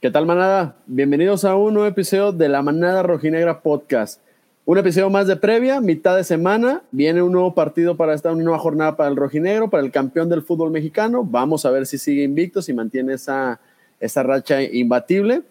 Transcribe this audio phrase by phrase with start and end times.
[0.00, 0.76] ¿Qué tal, manada?
[0.86, 4.20] Bienvenidos a un nuevo episodio de la Manada Rojinegra Podcast.
[4.66, 6.82] Un episodio más de previa, mitad de semana.
[6.92, 10.28] Viene un nuevo partido para esta una nueva jornada para el Rojinegro, para el campeón
[10.28, 11.24] del fútbol mexicano.
[11.24, 13.58] Vamos a ver si sigue invicto, si mantiene esa,
[13.98, 15.42] esa racha imbatible.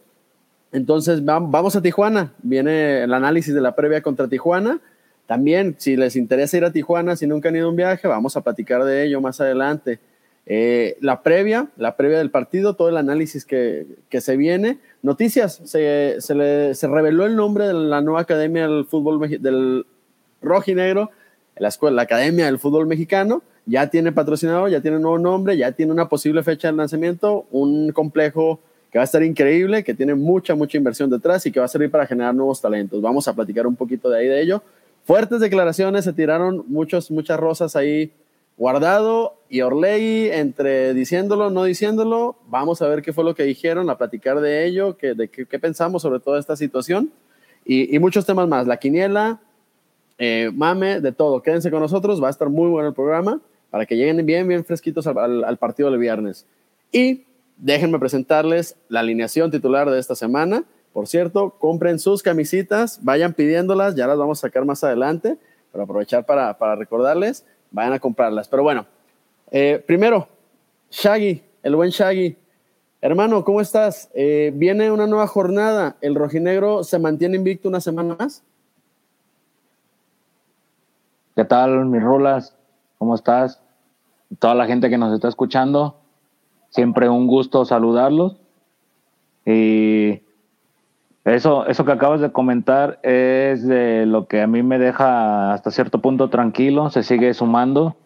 [0.72, 2.34] Entonces, vam- vamos a Tijuana.
[2.44, 4.80] Viene el análisis de la previa contra Tijuana.
[5.26, 8.38] También, si les interesa ir a Tijuana, si nunca han ido a un viaje, vamos
[8.38, 10.00] a platicar de ello más adelante.
[10.46, 14.78] Eh, la previa, la previa del partido, todo el análisis que, que se viene.
[15.02, 19.86] Noticias, se, se, le- se reveló el nombre de la nueva academia del fútbol del
[20.42, 21.10] rojinegro,
[21.58, 23.42] la escuela, la academia del fútbol mexicano.
[23.66, 27.46] Ya tiene patrocinador, ya tiene un nuevo nombre, ya tiene una posible fecha de lanzamiento,
[27.52, 28.60] un complejo
[28.92, 31.70] que va a estar increíble, que tiene mucha, mucha inversión detrás y que va a
[31.70, 33.00] servir para generar nuevos talentos.
[33.02, 34.64] Vamos a platicar un poquito de ahí de ello.
[35.06, 38.12] Fuertes declaraciones, se tiraron muchos, muchas rosas ahí
[38.60, 42.36] Guardado y Orlegui entre diciéndolo, no diciéndolo.
[42.50, 46.02] Vamos a ver qué fue lo que dijeron, a platicar de ello, de qué, pensamos
[46.02, 47.10] sobre toda esta situación
[47.64, 48.68] y, muchos temas más.
[48.68, 49.40] La quiniela,
[50.18, 51.42] eh, mame, de todo.
[51.42, 54.66] Quédense con nosotros, va a estar muy bueno el programa para que lleguen bien, bien
[54.66, 56.46] fresquitos al partido del viernes.
[56.92, 57.24] Y
[57.56, 60.66] déjenme presentarles la alineación titular de esta semana.
[60.92, 65.38] Por cierto, compren sus camisitas, vayan pidiéndolas, ya las vamos a sacar más adelante,
[65.72, 68.48] pero aprovechar para, para recordarles, vayan a comprarlas.
[68.48, 68.86] Pero bueno,
[69.52, 70.28] eh, primero,
[70.90, 72.38] Shaggy, el buen Shaggy.
[73.02, 74.10] Hermano, ¿cómo estás?
[74.14, 75.96] Eh, viene una nueva jornada.
[76.02, 78.44] ¿El rojinegro se mantiene invicto una semana más?
[81.36, 82.56] ¿Qué tal, mis rolas?
[82.98, 83.62] ¿Cómo estás?
[84.40, 85.96] Toda la gente que nos está escuchando,
[86.70, 88.36] siempre un gusto saludarlos.
[89.46, 90.22] Y
[91.36, 95.72] eso, eso que acabas de comentar es de lo que a mí me deja hasta
[95.72, 97.98] cierto punto tranquilo, se sigue sumando,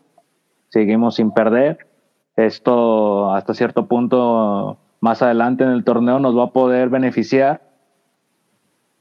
[0.70, 1.88] seguimos sin perder.
[2.36, 7.62] Esto hasta cierto punto más adelante en el torneo nos va a poder beneficiar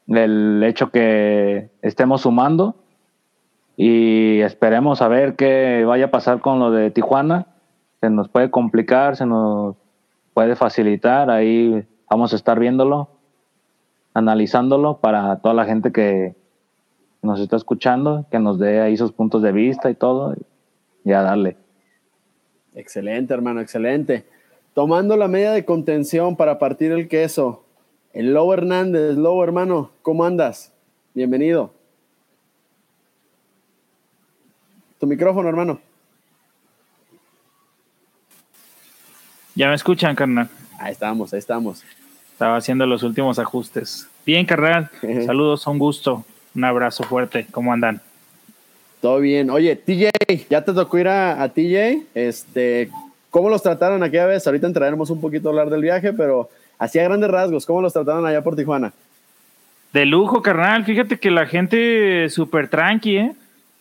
[0.09, 2.77] el hecho que estemos sumando
[3.77, 7.47] y esperemos a ver qué vaya a pasar con lo de Tijuana.
[8.01, 9.77] Se nos puede complicar, se nos
[10.35, 13.09] puede facilitar, ahí vamos a estar viéndolo,
[14.15, 16.35] analizándolo para toda la gente que
[17.23, 20.35] nos está escuchando, que nos dé ahí sus puntos de vista y todo,
[21.05, 21.57] y a darle.
[22.75, 24.27] Excelente, hermano, excelente.
[24.75, 27.65] Tomando la media de contención para partir el queso.
[28.13, 30.73] El Lobo Hernández, Lobo hermano, ¿cómo andas?
[31.15, 31.73] Bienvenido.
[34.99, 35.81] Tu micrófono, hermano.
[39.55, 40.49] Ya me escuchan, carnal.
[40.79, 41.85] Ahí estamos, ahí estamos.
[42.43, 44.09] Estaba haciendo los últimos ajustes.
[44.27, 44.91] Bien, carnal.
[45.25, 46.25] Saludos, un gusto.
[46.57, 47.47] Un abrazo fuerte.
[47.53, 48.01] ¿Cómo andan?
[49.01, 49.49] Todo bien.
[49.49, 50.11] Oye, TJ,
[50.51, 52.03] ya te tocó ir a, a TJ.
[52.17, 52.91] Este,
[53.31, 54.45] ¿Cómo los trataron aquella vez?
[54.45, 56.51] Ahorita entraremos un poquito a hablar del viaje, pero
[56.81, 58.93] así a grandes rasgos, ¿cómo los trataron allá por Tijuana?
[59.93, 60.85] De lujo, carnal.
[60.85, 63.33] Fíjate que la gente súper tranqui, ¿eh?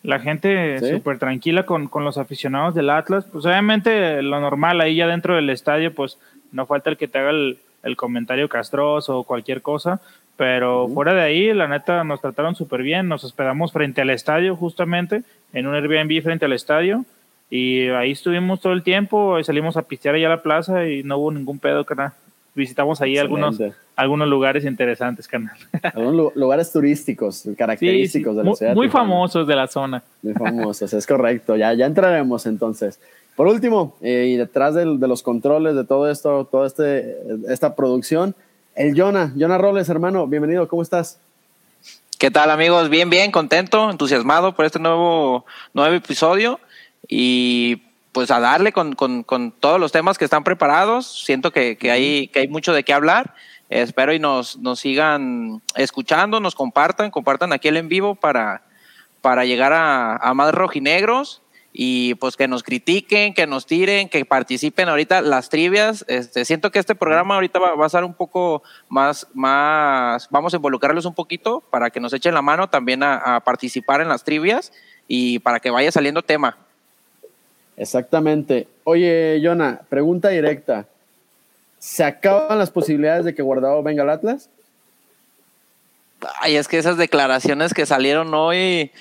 [0.03, 0.91] La gente ¿Sí?
[0.91, 3.25] súper tranquila con, con los aficionados del Atlas.
[3.25, 6.19] Pues obviamente lo normal ahí ya dentro del estadio, pues
[6.51, 10.00] no falta el que te haga el, el comentario castroso o cualquier cosa.
[10.38, 13.08] Pero fuera de ahí, la neta, nos trataron súper bien.
[13.08, 17.06] Nos hospedamos frente al estadio, justamente, en un Airbnb frente al estadio.
[17.50, 19.38] Y ahí estuvimos todo el tiempo.
[19.40, 22.14] y salimos a pistear allá a la plaza y no hubo ningún pedo, carnal.
[22.56, 23.78] Visitamos ahí algunos, Excelente.
[23.96, 25.56] algunos lugares interesantes, carnal.
[25.94, 28.92] Algunos lu- lugares turísticos, Sí, característicos sí, de la muy, ciudad.
[28.92, 30.03] famosos de la zona.
[30.22, 31.56] Muy famosos, es correcto.
[31.56, 33.00] Ya, ya entraremos entonces.
[33.36, 37.16] Por último, eh, y detrás del- de los controles de todo esto, toda este,
[37.50, 38.36] esta producción,
[38.75, 41.19] el Jonah, Jonah Robles, hermano, bienvenido, ¿cómo estás?
[42.19, 42.90] ¿Qué tal amigos?
[42.90, 46.59] Bien, bien, contento, entusiasmado por este nuevo, nuevo episodio
[47.08, 47.81] y
[48.12, 51.24] pues a darle con, con- con todos los temas que están preparados.
[51.25, 53.34] Siento que, que hay, que hay mucho de qué hablar.
[53.69, 58.62] Espero y nos, nos sigan escuchando, nos compartan, compartan aquí el en vivo para,
[59.22, 61.40] para llegar a, a más rojinegros
[61.73, 66.03] y pues que nos critiquen, que nos tiren, que participen ahorita las trivias.
[66.07, 70.53] Este, siento que este programa ahorita va, va a ser un poco más, más, vamos
[70.53, 74.09] a involucrarlos un poquito para que nos echen la mano también a, a participar en
[74.09, 74.73] las trivias
[75.07, 76.57] y para que vaya saliendo tema.
[77.77, 78.67] Exactamente.
[78.83, 80.85] Oye, Jonah, pregunta directa.
[81.79, 84.50] ¿Se acaban las posibilidades de que Guardado venga al Atlas?
[86.39, 88.91] Ay, es que esas declaraciones que salieron hoy,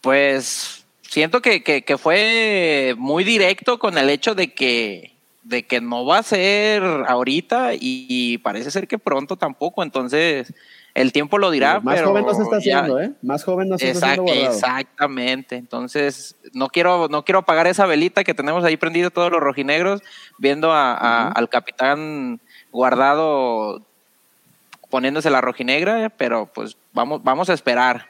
[0.00, 0.75] pues
[1.08, 5.12] siento que, que, que fue muy directo con el hecho de que,
[5.42, 9.82] de que no va a ser ahorita y, y parece ser que pronto tampoco.
[9.82, 10.52] Entonces,
[10.94, 11.78] el tiempo lo dirá.
[11.80, 13.12] Más pero joven no se está ya- haciendo, ¿eh?
[13.22, 14.54] Más joven no se está haciendo guardado.
[14.54, 15.56] exactamente.
[15.56, 20.02] Entonces, no quiero, no quiero apagar esa velita que tenemos ahí prendida todos los rojinegros,
[20.38, 22.40] viendo a- a- al capitán
[22.72, 23.82] guardado
[24.90, 28.08] poniéndose la rojinegra, pero pues vamos, vamos a esperar.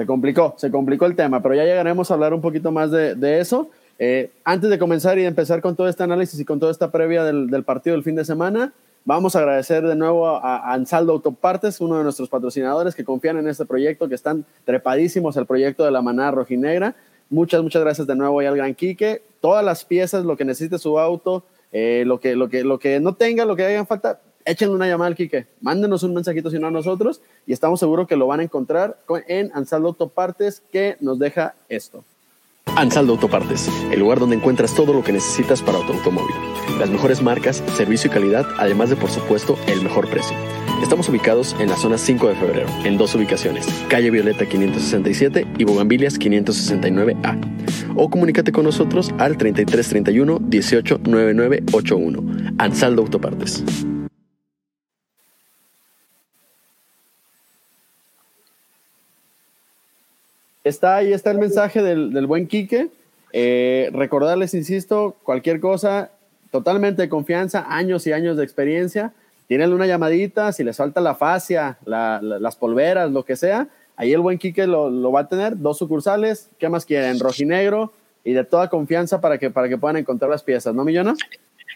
[0.00, 3.38] Se complicó, se complicó el tema, pero ya llegaremos a hablar un poquito más de,
[3.38, 3.68] eso.
[3.98, 7.22] Eh, antes de comenzar y empezar con todo este análisis y con toda esta previa
[7.22, 8.72] del, partido del fin de semana,
[9.04, 13.46] vamos a agradecer de nuevo a, Ansaldo Autopartes, uno de nuestros patrocinadores que confían en
[13.46, 16.94] este proyecto, que están trepadísimos el proyecto de la manada rojinegra.
[17.28, 19.20] Muchas, muchas gracias de nuevo ahí al Gran Quique.
[19.42, 23.00] Todas las piezas, lo que necesite su auto, eh, lo, que, lo, que, lo que
[23.00, 25.46] no tenga, lo que hagan falta, échenle una llamada al Quique.
[25.60, 28.98] Mándenos un mensajito si no a nosotros y estamos seguros que lo van a encontrar
[29.06, 32.04] con- en Ansaldo Autopartes que nos deja esto.
[32.76, 36.34] Ansaldo Autopartes, el lugar donde encuentras todo lo que necesitas para tu automóvil.
[36.78, 40.36] Las mejores marcas, servicio y calidad, además de, por supuesto, el mejor precio.
[40.80, 45.64] Estamos ubicados en la zona 5 de febrero, en dos ubicaciones, calle Violeta 567 y
[45.64, 47.38] Bogambilias 569A.
[47.96, 52.54] O comunícate con nosotros al 3331 18 9981.
[52.58, 53.64] Ansaldo Autopartes.
[60.70, 62.88] Está ahí está el mensaje del, del buen Quique.
[63.32, 66.10] Eh, recordarles, insisto, cualquier cosa,
[66.50, 69.12] totalmente de confianza, años y años de experiencia.
[69.48, 73.66] Tírenle una llamadita, si les falta la fascia, la- la- las polveras, lo que sea,
[73.96, 75.58] ahí el buen Quique lo, lo va a tener.
[75.58, 77.18] Dos sucursales, ¿qué más quieren?
[77.18, 77.92] Rojinegro
[78.24, 81.14] y de toda confianza para que, para que puedan encontrar las piezas, ¿no, Millona?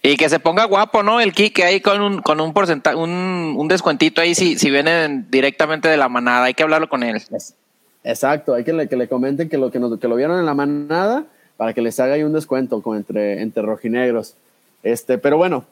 [0.02, 1.20] Y que se ponga guapo, ¿no?
[1.20, 5.26] El Kike ahí con un, con un porcentaje, un, un descuentito ahí si, si vienen
[5.31, 6.44] directamente de la manada.
[6.44, 7.23] Hay que hablarlo con él.
[8.05, 10.47] Exacto, hay que le, que le comenten que lo, que, nos- que lo vieron en
[10.47, 11.25] la manada
[11.56, 14.35] para que les haga ahí un descuento con, entre, entre rojinegros.
[14.83, 15.65] Este, pero bueno,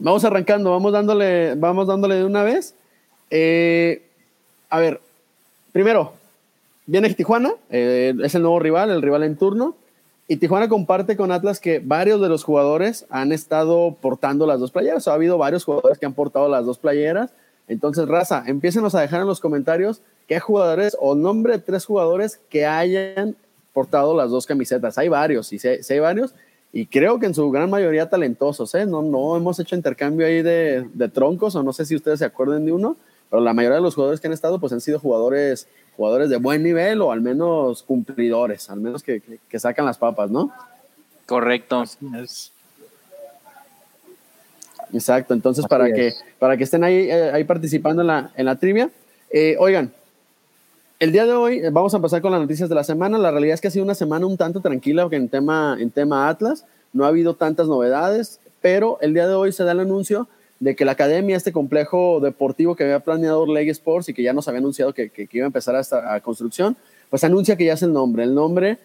[0.00, 2.74] vamos arrancando, vamos dándole, vamos dándole de una vez.
[3.30, 4.02] Eh,
[4.70, 5.00] a ver,
[5.72, 6.14] primero,
[6.86, 9.76] viene Tijuana, eh, es el nuevo rival, el rival en turno.
[10.28, 14.70] Y Tijuana comparte con Atlas que varios de los jugadores han estado portando las dos
[14.70, 15.06] playeras.
[15.06, 17.30] Ha habido varios jugadores que han portado las dos playeras.
[17.68, 20.00] Entonces, raza, empiecenos a dejar en los comentarios
[20.32, 23.36] qué jugadores o nombre de tres jugadores que hayan
[23.74, 24.96] portado las dos camisetas.
[24.96, 26.34] Hay varios, y sí, sí hay varios.
[26.72, 28.86] Y creo que en su gran mayoría talentosos, ¿eh?
[28.86, 32.24] No, no hemos hecho intercambio ahí de, de troncos, o no sé si ustedes se
[32.24, 32.96] acuerden de uno,
[33.28, 35.68] pero la mayoría de los jugadores que han estado, pues han sido jugadores,
[35.98, 39.98] jugadores de buen nivel o al menos cumplidores, al menos que, que- que sacan las
[39.98, 40.50] papas, ¿no?
[41.26, 41.84] Correcto.
[44.94, 45.94] Exacto, entonces Así para es.
[45.94, 48.90] que, para que estén ahí, eh, ahí participando en la, en la trivia.
[49.30, 49.92] Eh, oigan,
[51.02, 53.18] el día de hoy eh, vamos a pasar con las noticias de la semana.
[53.18, 56.28] La realidad es que ha sido una semana un tanto tranquila en tema, en tema
[56.28, 56.64] Atlas.
[56.92, 60.28] No ha habido tantas novedades, pero el día de hoy se da el anuncio
[60.60, 64.32] de que la academia, este complejo deportivo que había planeado Leg Sports y que ya
[64.32, 66.76] nos había anunciado que, que- iba a empezar esta a construcción,
[67.10, 68.22] pues anuncia que ya es el nombre.
[68.22, 68.78] El nombre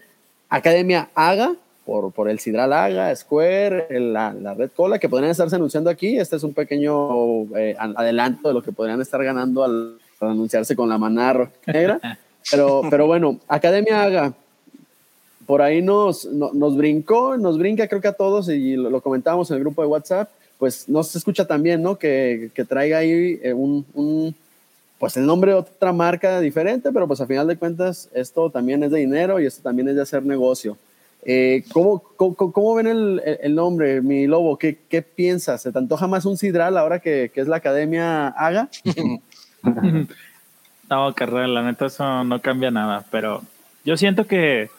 [0.50, 1.54] Academia Haga,
[1.86, 6.18] por, por el Sidral Haga, Square, la, la Red Cola, que podrían estarse anunciando aquí.
[6.18, 10.30] Este es un pequeño eh, an- adelanto de lo que podrían estar ganando al, al
[10.32, 12.00] anunciarse con la manada negra.
[12.50, 14.34] Pero, pero bueno, Academia Haga,
[15.46, 19.02] por ahí nos, no- nos brincó, nos brinca creo que a todos y lo, lo
[19.02, 21.98] comentábamos en el grupo de WhatsApp, pues no se escucha también, ¿no?
[21.98, 24.36] Que, que traiga ahí eh, un, un,
[24.98, 28.84] pues el nombre de otra marca diferente, pero pues a final de cuentas esto también
[28.84, 30.78] es de dinero y esto también es de hacer negocio.
[31.26, 34.58] Eh, ¿cómo, cómo, cómo ven el- el nombre, mi lobo?
[34.58, 35.62] ¿Qué, ¿Qué piensas?
[35.62, 38.70] ¿Se te antoja más un Sidral ahora que, que es la Academia Haga?
[40.90, 43.44] No, carnal, la neta eso no cambia nada, pero
[43.84, 44.70] yo siento que,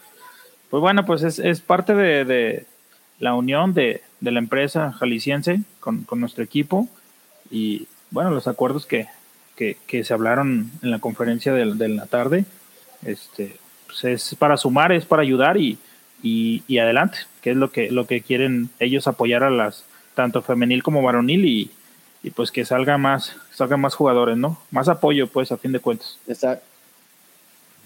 [0.71, 2.65] pues bueno, pues es, es parte de,
[3.19, 6.89] la unión de, de la empresa jalisciense con, con nuestro equipo
[7.51, 9.07] y bueno, los acuerdos que,
[9.55, 12.47] que, se hablaron en la conferencia de, de la tarde,
[13.05, 13.57] este,
[13.87, 15.79] pues es para sumar, es para ayudar y,
[16.23, 20.43] y, y adelante, que es lo que, lo que quieren ellos apoyar a las, tanto
[20.43, 21.71] femenil como varonil y,
[22.23, 24.59] y pues que salga más, salgan más jugadores, ¿no?
[24.71, 26.19] Más apoyo, pues, a fin de cuentas.
[26.27, 26.61] Exact-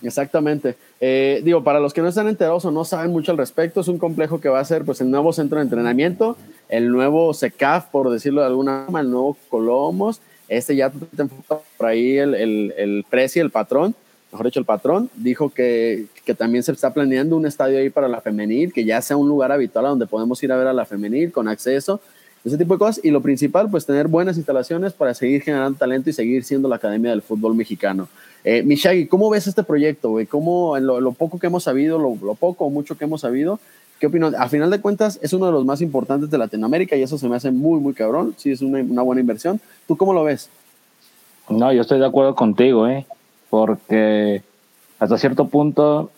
[0.03, 0.75] Exactamente.
[1.01, 3.89] Eh, digo, para los que no están enterados o no saben mucho al respecto, es
[3.89, 6.37] un complejo que va a ser pues, el nuevo centro de entrenamiento,
[6.69, 10.21] el nuevo SECAF, por decirlo de alguna forma, el nuevo Colomos.
[10.49, 13.95] Este ya por ahí el, el, el Prezi, el patrón,
[14.33, 18.09] mejor dicho, el patrón, dijo que, que también se está planeando un estadio ahí para
[18.09, 20.73] la femenil, que ya sea un lugar habitual a donde podemos ir a ver a
[20.73, 22.01] la femenil con acceso,
[22.45, 23.05] ese tipo de cosas.
[23.05, 26.77] Y lo principal, pues tener buenas instalaciones para seguir generando talento y seguir siendo la
[26.77, 28.09] Academia del Fútbol Mexicano.
[28.45, 30.27] Eh, Mishagi, ¿cómo ves este proyecto, güey?
[30.27, 33.61] ¿Cómo, en lo, poco que hemos sabido, lo, lo poco o mucho que hemos sabido,
[34.03, 34.35] ¿Qué opinas?
[34.35, 37.29] A final de cuentas, es uno de los más importantes de Latinoamérica y eso se
[37.29, 38.35] me hace muy, muy cabrón.
[38.37, 39.61] Sí, es una, una buena inversión.
[39.87, 40.51] ¿Tú cómo lo ves?
[41.49, 43.07] No, yo estoy de acuerdo contigo, ¿eh?
[43.49, 44.43] Porque
[44.99, 46.11] hasta cierto punto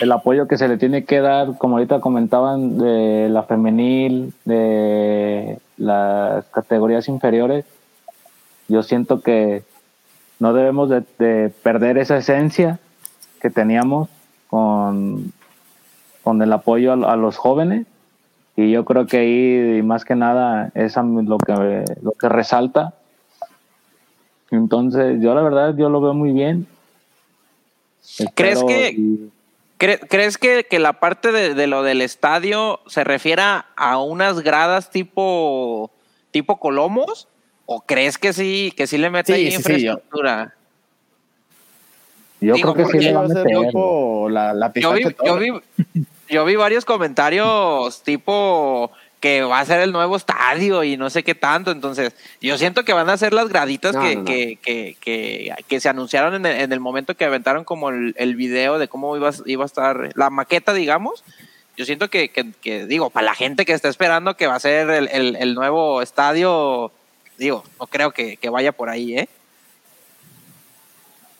[0.00, 5.58] el apoyo que se le tiene que dar, como ahorita comentaban, de la femenil, de
[5.76, 7.64] las categorías inferiores,
[8.68, 9.62] yo siento que
[10.40, 12.78] no debemos de, de perder esa esencia
[13.40, 14.08] que teníamos
[14.48, 15.32] con,
[16.22, 17.86] con el apoyo a, a los jóvenes
[18.56, 22.94] y yo creo que ahí más que nada es lo que lo que resalta.
[24.50, 26.66] Entonces yo la verdad yo lo veo muy bien.
[28.34, 29.30] ¿Crees Espero que- y- ¿Cre-
[29.76, 34.90] ¿Crees que, que la parte de, de lo del estadio se refiera a unas gradas
[34.90, 35.90] tipo,
[36.30, 37.28] tipo Colomos?
[37.66, 40.54] ¿O crees que sí, que sí le mete Sí, ahí sí, sí, yo- infraestructura?
[42.40, 45.52] yo digo, creo que sí le va a meter tipo la, la yo vi,
[46.28, 48.90] yo vi varios comentarios tipo
[49.24, 51.70] que va a ser el nuevo estadio y no sé qué tanto.
[51.70, 52.12] Entonces,
[52.42, 54.24] yo siento que van a ser las graditas No, que, no.
[54.26, 58.14] Que, que, que, que se anunciaron en el, en el momento que aventaron como el,
[58.18, 61.24] el video de cómo iba, a- iba a estar la maqueta, digamos.
[61.74, 62.30] Yo siento que,
[62.86, 66.92] digo, para la gente que está esperando que va a ser el, el, nuevo estadio,
[67.38, 69.28] digo, no creo que vaya por ahí, ¿eh?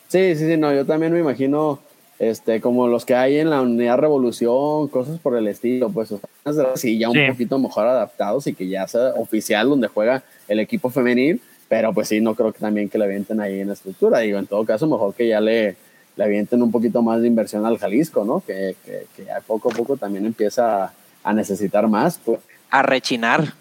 [0.09, 1.81] Sí, sí, sí, no, yo también me imagino
[2.19, 6.21] este, como los que hay en la Unidad Revolución, cosas por el estilo, pues, o
[6.53, 7.23] sea, sí, ya un Sí.
[7.29, 12.09] poquito mejor adaptados y que ya sea oficial donde juega el equipo femenil, pero pues
[12.09, 14.65] sí, no creo que también que le avienten ahí en la estructura, digo, en todo
[14.65, 15.77] caso, mejor que ya le,
[16.17, 18.41] le avienten un poquito más de inversión al Jalisco, ¿no?
[18.47, 20.93] Que, que, que ya poco a poco también empieza a,
[21.25, 22.39] a necesitar más, pues.
[22.71, 23.53] A rechinar.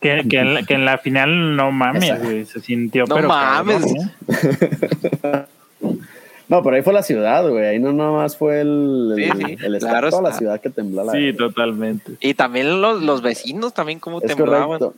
[0.00, 2.44] Que, que, en la, que en la final no mames, güey.
[2.46, 3.28] Se sintió, No pero.
[3.28, 3.82] mames.
[3.82, 4.10] cabrón,
[5.22, 5.44] ¿eh?
[6.48, 9.36] No, pero ahí fue la ciudad, güey, ahí no nada más fue el, Sí, el,
[9.46, 11.04] sí, el estado, claro toda la ciudad que tembló.
[11.04, 12.12] La Sí, totalmente.
[12.20, 14.78] Y también los, los vecinos, también como Es temblaban.
[14.78, 14.94] correcto.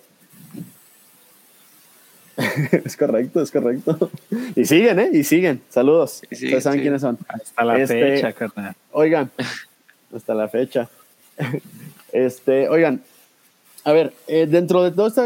[2.84, 4.10] es correcto, es correcto.
[4.56, 5.10] Y siguen, ¿eh?
[5.12, 5.60] Y siguen.
[5.68, 6.22] Saludos.
[6.30, 6.82] Sí, sí, Ustedes saben sí.
[6.82, 7.18] quiénes son.
[7.28, 8.74] Hasta la Este- fecha, carnal.
[8.92, 9.30] Oigan,
[10.14, 10.88] hasta la fecha.
[12.12, 13.02] Este, oigan,
[13.84, 15.22] a ver, eh, dentro de todo esto,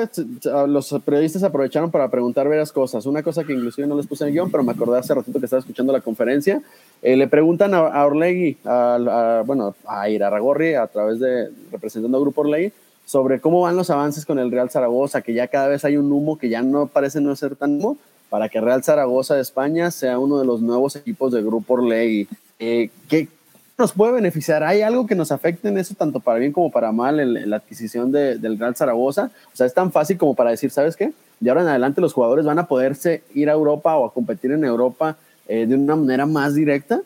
[0.69, 3.05] los periodistas aprovecharon para preguntar varias cosas.
[3.07, 5.41] Una cosa que inclusive no les puse en el guion, pero me acordé hace ratito
[5.41, 6.63] que estaba escuchando la conferencia.
[7.03, 12.23] Eh, le preguntan a, a a, a- bueno, a Irarragorri, a través de, representando al
[12.25, 12.73] Grupo Orlegui,
[13.07, 16.11] sobre cómo van los avances con el Real Zaragoza, que ya cada vez hay un
[16.13, 17.99] humo que ya no parece no ser tan humo,
[18.31, 22.29] para que Real Zaragoza de España sea uno de los nuevos equipos del Grupo Orlegui.
[22.59, 23.29] Eh, ¿qué
[23.77, 24.63] nos puede beneficiar?
[24.63, 27.57] ¿Hay algo que nos afecte en eso, tanto para bien como para mal, en, la
[27.57, 29.31] adquisición de- del Real Zaragoza?
[29.53, 31.13] O sea, es tan fácil como para decir, ¿sabes qué?
[31.41, 34.53] De ahora en adelante los jugadores van a poderse ir a Europa o a competir
[34.53, 35.17] en Europa
[35.49, 37.01] eh, de una manera más directa.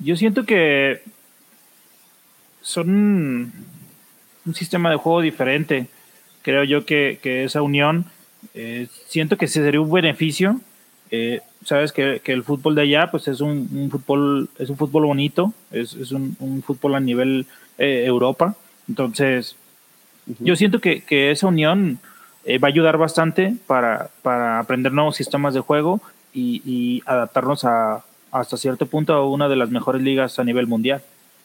[0.00, 1.00] Yo siento que
[2.60, 3.52] son
[4.44, 5.86] un sistema de juego diferente.
[6.42, 8.06] Creo yo que, que esa unión,
[8.54, 10.60] eh, siento que se sería un beneficio.
[11.10, 14.76] Eh, Sabes que, que el fútbol de allá, pues es un, un fútbol, es un
[14.76, 17.46] fútbol bonito, es, es un, un fútbol a nivel
[17.78, 18.56] eh, Europa.
[18.88, 19.54] Entonces,
[20.40, 21.98] yo siento que, que esa unión
[22.44, 26.00] eh, va a ayudar bastante para, para aprender nuevos sistemas de juego
[26.34, 30.66] y, y adaptarnos a, hasta cierto punto a una de las mejores ligas a nivel
[30.66, 31.02] mundial.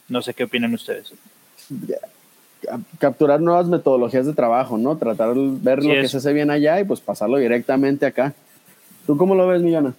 [0.10, 1.14] No sé qué opinan ustedes.
[2.62, 4.98] Cap- Capturar nuevas metodologías de trabajo, ¿no?
[4.98, 6.12] Tratar de ver Sí, lo que es.
[6.12, 8.34] se hace bien allá y pues pasarlo directamente acá.
[9.06, 9.94] ¿Tú cómo lo ves, Millona?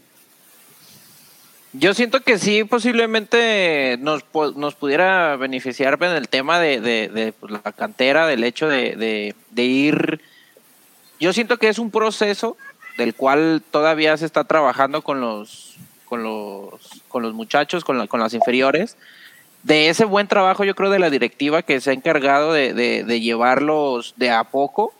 [1.75, 4.25] Yo siento que sí, posiblemente nos,
[4.57, 9.65] nos pudiera beneficiar en el tema de, de- pues, la cantera, del hecho de, de-
[9.65, 10.21] ir.
[11.21, 12.57] Yo siento que es un proceso
[12.97, 18.07] del cual todavía se está trabajando con los, con los, con los muchachos, con, la-
[18.07, 18.97] con las inferiores.
[19.63, 22.73] De ese buen trabajo, yo creo, de la directiva que se ha encargado de,
[23.21, 24.95] llevarlos de a poco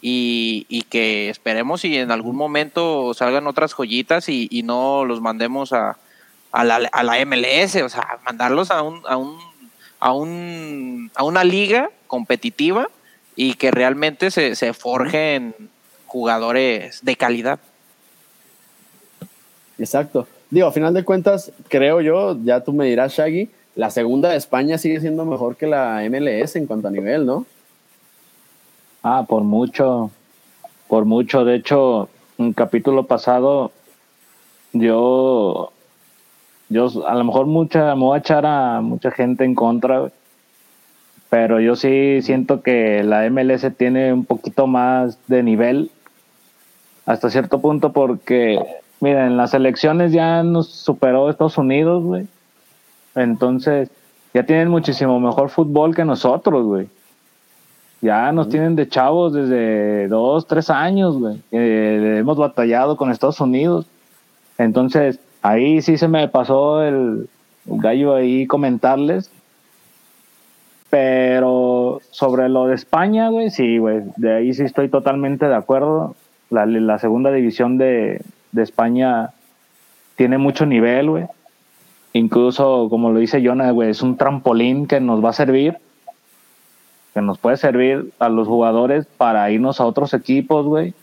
[0.00, 5.98] y, que esperemos si en algún momento salgan otras joyitas y no los mandemos a,
[6.54, 9.38] a, la, a la MLS, o sea, mandarlos a un, a un,
[9.98, 12.88] a un, a una liga competitiva
[13.34, 15.54] y que realmente se, se forjen
[16.06, 17.58] jugadores de calidad.
[19.78, 20.28] Exacto.
[20.48, 24.36] Digo, a final de cuentas, creo yo, ya tú me dirás, Shaggy, la segunda de
[24.36, 27.46] España sigue siendo mejor que la MLS en cuanto a nivel, ¿no?
[29.02, 30.12] Ah, por mucho,
[30.86, 31.44] por mucho.
[31.44, 32.08] De hecho,
[32.38, 33.72] un capítulo pasado,
[34.72, 35.72] yo,
[36.74, 40.12] yo a lo mejor mucha, me voy a echar a mucha gente en contra, güey.
[41.30, 45.92] pero yo sí siento que la MLS tiene un poquito más de nivel
[47.06, 48.58] hasta cierto punto porque,
[49.00, 52.26] mira, en las elecciones ya nos superó Estados Unidos, güey.
[53.14, 53.88] Entonces,
[54.32, 56.88] ya tienen muchísimo mejor fútbol que nosotros, güey.
[58.00, 61.40] Ya nos tienen de chavos desde dos, tres años, güey.
[61.52, 63.86] Eh, hemos batallado con Estados Unidos.
[64.58, 67.28] Entonces, ahí sí se me pasó el
[67.66, 69.30] gallo ahí comentarles.
[70.90, 74.02] Pero sobre lo de España, güey, sí, güey.
[74.16, 76.16] De ahí sí estoy totalmente de acuerdo.
[76.50, 78.22] La, segunda división de,
[78.52, 79.30] de España
[80.16, 81.24] tiene mucho nivel, güey.
[82.12, 85.78] Incluso, como lo dice Jonah, güey, es un trampolín que nos va a servir,
[87.12, 90.94] que nos puede servir a los jugadores para irnos a otros equipos, güey.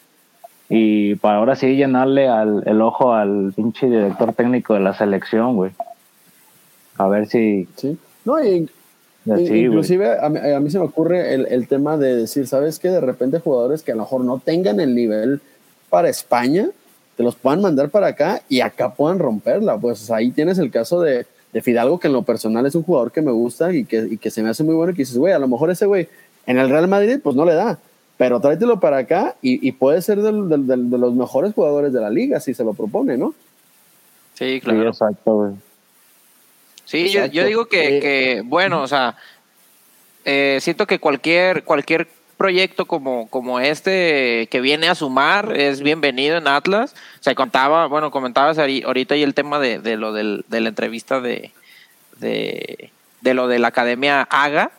[0.73, 5.57] Y para ahora sí llenarle al, el ojo al pinche director técnico de la selección,
[5.57, 5.71] güey.
[6.97, 7.67] A ver si...
[7.75, 7.97] Sí.
[8.23, 8.69] No, y,
[9.29, 12.79] así, inclusive a mí, a mí se me ocurre el, el tema de decir, ¿sabes
[12.79, 12.87] qué?
[12.87, 15.41] De repente jugadores que a lo mejor no tengan el nivel
[15.89, 16.69] para España,
[17.17, 19.77] te los puedan mandar para acá y acá puedan romperla.
[19.77, 23.11] Pues ahí tienes el caso de, de Fidalgo, que en lo personal es un jugador
[23.11, 25.17] que me gusta y que, y que se me hace muy bueno y que dices,
[25.17, 26.07] güey, a lo mejor ese güey
[26.45, 27.77] en el Real Madrid pues no le da,
[28.21, 31.91] pero tráetelo para acá y, y puede ser del- del- del- de los mejores jugadores
[31.91, 33.33] de la liga si se lo propone, ¿no?
[34.35, 34.89] Sí, Sí, claro.
[34.89, 35.53] exacto, güey.
[36.85, 37.35] Sí, yo, Exacto.
[37.35, 39.15] yo digo que, Eh, que, bueno, o sea,
[40.23, 46.37] eh, siento que cualquier, cualquier proyecto como, como este que viene a sumar es bienvenido
[46.37, 46.93] en Atlas.
[47.21, 51.21] Se contaba, bueno, comentabas ahorita y el tema de, de lo del, de la entrevista
[51.21, 51.49] de,
[52.19, 54.69] de, de lo de la Academia Haga.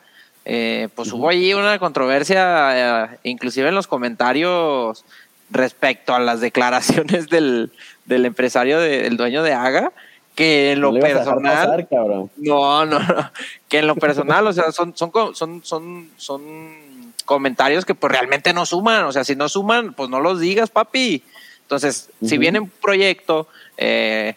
[0.45, 5.05] Eh, pues hubo ahí una controversia, eh, inclusive en los comentarios
[5.51, 7.71] respecto a las declaraciones del,
[8.07, 9.93] del empresario, de- del dueño de Haga,
[10.35, 11.87] que en lo No personal...
[11.87, 12.29] pasar.
[12.39, 13.31] No, no, no.
[13.69, 18.53] Que en lo personal, o sea, son, son, son, son, son comentarios que pues realmente
[18.53, 19.05] no suman.
[19.05, 21.23] O sea, si no suman, pues no los digas, papi.
[21.61, 23.47] Entonces, si viene un proyecto
[23.77, 24.35] eh,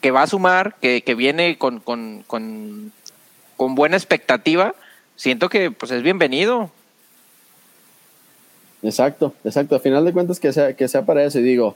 [0.00, 2.92] que va a sumar, que, que viene con, con, con,
[3.56, 4.74] con buena expectativa,
[5.16, 6.70] siento que pues es bienvenido.
[8.82, 9.76] Exacto, exacto.
[9.76, 11.38] A final de cuentas que sea, que sea para eso.
[11.40, 11.74] Y digo,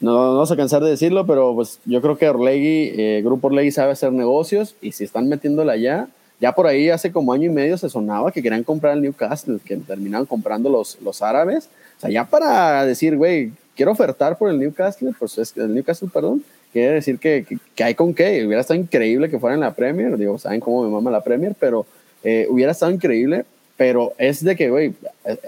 [0.00, 3.48] no, no vamos a cansar de decirlo, pero pues yo creo que Orlegui, eh, Grupo
[3.48, 6.08] Orlegui sabe hacer negocios y si están metiéndola ya,
[6.40, 9.60] ya por ahí hace como año y medio se sonaba que querían comprar el Newcastle,
[9.64, 11.68] que terminaron comprando los, los árabes.
[11.98, 16.08] O sea, ya para decir, güey, quiero ofertar por el Newcastle, pues es el Newcastle,
[16.12, 18.44] perdón, quiere decir que, que, que hay con qué.
[18.44, 21.54] Hubiera estado increíble que fuera en la Premier, digo, saben cómo me mama la Premier,
[21.60, 21.86] pero
[22.24, 24.94] eh, hubiera estado increíble pero es de que, güey,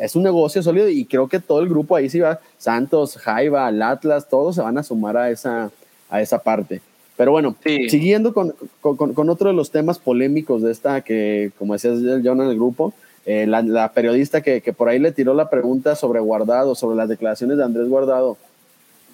[0.00, 3.68] es- un negocio sólido y creo que todo el grupo ahí sí va, Santos, Jaiba,
[3.68, 5.70] el Atlas, todos se van a sumar a esa,
[6.10, 6.80] a esa parte.
[7.16, 7.88] Pero bueno, Sí.
[7.90, 11.98] siguiendo con, con- con- con otro de los temas polémicos de esta, que como decías
[12.24, 12.92] John en el grupo,
[13.24, 16.96] eh, la, la periodista que, que por ahí le tiró la pregunta sobre Guardado, sobre
[16.96, 18.36] las declaraciones de Andrés Guardado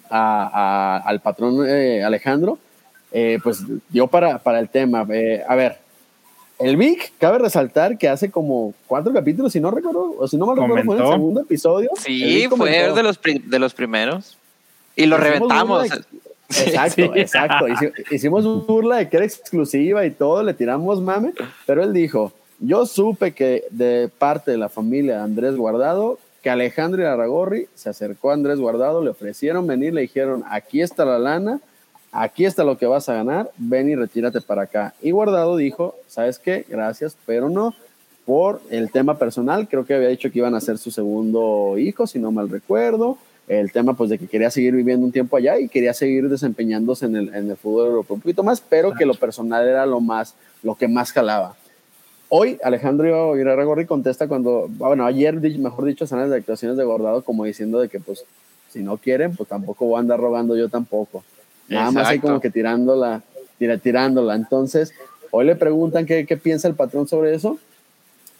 [0.09, 0.49] a-
[1.03, 2.57] a- al patrón eh, Alejandro,
[3.11, 5.05] eh, pues dio para, para el tema.
[5.13, 5.77] Eh, a ver,
[6.63, 10.45] el Vic, cabe resaltar que hace como cuatro capítulos, si no recuerdo, o si no
[10.45, 11.89] mal recuerdo, fue en el segundo episodio.
[11.99, 14.37] Sí, fue de los, de los primeros.
[14.95, 15.89] Y lo Hicimos reventamos.
[15.89, 16.01] de-
[16.65, 17.67] Exacto, exacto.
[17.67, 21.33] Hici- Hicimos burla de que era exclusiva y todo, le tiramos mame,
[21.65, 26.49] pero él dijo, yo supe que de parte de la familia de Andrés Guardado, que
[26.49, 31.19] Alejandro Aragorri se acercó a Andrés Guardado, le ofrecieron venir, le dijeron, aquí está la
[31.19, 31.61] lana,
[32.11, 34.93] aquí está lo que vas a ganar, ven y retírate para acá.
[35.01, 36.65] Y Guardado dijo, ¿sabes qué?
[36.67, 37.73] Gracias, pero no
[38.25, 42.05] por el tema personal, creo que había dicho que iban a ser su segundo hijo,
[42.05, 45.59] si no mal recuerdo, el tema pues de que quería seguir viviendo un tiempo allá
[45.59, 49.05] y quería seguir desempeñándose en el, en el fútbol europeo un poquito más, pero que
[49.05, 51.55] lo personal era lo más, lo que más jalaba.
[52.29, 57.43] Hoy Alejandro Gorri contesta cuando, bueno, ayer, mejor dicho, son las declaraciones de Gordado como
[57.43, 58.23] diciendo de que pues
[58.69, 61.25] si no quieren, pues tampoco voy a andar rogando yo tampoco.
[61.71, 63.21] Nada más ahí como que tirándola,
[63.57, 64.35] tira, tirándola.
[64.35, 64.93] Entonces,
[65.31, 67.57] hoy le preguntan qué, qué piensa el patrón sobre eso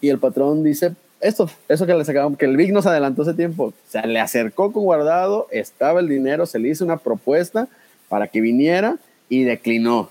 [0.00, 3.34] y el patrón dice esto, eso que les acabamos, que el Big nos adelantó ese
[3.34, 3.72] tiempo.
[3.88, 7.68] Se le acercó con guardado, estaba el dinero, se le hizo una propuesta
[8.08, 8.96] para que viniera
[9.28, 10.10] y declinó.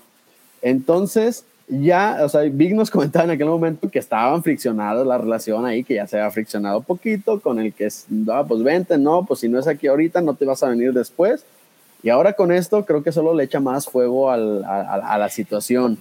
[0.62, 5.66] Entonces, ya, o sea, Big nos comentaba en aquel momento que estaban friccionadas la relación
[5.66, 9.40] ahí, que ya se había friccionado poquito, con el que, no, pues vente, no, pues
[9.40, 11.44] si no es aquí ahorita, no te vas a venir después.
[12.02, 15.18] Y ahora con esto creo que solo le echa más fuego al- a, a- a
[15.18, 15.98] la situación.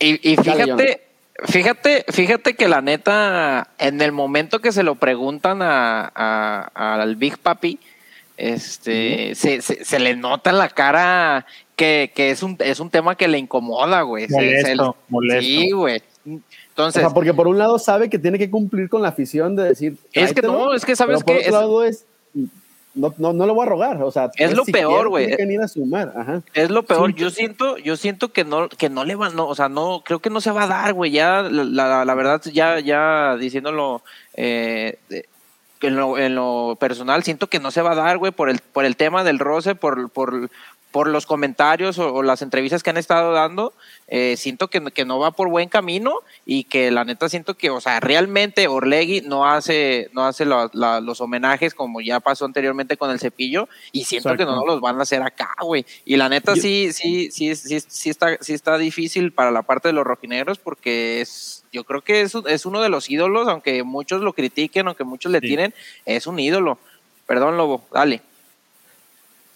[0.00, 1.00] Y, y Dale, fíjate,
[1.44, 7.16] fíjate, fíjate que la neta, en el momento que se lo preguntan a, a- al
[7.16, 7.78] Big Papi,
[8.36, 12.90] este, se, se- se le nota en la cara que, que es un es un
[12.90, 14.26] tema que le incomoda, güey.
[14.26, 15.42] Se- se- Molesto, molesto.
[15.44, 15.98] Sí, güey.
[16.26, 19.54] O Entonces, sea, porque por un lado sabe que tiene que cumplir con la afición
[19.54, 19.96] de decir.
[20.12, 21.48] Es que no, es que ¿sabes pero por qué?
[21.48, 22.04] otro Es- lado es.
[22.94, 24.02] No, no, no le voy a rogar.
[24.02, 25.32] O sea, Es lo si peor, güey.
[25.62, 26.12] a sumar.
[26.16, 26.42] Ajá.
[26.54, 27.16] Es lo peor, Sí.
[27.18, 30.20] yo siento, yo siento que no, que no le van, no, o sea, no, creo
[30.20, 34.02] que no se va a dar, güey, ya, la, la, la verdad, ya, ya diciéndolo,
[34.34, 35.28] eh, de-
[35.80, 38.58] en lo, en lo personal, siento que no se va a dar, güey, por el,
[38.72, 40.48] por el tema del roce, por, por,
[40.94, 43.72] por los comentarios o, o las entrevistas que han estado dando,
[44.06, 47.68] eh, siento que, que no va por buen camino y que la neta siento que,
[47.70, 52.44] o sea, realmente Orlegui no hace, no hace la- la- los homenajes como ya pasó
[52.44, 55.84] anteriormente con el cepillo y siento que no los van a hacer acá, güey.
[56.04, 59.62] Y la neta Yo- sí, sí, sí, sí, sí está, sí está difícil para la
[59.62, 63.48] parte de los rojinegros porque es, yo creo que es, es uno de los ídolos,
[63.48, 65.48] aunque muchos lo critiquen, aunque muchos le Sí.
[65.48, 65.74] tiren,
[66.06, 66.78] es un ídolo.
[67.26, 68.22] Perdón, Lobo, dale.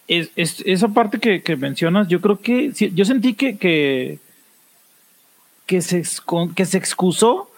[0.09, 4.19] Es, es- esa parte que, mencionas, yo creo que yo sentí que, que,
[5.65, 6.03] que, se,
[6.55, 7.49] que se excusó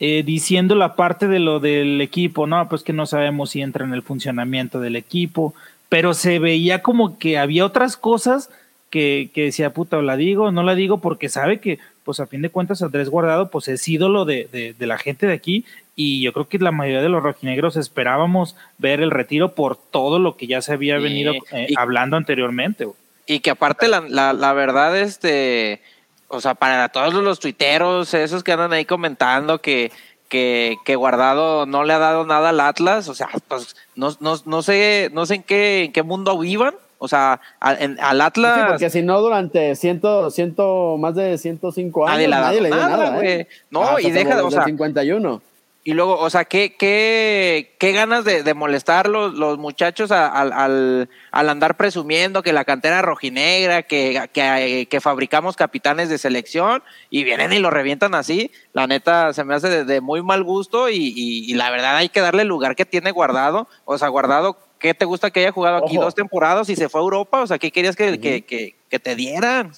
[0.00, 3.84] eh, diciendo la parte de lo del equipo, no, pues que no sabemos si entra
[3.84, 5.52] en el funcionamiento del equipo,
[5.90, 8.48] pero se veía como que había otras cosas
[8.88, 12.26] que, que decía, puta, o la digo, no la digo, porque sabe que, pues a
[12.26, 16.22] fin de cuentas, Andrés Guardado, pues es ídolo de, de la gente de aquí, y
[16.22, 20.36] yo creo que la mayoría de los rojinegros esperábamos ver el retiro por todo lo
[20.36, 22.88] que ya se había Sí, venido eh, y- hablando anteriormente.
[23.26, 25.80] Y que aparte la, la, la verdad, este,
[26.28, 29.92] o sea, para todos los tuiteros, esos que andan ahí comentando que,
[30.28, 34.34] que, que Guardado no le ha dado nada al Atlas, o sea, pues no, no,
[34.46, 36.74] no sé, no sé en qué, en qué mundo vivan.
[37.02, 41.38] O sea, al, en- al Atlas Sí, porque si no, durante ciento, ciento, más de
[41.38, 43.24] 105 años, Nadie le nadie, dio nada.
[43.24, 43.48] ¿eh?
[43.70, 45.40] No, Hasta y deja, los o sea, 51.
[45.82, 50.28] Y luego, o sea, qué, qué, qué ganas de, de molestar los, los muchachos a-
[50.28, 56.18] al, al, al andar presumiendo que la cantera rojinegra, que, que, que fabricamos capitanes de
[56.18, 58.50] selección y vienen y lo revientan así.
[58.74, 61.96] La neta se me hace de, de muy mal gusto y, y- y la verdad
[61.96, 63.66] hay que darle el lugar que tiene guardado.
[63.86, 66.04] O sea, guardado, ¿qué te gusta que haya jugado aquí Ojo.
[66.04, 67.40] dos temporadas y se fue a Europa?
[67.40, 69.72] O sea, ¿qué querías que, que, que, que te dieran?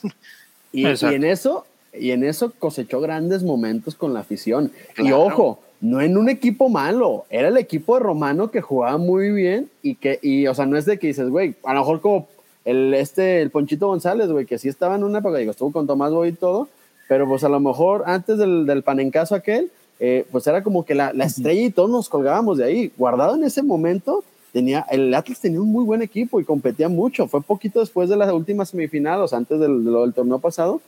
[0.73, 1.65] Y, en eso,
[1.97, 4.73] y en eso cosechó grandes momentos con la afición.
[4.97, 9.33] Y ojo, no en un equipo malo, era el equipo de Romano que jugaba muy
[9.33, 12.01] bien y que, y, o sea, no es de que dices, güey, a lo mejor
[12.01, 12.29] como
[12.65, 15.89] el, este, el Ponchito González, güey, que sí estaba en una época, digo, estuvo con
[15.89, 16.69] Tomás Boy y todo,
[17.09, 20.95] pero pues a lo mejor antes del, del panencaso aquel, eh, pues era como que
[20.95, 22.93] la, la estrella y todos nos colgábamos de ahí.
[22.97, 27.27] Guardado en ese momento, tenía, el Atlas tenía un muy buen equipo y competía mucho.
[27.27, 30.81] Fue poquito después de la última semifinal, o sea, antes del, del torneo pasado.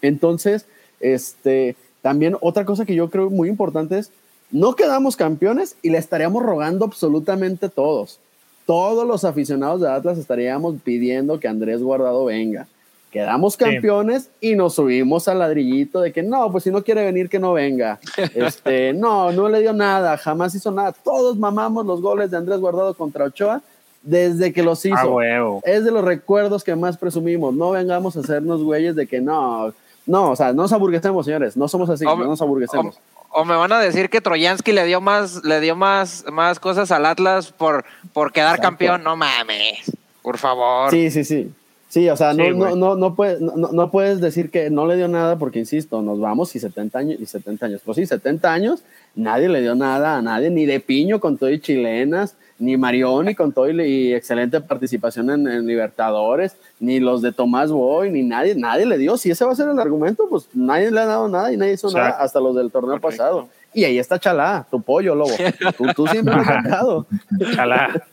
[0.00, 0.66] Entonces,
[1.00, 4.10] este, también otra cosa que yo creo muy importante es,
[4.50, 8.20] no quedamos campeones y le estaríamos rogando absolutamente todos.
[8.66, 12.66] Todos los aficionados de Atlas estaríamos pidiendo que Andrés Guardado venga.
[13.10, 17.30] Quedamos campeones y nos subimos al ladrillito de que no, pues si no quiere venir,
[17.30, 17.98] que no venga.
[18.34, 20.92] Este, no, no le dio nada, jamás hizo nada.
[20.92, 23.62] Todos mamamos los goles de Andrés Guardado contra Ochoa
[24.02, 27.54] desde que los hizo Ah, es de los recuerdos que más presumimos.
[27.54, 29.72] No vengamos a hacernos güeyes de que no,
[30.06, 31.56] no, o sea, no nos aburguesemos, señores.
[31.56, 32.96] No somos así, no nos aburguesemos.
[33.30, 36.60] O, o me van a decir que Troyansky le dio más, le dio más, más
[36.60, 38.68] cosas al Atlas por, por quedar Exacto.
[38.68, 39.02] campeón.
[39.02, 39.90] No mames,
[40.22, 40.90] por favor.
[40.90, 41.52] Sí, sí, sí.
[41.94, 44.84] Sí, o sea, no, Sí, no, no, no, puedes, no, no puedes decir que no
[44.84, 47.82] le dio nada porque, insisto, nos vamos y 70 años, y 70 años.
[47.84, 48.82] Pues sí, 70 años,
[49.14, 53.36] nadie le dio nada a nadie, ni de Piño con todo y chilenas, ni Marioni
[53.36, 58.22] con todo y, y excelente participación en, en Libertadores, ni los de Tomás Boy, ni
[58.22, 59.16] nadie, nadie le dio.
[59.16, 61.72] Si ese va a ser el argumento, pues nadie le ha dado nada y nadie
[61.74, 62.08] hizo Exacto.
[62.10, 63.48] nada hasta los del torneo pasado.
[63.72, 65.32] Y ahí está Chalá, tu pollo, lobo.
[65.76, 67.06] Tú, tú siempre lo has sacado.
[67.56, 68.04] Chalá.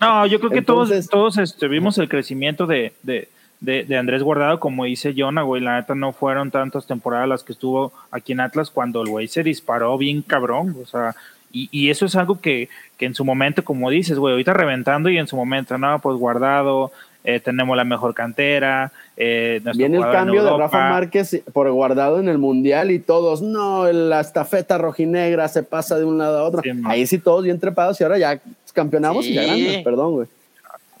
[0.00, 3.28] no, yo creo que Entonces- todos, todos este, vimos el crecimiento de, de,
[3.60, 5.62] de, de Andrés Guardado, como dice Jonah, güey.
[5.62, 9.28] La neta no fueron tantas temporadas las que estuvo aquí en Atlas cuando el güey
[9.28, 10.76] se disparó bien cabrón.
[10.82, 11.14] O sea,
[11.52, 15.10] y, y eso es algo que, que en su momento, como dices, güey, ahorita reventando
[15.10, 16.92] y en su momento, no, pues Guardado,
[17.24, 18.90] eh, tenemos la mejor cantera.
[19.16, 20.56] Eh, Viene el cambio de.
[20.56, 25.98] Rafa Márquez por guardado en el Mundial y todos, no, la estafeta rojinegra se pasa
[25.98, 26.62] de un lado a otro.
[26.62, 26.70] Sí.
[26.84, 28.40] Ahí sí todos bien trepados y ahora ya
[28.72, 30.28] campeonamos y ya grandes, perdón, güey.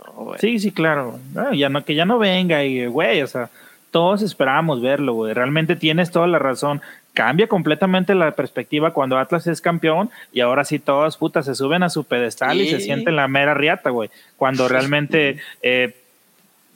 [0.06, 0.38] No, güey.
[0.38, 1.18] Sí, sí, claro.
[1.34, 3.50] No, ya no, que ya no venga y, güey, o sea,
[3.90, 5.34] todos esperábamos verlo, güey.
[5.34, 6.80] Realmente tienes toda la razón.
[7.14, 11.82] Cambia completamente la perspectiva cuando Atlas es campeón y ahora sí todas putas se suben
[11.82, 14.10] a su pedestal y se sienten la mera riata, güey.
[14.36, 15.94] Cuando realmente eh,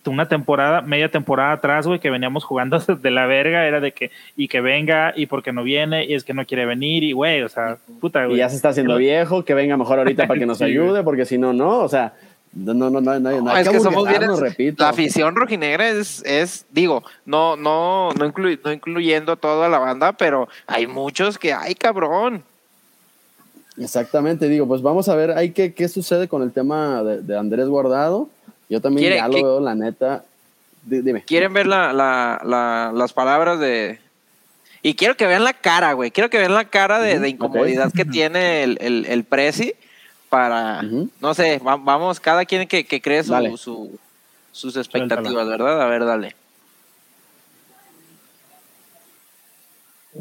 [0.08, 4.10] una temporada, media temporada atrás, güey, que veníamos jugando de la verga, era de que,
[4.36, 7.42] y que venga, y porque no viene, y es que no quiere venir, y güey,
[7.42, 8.38] o sea, puta, Y güey.
[8.38, 11.38] ya se está haciendo viejo, que venga mejor ahorita para que nos ayude, porque si
[11.38, 12.14] no, no, o sea,
[12.56, 14.22] no, no, no, no, no, no No, hay es que somos bien.
[14.40, 14.82] repito.
[14.82, 20.12] La afición rojinegra es, es digo, no, no, no, inclu- no incluyendo toda la banda,
[20.12, 22.42] pero hay muchos que, ay, cabrón.
[23.78, 27.36] Exactamente, digo, pues vamos a ver ahí qué, qué sucede con el tema de, de
[27.38, 28.28] Andrés Guardado.
[28.70, 30.24] Yo también ¿Quiere- ya lo veo, la neta.
[30.82, 31.22] Di- dime.
[31.24, 33.98] ¿Quieren ver la, la, la- las palabras de...
[34.82, 36.10] Y quiero que vean la cara, güey.
[36.10, 39.74] Quiero que vean la cara de, de incomodidad que tiene el, el, el Prezi
[40.28, 40.82] para...
[41.20, 43.98] No sé, va- vamos, cada quien que, que cree su, su-
[44.52, 45.82] sus expectativas, ¿verdad?
[45.82, 46.34] A ver, dale.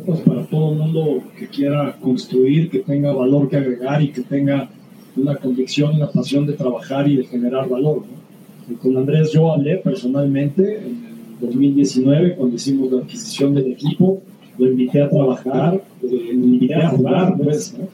[0.05, 4.21] pues, para todo el mundo que quiera construir, que tenga valor que agregar y que
[4.21, 4.69] tenga
[5.15, 8.03] una convicción, una pasión de trabajar y de generar valor.
[8.05, 8.73] ¿no?
[8.73, 14.21] Y con Andrés yo hablé personalmente en el 2019 cuando hicimos la adquisición del equipo,
[14.57, 17.87] lo invité a trabajar, eh, lo invité a jugar, pues, ¿no?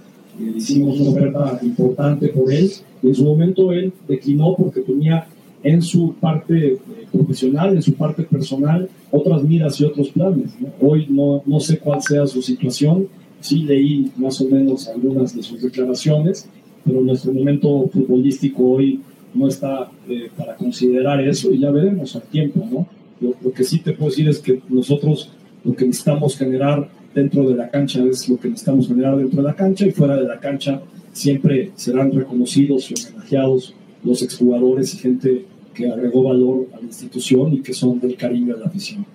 [0.56, 5.27] Hicimos una oferta importante por él y en su momento él declinó porque tenía
[5.63, 6.80] en su parte eh,
[7.12, 10.51] profesional, en su parte personal, otras miras y otros planes.
[10.60, 10.69] ¿no?
[10.82, 13.08] Hoy no, no sé cuál sea su situación,
[13.39, 16.47] sí leí más o menos algunas de sus declaraciones,
[16.84, 19.01] pero nuestro momento futbolístico hoy
[19.34, 22.67] no está eh, para considerar eso y ya veremos al tiempo.
[22.71, 22.88] ¿no?
[23.19, 25.32] Lo, lo que sí te puedo decir es que nosotros
[25.63, 29.47] lo que necesitamos generar dentro de la cancha es lo que necesitamos generar dentro de
[29.47, 30.82] la cancha y fuera de la cancha
[31.13, 37.54] siempre serán reconocidos y homenajeados los exjugadores y gente que agregó valor a la institución
[37.54, 39.06] y que son del cariño de la afición.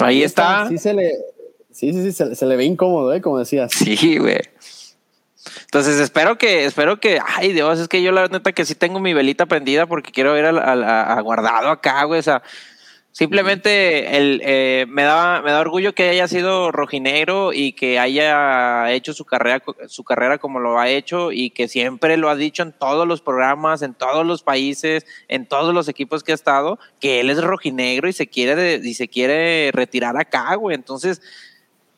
[0.00, 0.68] Ahí está.
[0.68, 1.12] Sí, se le,
[1.70, 3.20] sí, sí, sí, se, se le ve incómodo, ¿eh?
[3.20, 3.72] Como decías.
[3.72, 4.38] Sí, güey.
[5.64, 8.98] Entonces espero que, espero que, ay Dios, es que yo la neta que sí tengo
[9.00, 12.20] mi velita prendida porque quiero ver al- al- a, a guardado acá, güey.
[12.20, 12.42] O sea,
[13.12, 18.90] simplemente el, eh, me, da, me da orgullo que haya sido rojinegro y que haya
[18.92, 22.62] hecho su carrera, su carrera como lo ha hecho y que siempre lo ha dicho
[22.62, 26.78] en todos los programas, en todos los países, en todos los equipos que ha estado,
[27.00, 30.74] que él es rojinegro y se quiere, de- y se quiere retirar acá, güey.
[30.76, 31.20] Entonces,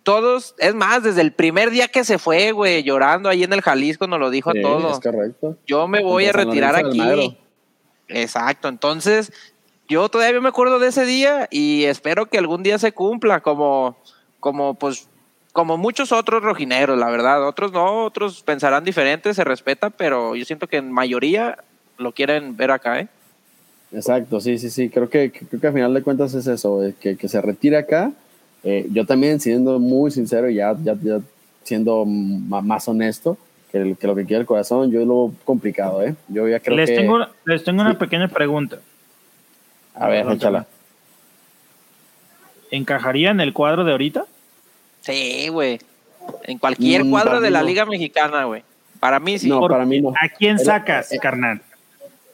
[0.02, 3.60] todos, es más, desde el primer día que se fue, güey, llorando ahí en el
[3.60, 4.92] Jalisco, nos lo dijo Sí, a todos.
[4.94, 5.56] Es correcto.
[5.66, 7.38] Yo me voy a retirar aquí.
[8.08, 9.32] Exacto, entonces
[9.92, 13.96] yo todavía me acuerdo de ese día y espero que algún día se cumpla como,
[14.40, 15.08] como pues,
[15.52, 17.46] como muchos otros rojineros, la verdad.
[17.46, 21.58] Otros no, otros pensarán diferente, se respeta, pero yo siento que en mayoría
[21.98, 23.08] lo quieren ver acá, ¿eh?
[23.92, 24.88] Exacto, sí, sí, sí.
[24.88, 27.76] Creo que, creo que al final de cuentas es eso, eh, que, que se retire
[27.76, 28.10] acá.
[28.64, 31.20] Eh, yo también, siendo muy sincero y ya, ya, ya
[31.62, 33.36] siendo más honesto,
[33.70, 36.14] que, el- que lo que quiere el corazón, yo lo veo complicado, ¿eh?
[36.28, 36.96] Yo ya creo les, que...
[36.96, 37.88] tengo, les tengo Sí.
[37.90, 38.78] una pequeña pregunta.
[39.94, 40.66] A ver, Perdón, échala.
[42.70, 44.24] ¿Encajaría en el cuadro de ahorita?
[45.02, 45.78] Sí, güey.
[46.44, 47.66] En cualquier Mm, cuadro de la no.
[47.66, 48.62] Liga Mexicana, güey.
[49.00, 49.48] Para mí sí.
[49.48, 50.10] No, Porque, para mí no.
[50.10, 51.60] ¿A quién Era- sacas, eh, carnal?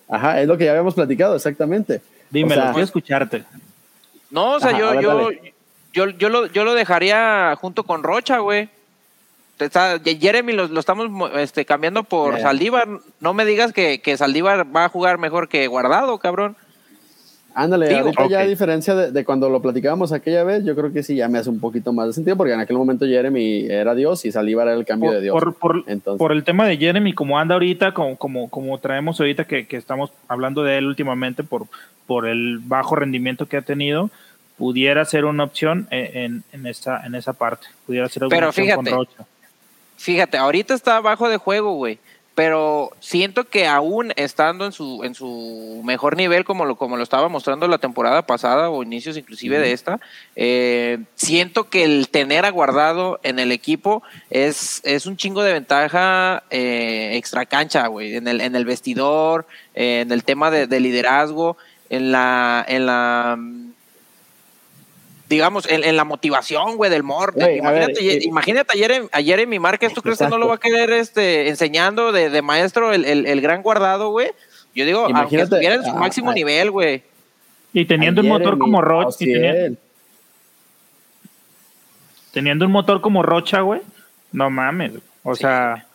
[0.08, 2.00] Ajá, es lo que ya habíamos platicado, exactamente.
[2.30, 3.44] Dímelo, o sea- quiero escucharte.
[4.30, 5.30] No, o sea, Ajá, yo, ver, yo,
[5.92, 8.68] yo, yo, lo, yo lo dejaría junto con Rocha, güey.
[9.58, 12.38] Está- Jeremy lo, lo estamos mo- este, cambiando por.
[12.40, 12.86] Saldívar.
[13.20, 16.56] No me digas que, que Saldívar va a jugar mejor que Guardado, cabrón.
[17.60, 20.92] Ándale, Digo, ahorita ya a diferencia de, de cuando lo platicábamos aquella vez, yo creo
[20.92, 23.66] que sí ya me hace un poquito más de sentido, porque en aquel momento Jeremy
[23.68, 25.32] era Dios y Saldívar era el cambio de Dios.
[25.32, 29.18] por, por- Entonces, por el tema de Jeremy, como anda ahorita, como, como, como traemos
[29.18, 31.66] ahorita que, que estamos hablando de él últimamente por,
[32.06, 34.08] por el bajo rendimiento que ha tenido,
[34.56, 37.66] pudiera ser una opción en, en, en esa, en esa parte.
[37.86, 39.24] Pudiera ser una Pero opción fíjate, con Rocha.
[39.96, 41.98] Fíjate, ahorita está bajo de juego, güey.
[42.38, 47.02] Pero siento que aún estando en su, en su mejor nivel, como lo, como lo
[47.02, 49.98] estaba mostrando la temporada pasada o inicios inclusive de esta,
[50.36, 56.44] eh, siento que el tener aguardado en el equipo es, es un chingo de ventaja
[56.50, 58.14] eh, extra cancha, güey.
[58.14, 61.56] En el, en el vestidor, eh, en el tema de, de liderazgo,
[61.90, 63.36] en la, en la
[65.28, 67.44] digamos, en, en la motivación, güey, del morte.
[67.44, 70.54] Ver, imagínate, eh, imagínate a Jeremy, a Jeremy Márquez, ¿tú crees que no lo va
[70.54, 74.30] a querer este, enseñando de, de maestro el, el- el gran guardado, güey?
[74.74, 77.02] Yo digo, aunque Imagínate, estuviera en su ah, máximo ah, nivel, güey.
[77.72, 79.78] Y teniendo un motor como Rocha, y teni- Ociel.
[82.32, 83.80] teniendo un motor como Rocha, güey,
[84.32, 84.92] no mames.
[85.22, 85.86] O sea,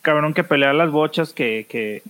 [0.00, 2.02] cabrón que pelea las bochas que, que,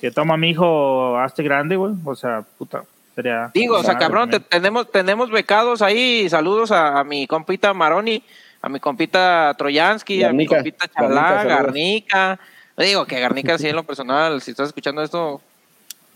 [0.00, 1.94] que toma mi hijo, hazte grande, güey.
[2.04, 2.84] O sea, puta,
[3.22, 3.50] sería.
[3.54, 6.28] Digo, o sea, cabrón, te- tenemos, tenemos becados ahí.
[6.28, 8.22] Saludos a, a mi compita Maroni,
[8.62, 11.56] a mi compita Troyansky, a mi compita Chalá, Garnica.
[11.56, 12.40] Garnica.
[12.76, 15.40] Digo que Garnica, sí, en lo personal, si estás escuchando esto,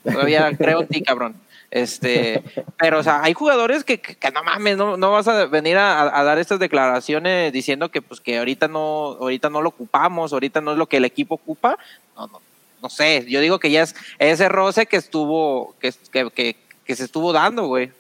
[0.03, 1.35] todavía creo en ti, cabrón.
[1.71, 2.41] Este,
[2.79, 5.77] pero, o sea, hay jugadores que, que, que no mames, no, no vas a venir
[5.77, 10.33] a, a dar estas declaraciones diciendo que, pues, que ahorita no, ahorita no lo ocupamos,
[10.33, 11.77] ahorita no es lo que el equipo ocupa.
[12.17, 12.41] No, no,
[12.81, 13.27] no sé.
[13.29, 17.67] Yo digo que ya es ese roce que estuvo, que, que, que, se estuvo dando,
[17.67, 17.91] güey.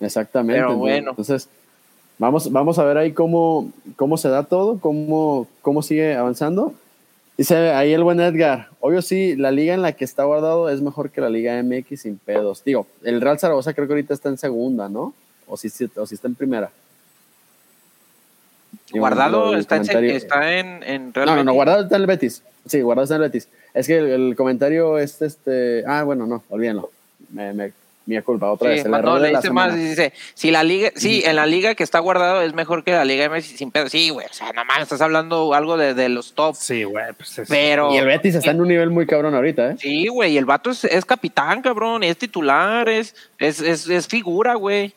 [0.00, 0.60] Exactamente.
[0.62, 1.10] Pero bueno.
[1.10, 1.48] Entonces,
[2.18, 6.72] Vamos, vamos a ver ahí cómo, cómo se da todo, cómo, cómo sigue avanzando.
[7.36, 10.80] Dice ahí el buen Edgar, obvio sí, la liga en la que está guardado es
[10.80, 12.62] mejor que la liga MX sin pedos.
[12.62, 15.12] Digo, el Real Zaragoza creo que ahorita está en segunda, ¿no?
[15.48, 16.70] O si, si- o si está en primera.
[18.92, 22.06] Y Guardado está, en, está en, en Real No, no, no, guardado está en el
[22.06, 22.42] Betis.
[22.66, 23.48] Sí, guardado está en el Betis.
[23.72, 25.84] Es que el, el comentario este, este.
[25.86, 26.90] Ah, bueno, no, olvídenlo.
[27.30, 27.72] Me, me,
[28.06, 28.84] mía culpa, otra Sí, vez.
[28.86, 31.82] el de le la dice más, dice, si la liga, sí, en la liga que
[31.82, 33.88] está guardado es mejor que la liga MS sin pedo.
[33.88, 36.54] Sí, güey, o sea, nomás estás hablando algo de, de los top.
[36.56, 37.92] Sí, güey, pues es- Pero.
[37.92, 39.76] Y el Betis está en un nivel muy cabrón ahorita, ¿eh?
[39.78, 44.06] Sí, güey, y el vato es, es capitán, cabrón, es titular, es, es, es, es
[44.06, 44.94] figura, güey.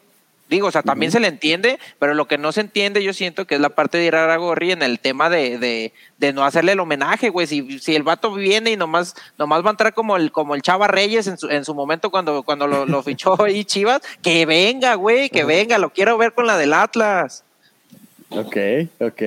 [0.50, 3.46] Digo, o sea, también se le entiende, pero lo que no se entiende, yo siento
[3.46, 6.46] que es la parte de ir a Gorri en el tema de, de, de no
[6.46, 7.48] hacerle el homenaje, güey.
[7.48, 10.62] Si, si el vato viene y nomás, nomás va a entrar como el, como el
[10.62, 14.46] Chava Reyes en su, en su momento cuando, cuando lo, lo fichó ahí Chivas, que
[14.46, 17.44] venga, güey, que venga, lo quiero ver con la del Atlas.
[18.30, 18.58] Ok,
[19.00, 19.22] ok.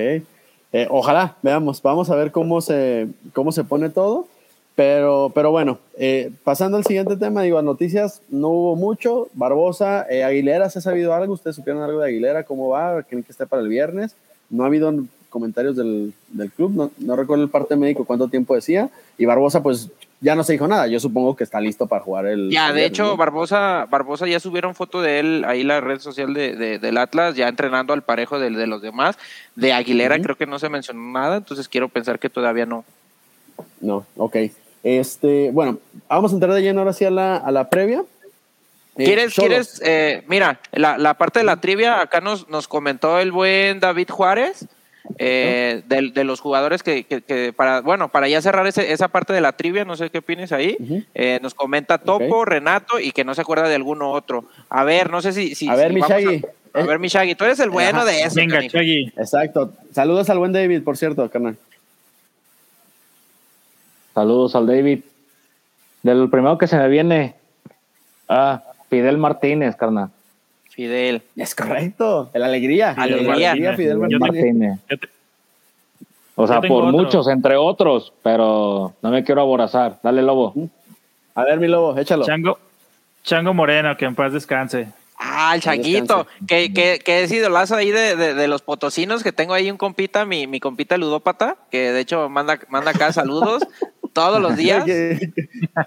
[0.73, 4.27] Eh, ojalá, veamos, vamos a ver cómo se, cómo se pone todo.
[4.81, 9.27] Pero, pero bueno, eh, pasando al siguiente tema, digo, a noticias no hubo mucho.
[9.33, 11.33] Barbosa, eh, Aguilera, ¿se ha sabido algo?
[11.35, 12.45] ¿Ustedes supieron algo de Aguilera?
[12.45, 13.03] ¿Cómo va?
[13.03, 14.15] ¿Creen que esté para el viernes?
[14.49, 14.91] No ha habido
[15.29, 18.89] comentarios del, del club, no, no recuerdo el parte médico cuánto tiempo decía.
[19.19, 19.89] Y Barbosa, pues
[20.19, 20.87] ya no se dijo nada.
[20.87, 22.49] Yo supongo que está listo para jugar el.
[22.49, 23.17] Ya, el de viernes, hecho, ¿no?
[23.17, 27.35] Barbosa, Barbosa ya subieron foto de él ahí la red social de, de- del Atlas,
[27.35, 29.15] ya entrenando al parejo de, de los demás.
[29.55, 32.83] De Aguilera creo que no se mencionó nada, entonces quiero pensar que todavía no.
[33.79, 34.37] No, ok.
[34.83, 35.77] Este, bueno,
[36.09, 38.03] vamos a entrar de lleno ahora sí a la, a la previa.
[38.97, 39.47] Eh, ¿Quieres, Cholos.
[39.49, 43.79] quieres, eh, mira, la, la parte de la trivia, acá nos, nos comentó el buen
[43.79, 44.65] David Juárez,
[45.17, 49.07] eh, de, de los jugadores que, que- que para, bueno, para ya cerrar ese- esa
[49.07, 50.77] parte de la trivia, no sé qué opinas ahí,
[51.15, 52.43] eh, nos comenta Topo.
[52.45, 54.45] Renato y que no se acuerda de alguno otro.
[54.69, 55.55] A ver, no sé si...
[55.55, 56.01] si A ver, si.
[56.73, 58.05] A, a ver, mi Shaggy, tú eres el bueno Ajá.
[58.09, 58.35] de eso.
[58.35, 58.59] Venga.
[59.17, 59.73] Exacto.
[59.93, 61.57] Saludos al buen David, por cierto, carnal.
[64.21, 64.99] Saludos al David.
[66.03, 67.33] Del primero que se me viene.
[68.29, 70.11] Ah, Fidel Martínez, carnal.
[70.69, 71.23] Fidel.
[71.35, 72.29] Es correcto.
[72.31, 72.91] El alegría.
[72.91, 73.53] Alegría.
[73.53, 74.79] El Fidel Martínez.
[76.35, 76.91] O sea, por otro.
[76.91, 79.97] muchos, entre otros, pero no me quiero aborazar.
[80.03, 80.53] Dale, Lobo.
[81.33, 82.23] A ver, mi lobo, échalo.
[82.23, 82.59] Chango,
[83.23, 84.89] Chango Moreno, que en paz descanse.
[85.17, 89.31] Ah, el changuito, que, que, que es idolazo ahí de, de, de los potosinos, que
[89.31, 93.63] tengo ahí un compita, mi, mi compita ludópata, que de hecho manda, manda acá saludos
[94.13, 94.85] todos los días.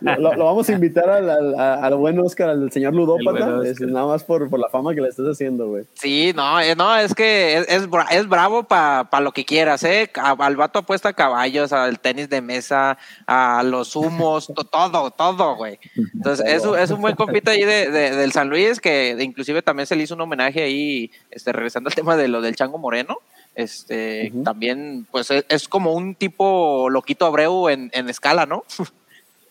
[0.00, 3.38] Lo, lo vamos a invitar al, al, al buen Oscar, al señor Ludópata.
[3.38, 3.88] El buen Es Oscar.
[3.88, 5.84] nada más por, por la fama que le estás haciendo, güey.
[5.94, 9.82] Sí, no, eh, no, es que es, es, bra- es bravo para lo que quieras,
[9.84, 10.10] ¿eh?
[10.14, 15.56] Al vato apuesta a caballos, al tenis de mesa, a los humos, to- todo, todo,
[15.56, 15.78] güey.
[16.14, 19.62] Entonces, es, un- es un buen compita ahí de, de- del San Luis, que inclusive
[19.62, 22.78] también se le hizo un homenaje ahí, este, regresando al tema de lo del Chango
[22.78, 23.18] Moreno.
[23.54, 28.64] Este, también, pues es, es como un tipo loquito Abreu en, en escala, ¿no?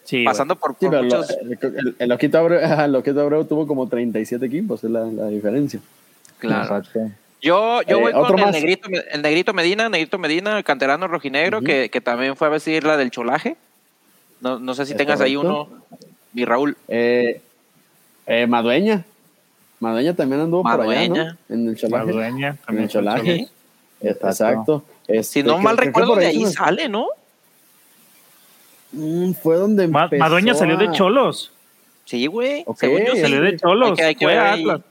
[0.06, 0.26] Sí.
[0.26, 1.30] Pasando por, muchos.
[1.30, 5.28] el, el, el Loquito Abreu, el Loquito Abreu tuvo como 37 equipos, es la, la
[5.28, 5.80] diferencia.
[6.40, 6.64] Claro.
[6.64, 7.10] Exacto.
[7.42, 11.62] Yo, yo Eh, voy con el negrito, el negrito Medina, negrito Medina, el canterano rojinegro,
[11.62, 13.56] que, que también fue a vestir la del cholaje.
[14.42, 15.70] No, no sé si Es tengas ahí uno,
[16.34, 16.76] mi Raúl.
[16.90, 17.42] Eh,
[18.26, 19.06] eh, Madueña.
[19.80, 21.38] Madueña también anduvo por allá, Madueña.
[21.48, 21.56] ¿no?
[21.56, 22.06] En el cholaje.
[22.06, 23.48] Madueña, En el fue cholaje.
[24.04, 24.84] Exacto.
[25.08, 26.50] Este, Si no que- mal recuerdo, de ahí ¿no?
[26.50, 27.08] sale, ¿no?
[28.92, 31.52] Mm, fue donde Ma- empezó Madueña salió de Cholos.
[32.06, 32.64] Sí, güey.
[32.68, 33.22] Ok, Según yo, sí.
[33.22, 33.90] Salió de Cholos.
[33.92, 34.62] Hay que- hay que fue ver a ahí.
[34.62, 34.82] Atlas.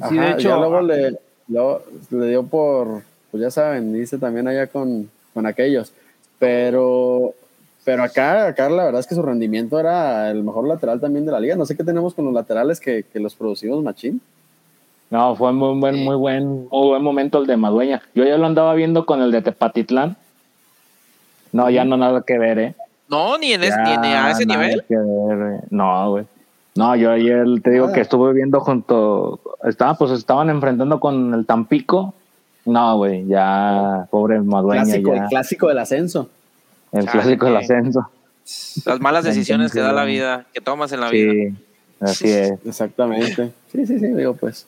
[0.00, 1.16] Ajá, Sí, de hecho, ya luego le,
[1.48, 5.92] luego le dio por, pues ya saben, dice también allá con, con aquellos.
[6.38, 7.32] Pero,
[7.84, 11.32] pero acá, acá la verdad es que su rendimiento era el mejor lateral también de
[11.32, 11.56] la liga.
[11.56, 14.20] No sé qué tenemos con los laterales que, que los producimos machín.
[15.10, 18.02] No, fue muy buen, muy buen, muy buen momento el de Madueña.
[18.14, 20.16] Yo ya lo andaba viendo con el de Tepatitlán.
[21.52, 22.74] No, ya no nada que ver, eh.
[23.08, 24.84] No, ni en, es- ni en- a ese nada nivel.
[24.88, 25.60] que ver, eh.
[25.70, 26.24] No, güey.
[26.74, 27.94] No, yo ayer te digo Nada.
[27.94, 32.12] que estuve viendo junto, estaba, pues estaban enfrentando con el Tampico.
[32.64, 35.22] No, güey, ya, pobre Madueña, Clásico, ya.
[35.22, 36.28] el clásico del ascenso.
[36.90, 37.12] El Chale.
[37.12, 38.08] clásico del ascenso.
[38.86, 41.32] Las malas decisiones que da la vida, que tomas en la vida.
[41.32, 41.54] Sí,
[42.00, 42.54] así es.
[42.66, 43.52] Exactamente.
[43.70, 44.66] Sí, sí, sí, digo pues.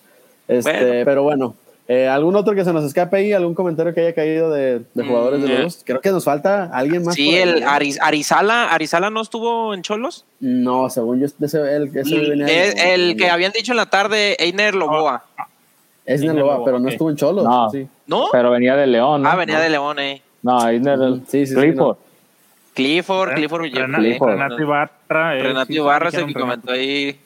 [0.48, 1.04] Este, Bueno.
[1.04, 1.54] Pero bueno,
[1.88, 3.32] eh, ¿algún otro que se nos escape ahí?
[3.32, 5.62] ¿Algún comentario que haya caído de, de jugadores de Mm, los eh.
[5.62, 5.82] dos?
[5.84, 7.14] Creo que nos falta alguien más.
[7.14, 7.66] Sí, el ¿eh?
[7.66, 10.24] Ariz- Arizala, Arizala no estuvo en Cholos.
[10.40, 13.86] No, según yo, ese, el, ese venía Es de- el que habían dicho en la
[13.86, 15.24] tarde, Einer Loboa.
[16.04, 17.44] Es Inter Naloa, Lobo, pero no estuvo en Cholos.
[17.44, 17.70] No.
[17.70, 17.86] Sí.
[18.06, 18.26] ¿No?
[18.30, 19.28] Pero venía de León, ¿no?
[19.28, 20.22] Ah, venía de León, eh.
[20.42, 20.82] No, el
[21.26, 21.96] Sí, sí, sí, Clifford.
[22.74, 24.30] Clifford, Clifford, Rena- Clifford.
[24.32, 25.36] Renato Ibarra.
[25.36, 27.18] eh, Renato Ibarra es el que comentó ahí.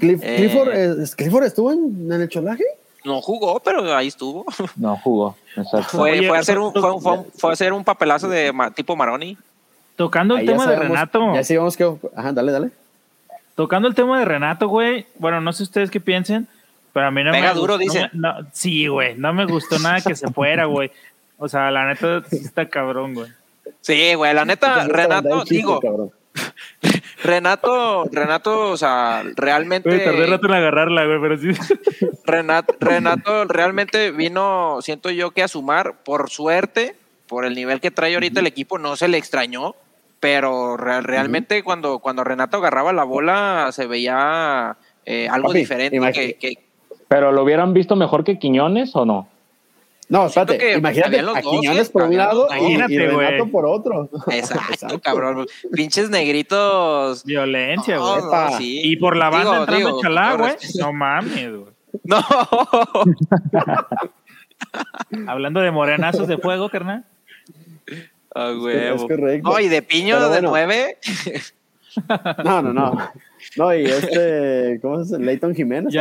[0.00, 0.36] Cliff- Eh.
[0.36, 2.64] Clifford, eh, ¿Clifford estuvo en, en el cholaje?
[3.04, 4.44] No jugó, pero ahí estuvo.
[4.76, 5.36] No jugó.
[5.88, 8.70] Fue, Oye, fue a hacer un, fue, fue- fue a hacer un papelazo de ma-
[8.70, 9.36] tipo Maroni.
[9.96, 11.34] Tocando el Ahí ya tema de sabemos- Renato.
[11.34, 11.92] Ya sabemos que.
[12.16, 12.70] Ajá, dale, dale.
[13.54, 15.06] Tocando el tema de Renato, güey.
[15.18, 16.48] Bueno, no sé ustedes qué piensen,
[16.94, 18.10] pero a mí no Pega me duro, gustó- dice.
[18.14, 19.14] no no- sí, güey.
[19.16, 20.90] No me gustó nada que se fuera, güey.
[21.38, 23.30] O sea, la neta sí está cabrón, güey.
[23.82, 26.10] Sí, güey, la neta, Renato, digo, cabrón.
[27.22, 29.98] Renato, Renato, o sea, realmente.
[30.00, 31.48] Tardé rato en agarrarla, güey, pero sí.
[32.24, 36.94] Renato, Renato realmente vino, siento yo que a sumar, por suerte,
[37.26, 39.74] por el nivel que trae ahorita el equipo, no se le extrañó,
[40.18, 45.96] pero re- realmente cuando, cuando Renato agarraba la bola se veía eh, algo Papi, diferente.
[45.98, 46.54] imagi- Que, que-
[47.08, 49.28] ¿Pero lo hubieran visto mejor que Quiñones o no?
[50.10, 53.36] No, espérate, que imagínate habían los a Quiñones por un lado y- y, Imagínate, Renato
[53.38, 53.50] güey.
[53.50, 54.10] por otro.
[54.30, 55.46] exacto, cabrón.
[55.72, 57.24] Pinches negritos.
[57.24, 58.20] Violencia, güey.
[58.20, 58.58] no, Epa.
[58.58, 58.80] sí.
[58.84, 60.52] Y por la banda Digo, entrando digo, Chalá, güey.
[60.78, 61.70] No mames, güey.
[62.04, 62.20] No.
[65.26, 67.04] Hablando de morenazos de fuego, carnal.
[68.34, 69.08] Ah, Es huevo.
[69.08, 69.50] correcto.
[69.50, 70.48] No, y de piño Pero de bueno.
[70.50, 70.98] nueve.
[72.44, 73.10] No, no, no.
[73.56, 75.24] No, y este, ¿cómo se llama?
[75.26, 75.94] Leighton Jiménez.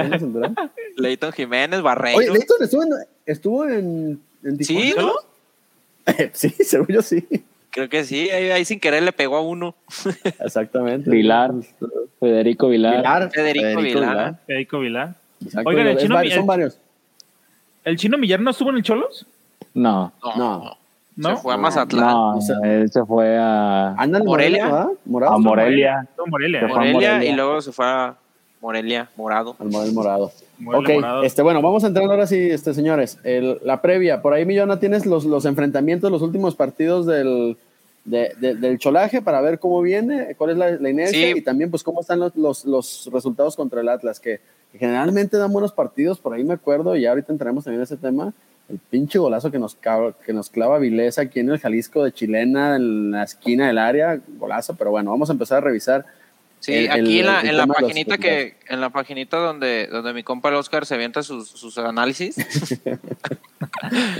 [0.98, 2.18] Leighton Jiménez, Barreiro.
[2.20, 2.90] Oye, Leighton estuvo en,
[3.26, 4.94] estuvo en, en Sí.
[4.98, 5.14] ¿no?
[6.34, 7.26] sí, según yo sí.
[7.72, 8.30] Creo que sí.
[8.30, 9.76] Ahí, ahí sin querer le pegó a uno.
[10.40, 11.10] Exactamente.
[11.10, 11.52] Vilar,
[12.20, 12.98] Federico Vilar.
[12.98, 13.32] Vilar.
[13.32, 14.40] Federico Vilar.
[14.48, 15.16] Federico Vilar.
[15.44, 16.78] Exacto, Oigan, el es chino varios- son varios.
[17.86, 19.26] ¿El chino Millar no estuvo en el Cholos?
[19.74, 20.36] No, No.
[20.36, 20.78] No.
[21.20, 21.36] ¿No?
[21.36, 22.08] Se fue a Mazatlán.
[22.08, 24.66] no, o sea- él se fue a, Anda en Morelia.
[24.66, 24.88] Morelia, ¿verdad?
[25.06, 25.34] Morado.
[25.34, 26.08] a Morelia.
[26.18, 27.24] No, Morelia.
[27.26, 28.16] Y luego se fue a
[28.62, 29.56] Morelia, morado.
[29.60, 30.32] Al Morel morado.
[30.60, 31.24] Morelia ok, morado.
[31.24, 33.18] este, bueno, vamos a entrar ahora sí, este, señores.
[33.24, 37.58] El- la previa, por ahí, Millona, tienes los, los enfrentamientos, los últimos partidos del,
[38.06, 41.38] de- de- del cholaje para ver cómo viene, cuál es la, la inercia Sí.
[41.40, 44.40] y también, pues, cómo están los, los, los resultados contra el Atlas, que,
[44.72, 47.98] que generalmente dan buenos partidos, por ahí me acuerdo, y ahorita entraremos también en ese
[47.98, 48.34] tema.
[48.70, 52.76] El pinche golazo que nos, que nos clava Vilés aquí en el Jalisco de Chilena,
[52.76, 56.06] en la esquina del área, golazo, pero bueno, vamos a empezar a revisar.
[56.60, 59.88] Sí, el- aquí el- en la, en la los paginita que, en la paginita donde,
[59.88, 62.36] donde mi compa el Oscar se avienta sus, sus análisis,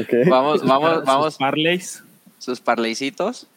[0.02, 0.30] ¿ok?
[0.30, 2.04] vamos, vamos, vamos, Parleys.
[2.38, 3.48] sus parleycitos.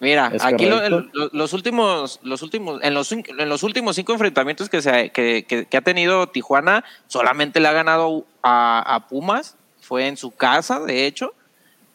[0.00, 4.12] Mira, Es aquí lo- el- los últimos, los últimos, en los, en los últimos cinco
[4.12, 9.08] enfrentamientos que, se, que, que- que ha tenido Tijuana, solamente le ha ganado a, a
[9.08, 9.56] Pumas,
[9.88, 11.32] fue en su casa, de hecho,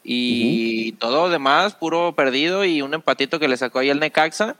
[0.02, 4.56] y todo lo demás, puro perdido y un empatito que le sacó ahí el Necaxa.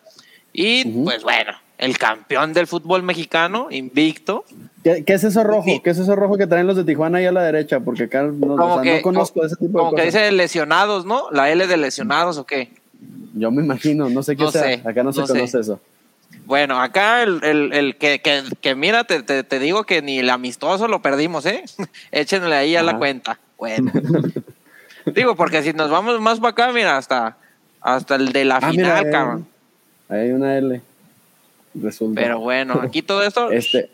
[0.53, 4.45] Y pues bueno, el campeón del fútbol mexicano, invicto.
[4.85, 5.83] ¿Qué, qué es eso rojo?
[5.83, 7.81] ¿Qué es eso rojo que traen los de Tijuana ahí a la derecha?
[7.81, 10.31] Porque acá no, Como o sea, que- no conozco ese tipo de Como que dice
[10.31, 11.29] lesionados, ¿no?
[11.33, 12.71] La L de lesionados o qué.
[13.35, 14.63] Yo me imagino, no sé qué No sea.
[14.63, 15.33] sé, acá no se sé.
[15.33, 15.81] conoce eso.
[16.47, 20.19] Bueno, acá el, el- el que, que, que mira, te, te- te digo que ni
[20.19, 21.65] el amistoso lo perdimos, ¿eh?
[22.13, 23.39] Échenle ahí a la cuenta.
[23.57, 23.91] Bueno.
[25.15, 27.37] digo, porque si nos vamos más para acá, mira, hasta,
[27.81, 29.47] hasta el de la Ah, mira, final, eh, cabrón.
[30.09, 30.81] Ahí hay una L.
[31.75, 32.21] Resulta.
[32.21, 33.51] Pero bueno, aquí todo esto.
[33.53, 33.89] Este,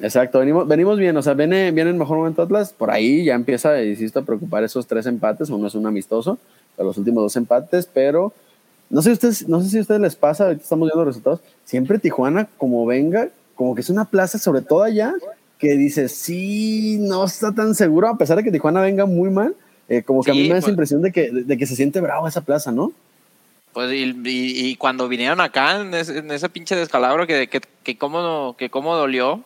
[0.00, 3.34] exacto, venimos, venimos bien, o sea, viene, viene el mejor momento Atlas, por ahí ya
[3.34, 6.38] empieza, insisto, a preocupar esos tres empates, uno es un amistoso,
[6.76, 8.32] pero los últimos dos empates, pero
[8.90, 11.40] no sé, ustedes, no sé si a ustedes les pasa, ahorita estamos viendo los resultados,
[11.64, 15.14] siempre Tijuana, como venga, como que es una plaza, sobre todo allá,
[15.58, 19.54] que dice, sí, no está tan seguro, a pesar de que Tijuana venga muy mal,
[19.88, 21.76] eh, como que a mí me da esa pues- impresión de que, de que se
[21.76, 22.92] siente bravo esa plaza, ¿no?
[23.72, 27.60] Pues y, y- y cuando vinieron acá en ese, en ese pinche descalabro que, que,
[27.84, 29.44] que cómo, que cómo dolió.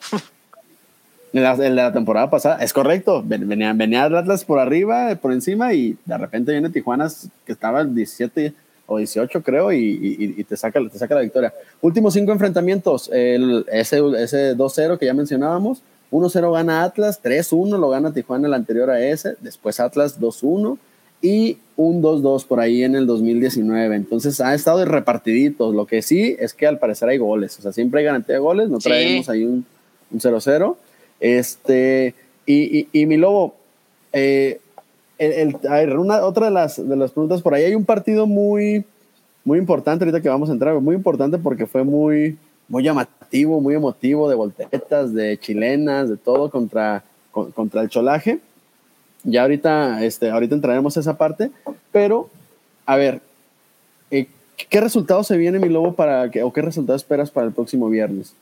[1.35, 3.23] En la, la temporada pasada, es correcto.
[3.27, 7.09] Ven- Venía, venía el Atlas por arriba, por encima, y de repente viene Tijuana,
[7.45, 8.55] que estaba el 17
[8.87, 11.53] o 18, creo, y, y- y te, saca, te saca la victoria.
[11.81, 17.89] Últimos cinco enfrentamientos: el, ese, ese 2-0 que ya mencionábamos, 1-0 gana Atlas, 3-1 lo
[17.89, 20.77] gana Tijuana el anterior a ese, después Atlas 2-1
[21.23, 23.97] y un 2-2 por ahí en el 2019.
[23.97, 25.75] Entonces ha estado de repartiditos.
[25.75, 28.41] Lo que sí es que al parecer hay goles, o sea, siempre hay garantía de
[28.41, 28.89] goles, no Sí.
[28.91, 29.65] traemos ahí un
[30.11, 30.77] un 0-0.
[31.19, 32.15] Este,
[32.47, 33.55] y, y, y mi lobo,
[34.13, 34.61] eh,
[35.19, 38.85] a ver, otra de las, de las preguntas por ahí, hay un partido muy,
[39.45, 42.37] muy importante ahorita que vamos a entrar, muy importante porque fue muy,
[42.69, 48.41] muy llamativo, muy emotivo, de volteretas, de chilenas, de todo contra, con- contra el cholaje.
[49.23, 51.51] Ya ahorita, este, ahorita entraremos a esa parte,
[51.93, 52.29] pero,
[52.85, 53.21] a ver,
[54.11, 54.27] eh,
[54.69, 57.89] ¿qué resultado se viene, mi lobo, para que, o qué resultado esperas para el próximo
[57.89, 58.35] viernes?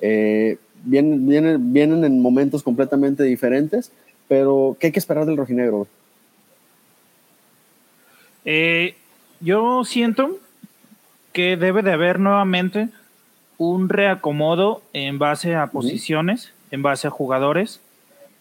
[0.00, 3.90] Eh, vienen, vienen, vienen en momentos completamente diferentes,
[4.28, 5.86] pero ¿qué hay que esperar del rojinegro?
[8.44, 8.94] Eh,
[9.40, 10.38] yo siento
[11.32, 12.88] que debe de haber nuevamente
[13.58, 17.80] un reacomodo en base a posiciones, en base a jugadores.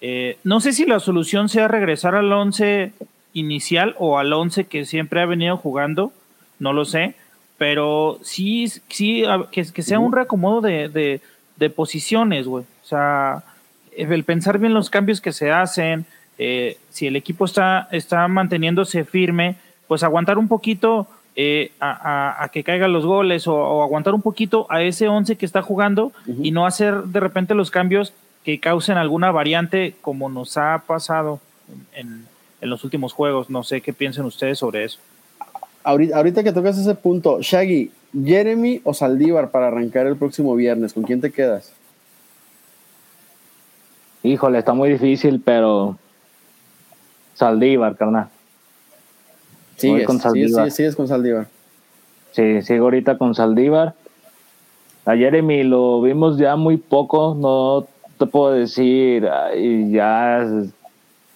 [0.01, 2.93] Eh, no sé si la solución sea regresar al 11
[3.33, 6.11] inicial o al 11 que siempre ha venido jugando,
[6.57, 7.15] no lo sé,
[7.57, 11.21] pero sí, sí que, que sea un reacomodo de, de-
[11.57, 12.63] de posiciones, güey.
[12.83, 13.43] O sea,
[13.97, 16.05] el pensar bien los cambios que se hacen,
[16.37, 19.55] eh, si el equipo está, está manteniéndose firme,
[19.89, 21.91] pues aguantar un poquito eh, a,
[22.39, 25.45] a- a que caigan los goles o, o aguantar un poquito a ese 11 que
[25.45, 28.13] está jugando y no hacer de repente los cambios
[28.45, 31.39] que causen alguna variante como nos ha pasado
[31.93, 32.25] en,
[32.61, 33.49] en los últimos juegos.
[33.49, 34.99] No sé qué piensen ustedes sobre eso.
[35.83, 37.91] Ahorita, ahorita que tocas ese punto, Shaggy,
[38.25, 41.71] Jeremy o Saldívar para arrancar el próximo viernes, ¿con quién te quedas?
[44.23, 45.97] Híjole, está muy difícil, pero
[47.35, 48.29] Saldívar, carnal.
[49.79, 51.47] Sigues, con sigues, sigues, sigues con Saldívar.
[52.31, 53.93] Sí, sigo ahorita con Saldívar.
[55.05, 60.43] A Jeremy lo vimos ya muy poco, no te puedo decir, ay, ya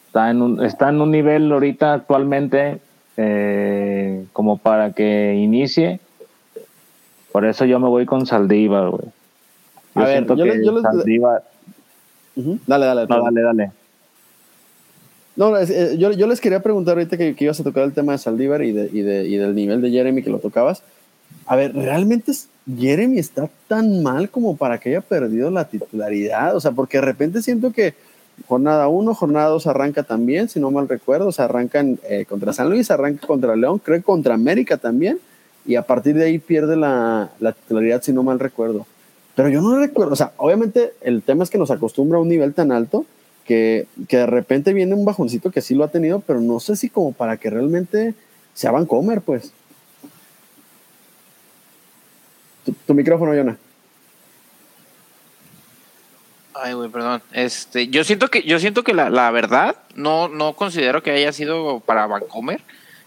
[0.07, 2.79] está en un, está en un nivel ahorita actualmente
[3.17, 5.99] eh, como para que inicie.
[7.31, 9.05] Por eso yo me voy con Saldívar, güey.
[9.95, 11.43] Yo A ver, yo que le- yo le- Saldívar...
[12.35, 13.01] Dale, dale.
[13.01, 13.25] No, perdón.
[13.33, 13.71] dale, dale.
[15.35, 18.19] No, eh, yo, les quería preguntar ahorita que, que ibas a tocar el tema de
[18.19, 20.83] Saldívar y, de, y, de- y del nivel de Jeremy que lo tocabas.
[21.47, 22.31] A ver, ¿realmente
[22.77, 26.55] Jeremy está tan mal como para que haya perdido la titularidad?
[26.55, 27.95] O sea, porque de repente siento que
[28.47, 31.27] jornada 1, jornada 2 arranca también, si no mal recuerdo.
[31.27, 35.19] O sea, arrancan eh, contra San Luis, arranca contra León, creo que contra América también.
[35.65, 38.85] Y a partir de ahí pierde la, la titularidad, si no mal recuerdo.
[39.35, 42.29] Pero yo no recuerdo, o sea, obviamente el tema es que nos acostumbra a un
[42.29, 43.05] nivel tan alto
[43.45, 46.75] que, que de repente viene un bajoncito que sí lo ha tenido, pero no sé
[46.75, 48.13] si como para que realmente
[48.53, 49.51] sea Vancomer, pues.
[52.65, 53.57] Tu, tu micrófono, Yona.
[56.53, 57.21] Ay, güey, perdón.
[57.31, 61.33] Este, yo siento que, yo siento que la, la verdad, no, no considero que haya
[61.33, 62.61] sido para Vancomer.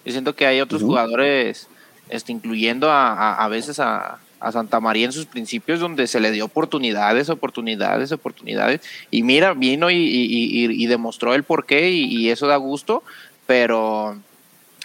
[0.04, 1.68] Yo siento que hay otros jugadores,
[2.08, 6.20] este, incluyendo a, a, a veces a, a Santa María en sus principios, donde se
[6.20, 8.80] le dio oportunidades, oportunidades, oportunidades.
[9.10, 13.02] Y mira, vino y, y- y- y demostró el porqué y, y eso da gusto,
[13.46, 14.16] pero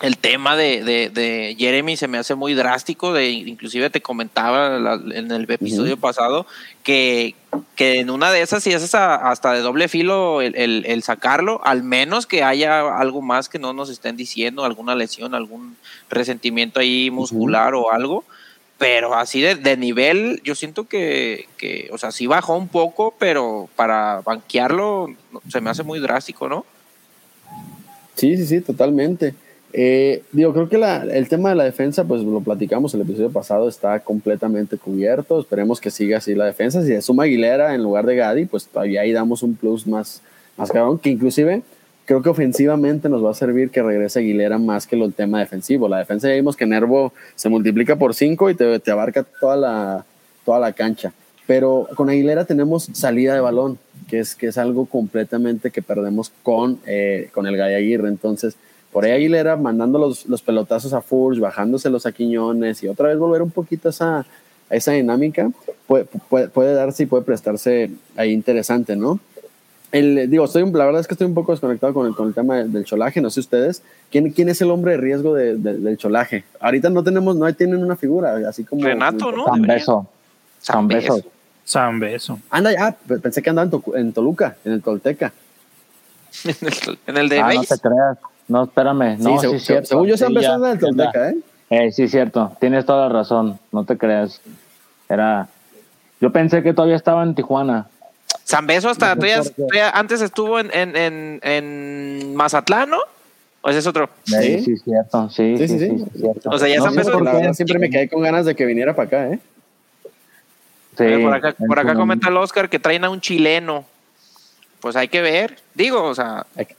[0.01, 4.79] el tema de, de, de Jeremy se me hace muy drástico, de inclusive te comentaba
[4.79, 6.47] la- en el episodio pasado
[6.81, 7.35] que,
[7.75, 11.61] que en una de esas, si es hasta, de doble filo el, el- el sacarlo,
[11.65, 15.75] al menos que haya algo más que no nos estén diciendo, alguna lesión, algún
[16.09, 18.23] resentimiento ahí muscular o algo,
[18.81, 23.13] pero así de, de nivel, yo siento que, que, o sea, sí bajó un poco,
[23.19, 25.05] pero para banquearlo
[25.49, 26.65] se me hace muy drástico, ¿no?
[28.15, 29.35] Sí, sí, sí, totalmente.
[29.71, 33.29] Eh, digo, creo que la- el tema de la defensa, pues lo platicamos el episodio
[33.31, 35.39] pasado, está completamente cubierto.
[35.39, 36.81] Esperemos que siga así la defensa.
[36.81, 40.23] Si se suma Aguilera en lugar de Gadi, pues todavía ahí damos un plus más,
[40.57, 41.61] más cabrón, que inclusive
[42.11, 45.87] creo que ofensivamente nos va a servir que regrese Aguilera más que el tema defensivo.
[45.87, 50.05] La defensa ya vimos que Nervo se multiplica por 5 y te, abarca toda la,
[50.43, 51.13] toda la cancha.
[51.47, 56.33] Pero con Aguilera tenemos salida de balón, que es, que es algo completamente que perdemos
[56.43, 58.09] con, eh, con el Gay Aguirre.
[58.09, 58.57] Entonces,
[58.91, 63.19] por ahí Aguilera mandando los, los pelotazos a Furch, bajándoselos a Quiñones y otra vez
[63.19, 64.25] volver un poquito a esa,
[64.69, 65.49] esa dinámica,
[65.87, 69.21] puede, puede, puede darse y puede prestarse ahí interesante, ¿no?
[69.91, 72.33] El, digo, estoy, la verdad es que estoy un poco desconectado con el, con el
[72.33, 75.55] tema del, del cholaje, no sé ustedes, ¿quién, quién es el hombre de riesgo de-
[75.57, 76.45] de- del cholaje?
[76.61, 78.83] Ahorita no tenemos, no tienen una figura, así como...
[78.85, 79.45] Renato, ¿no?
[79.45, 79.61] San.
[79.63, 80.07] Beso.
[80.61, 81.21] San Beso.
[81.65, 82.39] San Beso.
[82.49, 85.33] Anda, ya, pe- pensé que andaba en, en Toluca, en el Tolteca.
[86.45, 88.17] en, el, en el de Ah, no te creas.
[88.47, 89.17] No, espérame.
[89.19, 89.87] No, sí, sí, es cierto.
[89.87, 90.87] según yo Sí, empezó ya, anda ya está.
[90.87, 91.37] Tolteca, ¿eh?
[91.69, 92.55] Eh, sí, cierto.
[92.59, 93.59] Tienes toda la razón.
[93.71, 94.41] No te creas.
[95.09, 95.47] Era.
[96.19, 97.87] Yo pensé que todavía estaba en Tijuana.
[98.43, 102.99] San Beso hasta No sé todavía- antes estuvo en, en, en, en Mazatlán, ¿no?
[103.61, 104.09] ¿O ese es otro?
[104.23, 104.61] Sí, Sí.
[104.65, 105.29] sí, cierto.
[105.29, 106.05] Sí, Sí, sí, sí, sí, sí.
[106.13, 106.49] sí, cierto.
[106.49, 108.95] O sea, ya no San Beso- verdad, siempre me quedé con ganas de que viniera
[108.95, 109.39] para acá, ¿eh?
[110.97, 113.85] Sí, por acá, por acá comenta el Oscar que traen a un chileno.
[114.81, 115.57] Pues hay que ver.
[115.73, 116.75] Digo, o sea, que-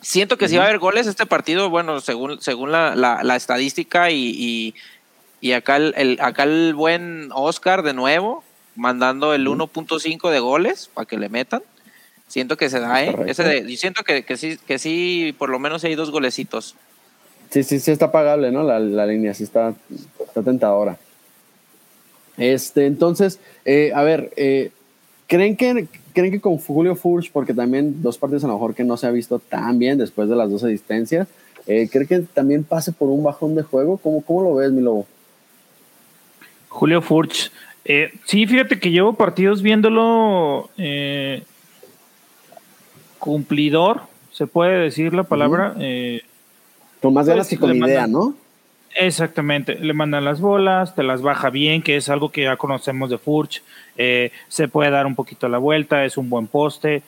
[0.00, 3.36] siento que si va a haber goles este partido, bueno, según, según la, la, la
[3.36, 4.74] estadística y, y,
[5.40, 8.44] y acá, el, el- acá el buen Oscar de nuevo,
[8.78, 11.62] mandando el 1.5 de goles para que le metan.
[12.28, 13.14] Siento que se da, ¿eh?
[13.26, 16.74] Ese de- yo siento que, que sí, que sí, por lo menos hay dos golecitos.
[17.50, 18.62] Sí, sí, sí está pagable, ¿no?
[18.62, 19.74] La, la línea sí está,
[20.26, 20.98] está tentadora.
[22.36, 24.70] Este, entonces, eh, a ver, eh,
[25.26, 28.84] ¿creen, que, ¿creen que con Julio Furch, porque también dos partidos a lo mejor que
[28.84, 31.26] no se ha visto tan bien después de las dos asistencias,
[31.66, 33.96] eh, ¿creen que también pase por un bajón de juego?
[33.96, 35.06] ¿Cómo, cómo lo ves, mi lobo?
[36.68, 37.50] Julio Furch.
[37.84, 41.42] Eh, sí, fíjate que llevo partidos viéndolo eh,
[43.18, 44.02] cumplidor,
[44.32, 45.74] se puede decir la palabra.
[45.78, 46.22] eh,
[47.00, 48.34] Con más ganas Pues, que con idea, mandan- ¿no?
[48.98, 53.10] Exactamente, le mandan las bolas, te las baja bien, que es algo que ya conocemos
[53.10, 53.62] de Furch,
[53.96, 57.02] eh, se puede dar un poquito la vuelta, es un buen poste,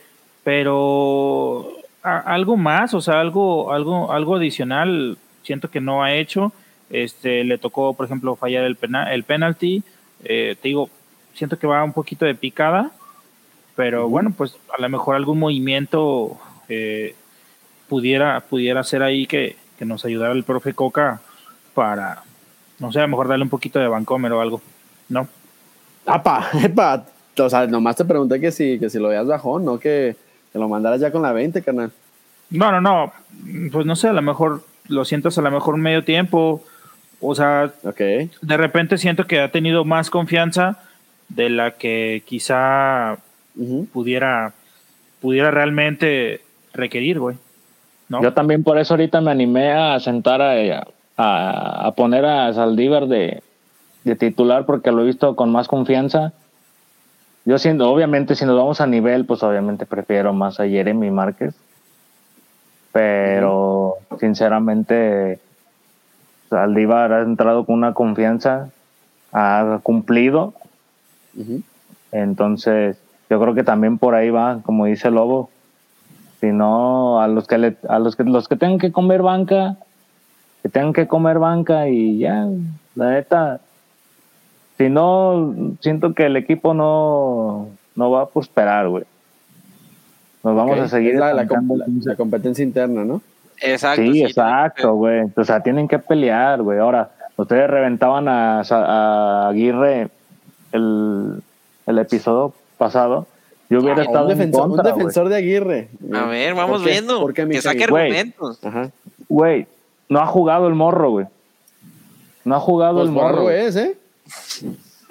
[0.44, 6.52] pero a- algo más, o sea, algo, algo, algo adicional, siento que no ha hecho.
[6.90, 9.82] Este, le tocó, por ejemplo, fallar el, pena, el penalty.
[10.24, 10.90] Eh, te digo,
[11.34, 12.90] siento que va un poquito de picada,
[13.76, 17.14] pero bueno, pues a lo mejor algún movimiento eh,
[17.88, 21.20] pudiera, pudiera ser ahí que, que nos ayudara el profe Coca
[21.74, 22.22] para,
[22.78, 24.60] no sé, a lo mejor darle un poquito de Vancomer o algo,
[25.08, 25.28] ¿no?
[26.06, 26.50] ¡Apa!
[26.62, 27.06] ¡Epa!
[27.38, 30.16] O sea, nomás te pregunté que si, que si lo veías bajón, no que,
[30.52, 31.92] que lo mandaras ya con la 20, carnal.
[32.50, 33.12] No, no, no,
[33.72, 36.62] pues no sé, a lo mejor lo sientas a lo mejor medio tiempo,
[37.20, 40.78] o sea, de repente siento que ha tenido más confianza
[41.28, 43.18] de la que quizá
[43.92, 44.52] pudiera,
[45.20, 46.40] pudiera realmente
[46.72, 47.36] requerir, güey.
[48.08, 48.22] ¿no?
[48.22, 53.06] Yo también por eso ahorita me animé a sentar a, a, a poner a Saldívar
[53.06, 53.42] de,
[54.04, 56.32] de titular porque lo he visto con más confianza.
[57.44, 61.54] Yo siendo, obviamente, si nos vamos a nivel, pues obviamente prefiero más a Jeremy Márquez.
[62.92, 65.38] Pero sinceramente,
[66.50, 68.68] Saldívar ha entrado con una confianza,
[69.32, 70.52] ha cumplido.
[72.12, 72.98] Entonces,
[73.30, 75.48] yo creo que también por ahí va, como dice Lobo.
[76.40, 79.76] Si no, a los que le, a los que los que tengan que comer banca,
[80.62, 82.46] que tengan que comer banca y ya,
[82.94, 83.60] la neta.
[84.78, 89.04] Si no, siento que el equipo no, no va a prosperar, güey.
[90.42, 91.12] Nos vamos a seguir.
[91.20, 91.42] La, la-
[92.06, 93.20] la competencia interna, ¿no?
[93.60, 94.02] Exacto.
[94.02, 95.22] Sí, exacto, güey.
[95.36, 96.78] O sea, tienen que pelear, güey.
[96.78, 100.08] Ahora, ustedes reventaban a, Aguirre
[100.72, 101.42] el,
[101.86, 103.26] el episodio pasado.
[103.68, 104.98] Yo hubiera Ah, estado un en defensor, un contra, güey.
[104.98, 105.88] defensor de Aguirre.
[106.12, 106.92] A ver, vamos ¿Por qué?
[106.92, 107.20] viendo.
[107.20, 108.58] ¿Por qué, que saque argumentos.
[109.28, 109.66] Güey,
[110.08, 111.26] no ha jugado el morro, güey.
[112.44, 113.28] No ha jugado Pues el morro.
[113.36, 113.96] morro es, ¿eh?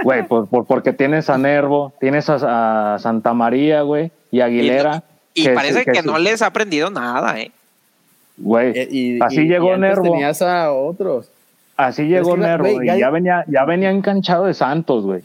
[0.03, 5.03] Güey, por, por- porque tienes a Nervo, tienes a, a Santa María, güey, y Aguilera.
[5.33, 7.51] Y que- parece que, que- no les ha aprendido nada, ¿eh?
[8.39, 10.03] Güey, Eh, y- así y- llegó y antes Nervo.
[10.03, 11.29] tenías a otros.
[11.77, 15.21] Así llegó Es que, Nervo güey, y ya- venía, ya venía enganchado de Santos, güey.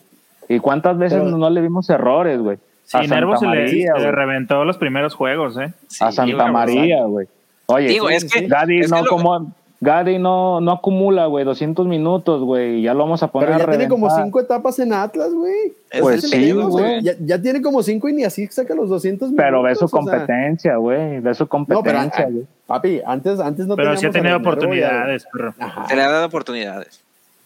[0.49, 2.59] ¿Y cuántas veces Pero- no le vimos errores, güey?
[2.85, 4.11] Sí, a Nervo se, le, se le güey.
[4.11, 5.73] reventó los primeros juegos, ¿eh?
[6.01, 7.27] a Santa María, güey.
[7.67, 9.53] Oye, Digo, sí, es que- es que no lo- como
[9.85, 13.59] Gadi no, no acumula, güey, 200 minutos, güey, y ya lo vamos a poner Pero
[13.59, 15.75] ya a tiene como cinco etapas en Atlas, güey.
[15.91, 17.03] Es Pues sí, güey.
[17.03, 19.97] Ya, ya tiene como cinco y ni así saca los 200 Pero ve minutos, su
[19.97, 22.47] competencia, güey, ve su No, pero, competencia, ah, güey.
[22.67, 25.55] papi, antes, antes no Pero sí ha tenido oportunidades, perro.
[25.87, 27.01] Se le ha dado oportunidades.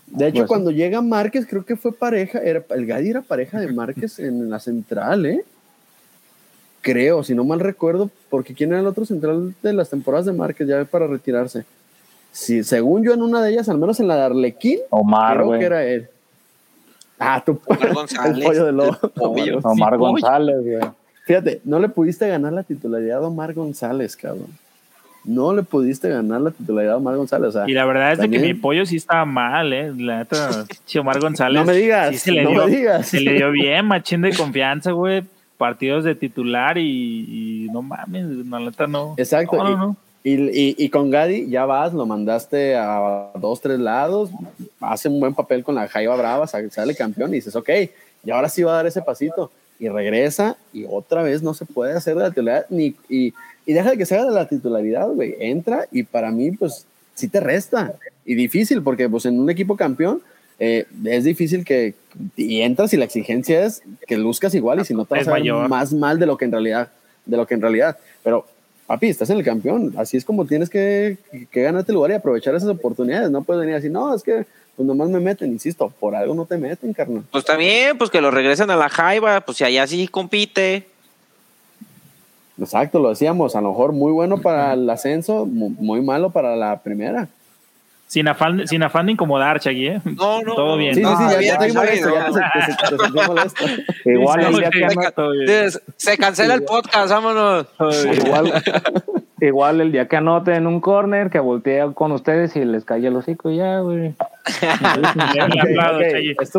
[0.06, 3.58] De hecho, Pues, cuando llega Márquez, creo que fue pareja, era, el Gadi era pareja
[3.58, 5.44] de Márquez en la central, ¿eh?
[6.82, 10.32] Creo, si no mal recuerdo, porque ¿quién era el otro central de las temporadas de
[10.32, 11.64] Márquez ya para retirarse?
[12.38, 15.58] Sí, según yo en una de ellas, al menos en la de Arlequín, Omar, creo
[15.58, 16.08] que era él.
[17.18, 18.96] Ah, tú, Omar González, el pollo de lobo.
[19.64, 20.78] Omar Sí, González, güey.
[21.26, 24.46] Fíjate, no le pudiste ganar la titularidad a Omar González, cabrón.
[25.24, 27.48] No le pudiste ganar la titularidad a Omar González.
[27.48, 29.92] O sea, Y la verdad es de que mi pollo sí estaba mal, ¿eh?
[29.98, 31.60] La neta, Chiomar González.
[31.60, 33.08] No me digas, sí se le no dio, me digas.
[33.08, 35.24] Se le dio bien, machín de confianza, güey.
[35.58, 39.14] Partidos de titular y, y no mames, la neta no.
[39.16, 39.56] Exacto.
[39.56, 39.96] No, no, y, no.
[39.96, 44.30] y- y- y con Gadi ya vas, lo mandaste a dos, tres lados,
[44.80, 47.68] hace un buen papel con la Jaiba Brava, sa- sale campeón y dices, ok,
[48.24, 49.50] y ahora sí va a dar ese pasito.
[49.80, 53.32] Y regresa y otra vez no se puede hacer de la titularidad ni, y,
[53.64, 55.36] y deja de que se haga de la titularidad, güey.
[55.38, 57.94] Entra y para mí, pues sí te resta.
[58.24, 60.20] Y difícil, porque pues en un equipo campeón
[60.58, 61.94] eh, es difícil que
[62.36, 65.30] y entras y la exigencia es que luzcas igual y si no te vas a
[65.34, 66.88] ver más mal de lo que en realidad,
[67.24, 67.96] de lo que en realidad.
[68.24, 68.46] Pero
[68.88, 71.18] papi, estás en el campeón, así es como tienes que,
[71.52, 73.30] que ganarte lugar y aprovechar esas oportunidades.
[73.30, 76.44] No puedes venir así, no, es que pues nomás me meten, insisto, por algo no
[76.46, 77.22] te meten, carnal.
[77.30, 80.86] Pues también, pues que lo regresen a la Jaiba, pues si allá sí compite.
[82.60, 86.56] Exacto, lo decíamos, a lo mejor muy bueno para el ascenso, mu- muy malo para
[86.56, 87.28] la primera.
[88.08, 90.00] Sin afán, sin afán de incomodar, Chagui, ¿eh?
[90.04, 90.94] No, no, Todo bien.
[90.94, 92.08] Sí, sí, No, sí, ya, ya molesto,
[93.14, 93.64] ya molesto.
[94.06, 94.38] Igual
[94.70, 94.96] que sí.
[94.96, 95.70] no- Todo bien.
[95.70, 97.66] Se, se cancela el podcast, vámonos.
[98.24, 98.52] igual,
[99.40, 103.08] igual el día que anote en un corner, que voltee con ustedes y les calle
[103.08, 104.14] el hocico ya, güey.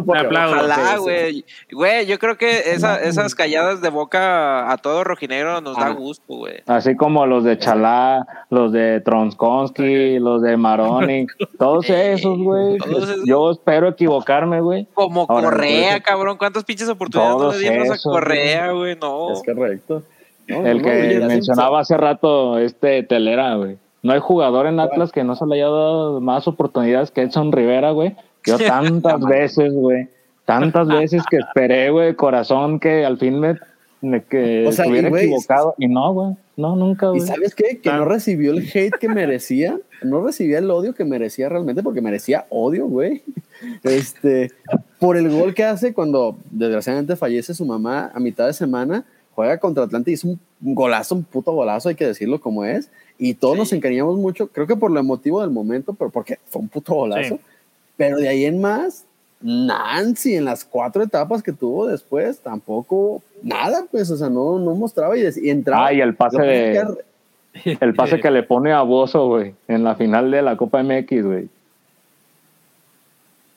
[0.06, 1.46] Ojalá, güey.
[1.72, 5.92] Güey, yo creo que esa, esas calladas de boca a todo rojinegro nos da Ah.
[5.92, 6.62] gusto, güey.
[6.68, 11.26] Así como los de Chalá, los de Tronskonsky, los de Maroni,
[11.60, 12.78] todos esos, güey.
[13.26, 14.88] Yo espero equivocarme, güey.
[14.94, 16.38] Como Ahora, Correa, entonces, cabrón.
[16.38, 18.96] ¿Cuántas pinches oportunidades no le dimos a Correa, güey?
[18.96, 19.34] No.
[19.34, 20.04] Es correcto.
[20.50, 23.78] No, El no, que mencionaba hace rato este Telera, güey.
[24.02, 27.52] No hay jugador en Atlas que no se le haya dado más oportunidades que Edson
[27.52, 28.16] Rivera, güey.
[28.46, 30.08] Yo tantas veces, güey.
[30.46, 33.56] Tantas veces que esperé, güey, corazón, que al fin me,
[34.02, 35.76] me- que O sea, y, estuviera güey, equivocado.
[35.78, 36.36] Y no, güey.
[36.58, 37.22] No, nunca, ¿Y güey.
[37.22, 37.80] sabes qué?
[37.82, 42.02] Que no recibió el hate que merecía, no recibía el odio que merecía realmente, porque
[42.02, 43.22] merecía odio, güey.
[43.84, 44.52] Este,
[45.00, 49.06] por el gol que hace cuando desgraciadamente fallece su mamá a mitad de semana,
[49.40, 52.90] juega contra Atlante y es un golazo, un puto golazo, hay que decirlo como es.
[53.18, 56.62] Y todos nos encariñamos mucho, creo que por lo emotivo del momento, pero porque fue
[56.62, 57.36] un puto golazo.
[57.36, 57.42] Sí.
[57.96, 59.06] Pero de ahí en más,
[59.40, 64.76] Nancy en las cuatro etapas que tuvo después, tampoco nada, pues, o sea, no, no
[64.76, 65.88] mostraba y, y entraba.
[65.88, 66.82] Ah, y el pase de-
[67.64, 70.84] que- El pase que le pone a Bozo, güey, en la final de la Copa
[70.84, 71.48] MX, güey.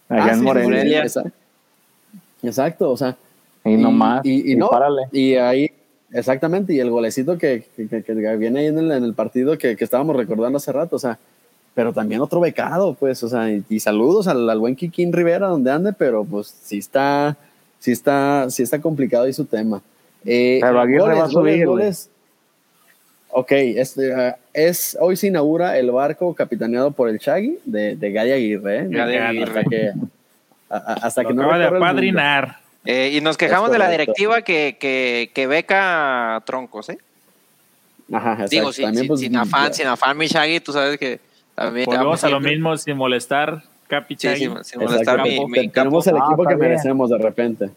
[0.08, 1.00] Allá Ah, en sí, sí, Morelia.
[1.00, 1.30] sí, exacto.
[2.44, 3.16] Exacto, o sea.
[3.64, 4.24] Y no más.
[4.26, 5.02] Y, y y no, párale.
[5.12, 5.70] y ahí,
[6.12, 9.56] exactamente, y el golecito que, que, que- que viene ahí en el, en el partido
[9.58, 11.18] que, que estábamos recordando hace rato, o sea,
[11.74, 15.46] pero también otro becado, pues, o sea, y, y saludos al, al buen Kikín Rivera
[15.48, 17.36] donde ande, pero pues sí está,
[17.78, 19.80] sí está, sí está complicado ahí su tema.
[20.24, 21.66] Eh, Pero Aguirre va a subir.
[23.34, 28.12] Ok, este, ah, es, hoy se inaugura el barco capitaneado por el Chagui de, de
[28.12, 28.78] Gadi Aguirre.
[28.80, 28.86] ¿eh?
[28.90, 29.44] Gadi Aguirre.
[29.60, 29.88] Hasta que,
[30.68, 31.86] a- a- hasta Lo que no acaba de recorra el mundo.
[31.86, 32.56] apadrinar.
[32.84, 36.98] Eh, y nos quejamos de la directiva que, que, que beca troncos, ¿eh?
[38.12, 38.50] Ajá, exacto.
[38.50, 41.20] Digo, sin, pues, sin afán, sin afán, mi Shaggy, tú sabes que
[41.54, 41.86] también...
[41.86, 44.50] Volvemos a lo mismo sin molestar, Capi Sí, Chagui.
[44.64, 46.70] sin, molestar mi, mi Te- Tenemos el Ah, equipo está que bien.
[46.70, 47.70] merecemos de repente.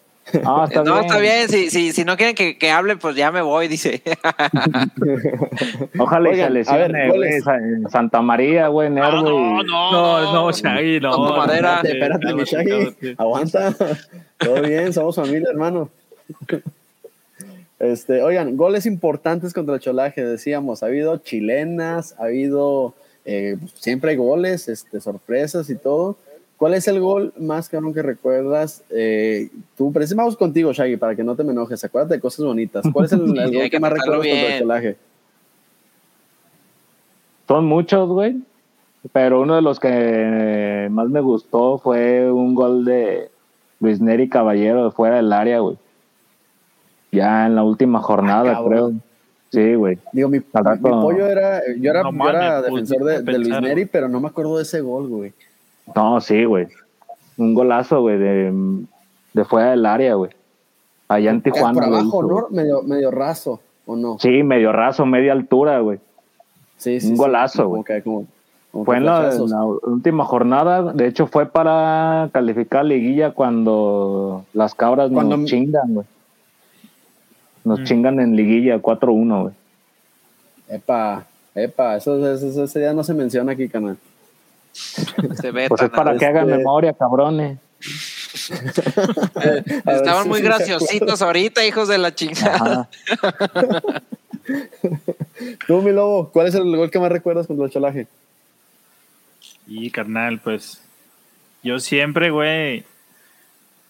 [0.43, 1.05] Ah, está no, bien.
[1.05, 4.01] está bien, si, si, si no quieren que, que hable, pues ya me voy, dice.
[5.99, 7.41] Ojalá y Oigan, se lesione, güey.
[7.89, 9.21] Santa María, güey, Nervo.
[9.21, 11.11] no, no, No, no, Shaggy, no.
[11.11, 11.81] Toco madera.
[11.83, 13.15] Espérate, espérate, mi Shaggy.
[13.17, 13.75] Aguanta.
[14.37, 15.89] Todo bien, somos familia, hermano.
[17.79, 22.95] Este, oigan, goles importantes contra el Cholaje, decíamos, ha habido chilenas, ha habido,
[23.25, 26.17] eh, siempre hay goles, este, sorpresas y todo.
[26.57, 28.83] ¿Cuál es el gol más cabrón que recuerdas?
[28.89, 31.83] Eh, tú, pero ese vamos contigo, Shaggy, para que no te me enojes.
[31.83, 32.85] Acuérdate de cosas bonitas.
[32.93, 34.59] ¿Cuál es el, gol que que más recuerdas contra el bien.
[34.59, 34.97] Cholaje?
[37.47, 38.37] Son muchos, güey.
[39.11, 43.29] Pero uno de los que más me gustó fue un gol de
[43.79, 45.77] Luis Neri Caballero de fuera del área, güey.
[47.11, 48.93] Ya en la última jornada, Ah, creo.
[49.51, 49.99] Sí, güey.
[50.11, 50.43] Digo, mi, mi
[50.79, 54.57] pollo era, yo era, No yo era defensor de, Luis Neri, pero no me acuerdo
[54.57, 55.33] de ese gol, güey.
[55.93, 56.67] No, sí, güey.
[57.37, 58.53] Un golazo, güey, de,
[59.33, 60.31] de fuera del área, güey.
[61.07, 61.73] Allá en Tijuana.
[61.73, 62.47] por abajo, hizo, ¿no?
[62.49, 64.17] Medio, medio raso, ¿o no?
[64.19, 65.99] Sí, medio raso, media altura, güey.
[66.77, 67.83] Sí, un golazo, Como güey.
[67.83, 68.25] que- como-
[68.71, 69.51] como Fue en la, flashazos.
[69.51, 75.45] en la última jornada, de hecho fue para calificar liguilla cuando las cabras Cuando- nos
[75.49, 76.07] chingan, güey.
[77.63, 77.83] Nos Mm.
[77.83, 79.53] chingan en liguilla 4-1, güey.
[80.67, 83.97] Epa, epa, eso, eso- eso- ese día no se menciona aquí, canal.
[84.75, 87.59] Se ve Pues es para que hagan este- memoria, cabrones.
[89.85, 92.89] Estaban sí, muy graciositos ahorita, hijos de la chingada.
[95.67, 98.07] Tú, mi lobo, ¿cuál es el gol que más recuerdas contra el cholaje?
[99.67, 100.81] Y carnal, pues
[101.63, 102.83] yo siempre, güey,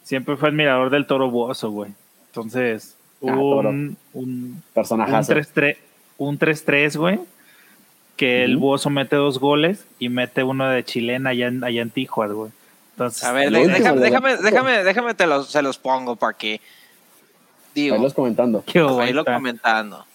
[0.04, 1.92] siempre fui admirador del toro bozo, güey.
[2.28, 2.96] Entonces,
[3.28, 5.34] Ah, un, un, un Personajazo.
[5.34, 5.78] 3-3,
[6.18, 6.38] un
[8.16, 11.64] 3-3, güey, que el bozo mete dos goles y mete uno de chilena allá en,
[11.64, 12.52] allá en Tijuas, güey.
[12.94, 16.62] Entonces, A ver, déjame, déjame, déjame, déjame te los, se los pongo para que
[17.74, 18.64] digo, Ahí los comentando.
[18.74, 19.34] irlo bonita.
[19.36, 20.06] comentando.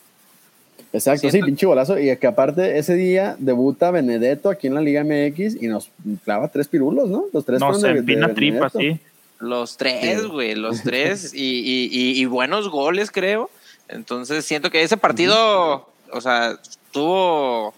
[0.92, 1.98] Exacto, sí, pinche golazo.
[2.01, 5.90] Y que aparte, ese día debuta Benedetto aquí en la Liga MX y nos
[6.24, 7.26] clava tres pirulos, ¿no?
[7.32, 8.98] Los tres Nos empina tripa, sí.
[9.38, 10.26] Los tres, Sí.
[10.28, 13.51] güey, los tres y, y, y, y buenos goles, creo.
[13.88, 16.59] Entonces siento que ese partido, o sea,
[16.92, 17.72] tuvo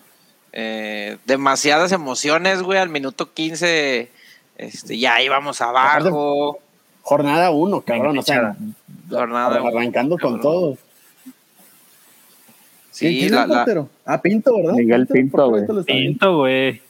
[0.52, 2.78] eh, demasiadas emociones, güey.
[2.78, 4.10] Al minuto 15,
[4.58, 6.58] este, ya íbamos abajo.
[7.02, 8.18] Jornada uno, cabrón.
[8.18, 8.54] O sea.
[9.10, 10.40] Jornada uno, arrancando con cabrón.
[10.40, 10.78] todo.
[12.98, 13.86] ¿Quién- Sí, quién la, es el la-?
[14.04, 14.74] Ah, Pinto, ¿verdad?
[14.74, 15.84] Miguel Pinto, ¿por qué güey.
[15.84, 16.82] Pinto, güey.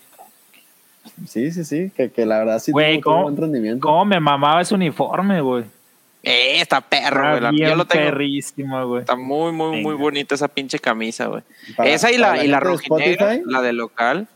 [1.28, 3.86] Sí, sí, sí, que, que la verdad sí Güey, tuvo, ¿cómo, buen rendimiento.
[3.86, 5.64] cómo me mamaba ese uniforme, güey?
[6.22, 7.40] Eh, está perro, Está güey.
[7.42, 8.04] la- bien Yo lo tengo.
[8.06, 9.00] perrísimo, güey.
[9.00, 11.42] Está muy, muy, muy bonita esa pinche camisa, güey.
[11.76, 14.28] Para- Esa y para la, y la rojinegra, Spotify, la de local.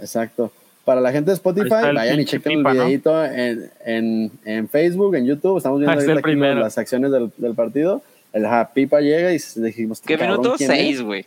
[0.00, 0.52] Exacto.
[0.84, 2.84] Para la gente de Spotify, vayan y chequen pipa, el ¿no?
[2.86, 5.58] videito en, en, en Facebook, en YouTube.
[5.58, 8.02] Estamos viendo ahorita aquí las acciones del, del partido.
[8.32, 10.56] El ajá, Pipa llega y dijimos, ¿Qué cabrón, minuto?
[10.58, 11.26] Seis, güey.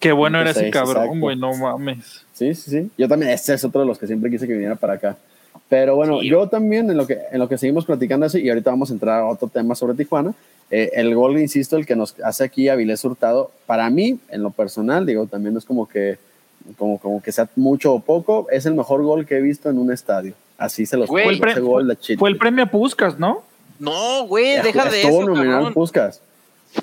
[0.00, 2.24] Qué bueno era ese cabrón, güey, no mames.
[2.34, 2.90] Sí, sí, sí.
[2.98, 5.16] Yo también, este es otro de los que siempre quise que viniera para acá.
[5.68, 6.28] Pero bueno, Sí.
[6.28, 8.92] yo también en lo que en lo que seguimos platicando eso y ahorita vamos a
[8.92, 10.34] entrar a otro tema sobre Tijuana,
[10.70, 14.50] Eh, el gol, insisto, el que nos hace aquí Avilés Hurtado, para mí, en lo
[14.50, 16.16] personal, digo, también no es como que,
[16.78, 19.78] como, como que sea mucho o poco, es el mejor gol que he visto en
[19.78, 20.32] un estadio.
[20.56, 22.18] Así se los Güey, Fue el, ese gol de Chile.
[22.18, 23.42] fue el premio Puskas, ¿no?
[23.78, 25.72] No, güey, deja de eso, nominado.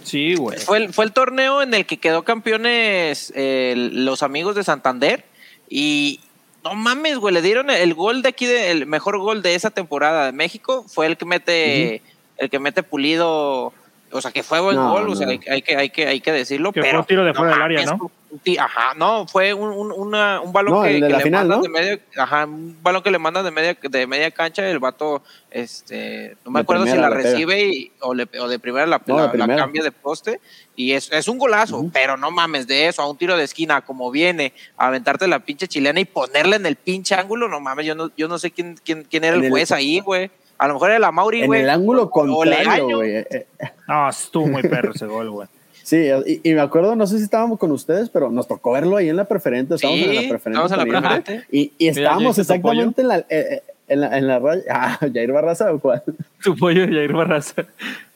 [0.04, 0.58] Sí, güey.
[0.60, 5.26] Fue el, fue el torneo en el que quedó campeones eh, los amigos de Santander
[5.70, 6.20] y
[6.64, 9.72] no mames, güey, le dieron el gol de aquí, de, el mejor gol de esa
[9.72, 12.02] temporada de México fue el que mete,
[12.38, 13.74] el que mete Pulido,
[14.12, 15.12] o sea, que fue buen No, gol, no.
[15.12, 17.24] o sea, hay, hay que, hay que, hay que decirlo, Que fue pero un tiro
[17.26, 18.12] de fuera del área, ¿no?
[18.60, 21.24] Ajá, no, fue un, un, una- un balón No, que, el de que la le
[21.26, 21.64] final, mandan ¿no?
[21.64, 25.22] de medio, ajá, un balón que le mandan de media, de media cancha, el vato,
[25.50, 29.02] este, no me De acuerdo si la recibe y- o, le- o de primera la,
[29.06, 30.40] No, de la- cambia de poste
[30.78, 33.82] y es, es un golazo, pero no mames de eso, a un tiro de esquina
[33.82, 37.86] como viene, a aventarte la pinche chilena y ponerla en el pinche ángulo, no mames,
[37.86, 40.32] yo no, yo no sé quién, quién, quién era el- juez ahí, güey.
[40.62, 41.62] A lo mejor era la Mauri, En güey.
[41.62, 43.16] el ángulo contrario, güey.
[43.16, 43.46] Eh, eh,
[43.88, 45.48] No, estuvo muy perro ese gol, güey.
[45.84, 48.96] Sí, y, y me acuerdo, no sé si estábamos con ustedes, pero nos tocó verlo
[48.98, 49.74] ahí en la preferente.
[49.76, 50.50] Estábamos Sí, en la preferente.
[50.66, 51.48] estábamos en la preferente.
[51.52, 54.62] Y, y estábamos ¿ya viste tu exactamente en la, eh, en, la, en la raya.
[54.70, 56.04] Ah, Jair Barraza o cuál.
[56.44, 57.66] Tu pollo de Jair Barraza.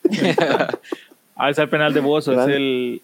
[1.36, 3.02] ah, es el penal de Bozo, es el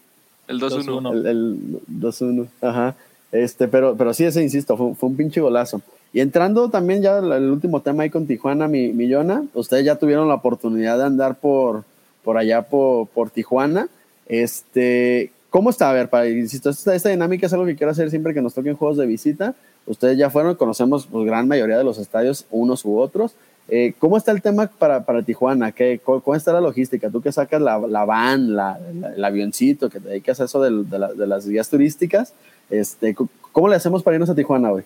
[0.48, 0.86] El 2-1.
[0.86, 1.12] 2-1.
[1.14, 1.58] El, el
[2.00, 2.48] 2-1.
[2.62, 2.96] Ajá.
[3.32, 5.82] Este, pero, pero sí, ese insisto, fue, fue un pinche golazo.
[6.14, 10.28] Y entrando también ya el, último tema ahí con Tijuana, mi, Millona, ustedes ya tuvieron
[10.28, 11.84] la oportunidad de andar por,
[12.24, 13.88] por allá por, por Tijuana.
[14.28, 15.90] Este, ¿cómo está?
[15.90, 18.54] A ver, para, insisto, esta, esta dinámica es algo que quiero hacer siempre que nos
[18.54, 19.56] toquen juegos de visita.
[19.86, 23.34] Ustedes ya fueron, conocemos pues, gran mayoría de los estadios, unos u otros.
[23.70, 25.72] Eh, ¿Cómo está el tema para, para Tijuana?
[25.72, 27.10] ¿Qué, cómo, cómo está la logística?
[27.10, 30.62] Tú que sacas la, la van, la, la- el avioncito, que te dedicas a eso
[30.62, 32.34] de, la- de las guías turísticas,
[32.70, 33.16] este,
[33.52, 34.84] ¿cómo le hacemos para irnos a Tijuana, güey?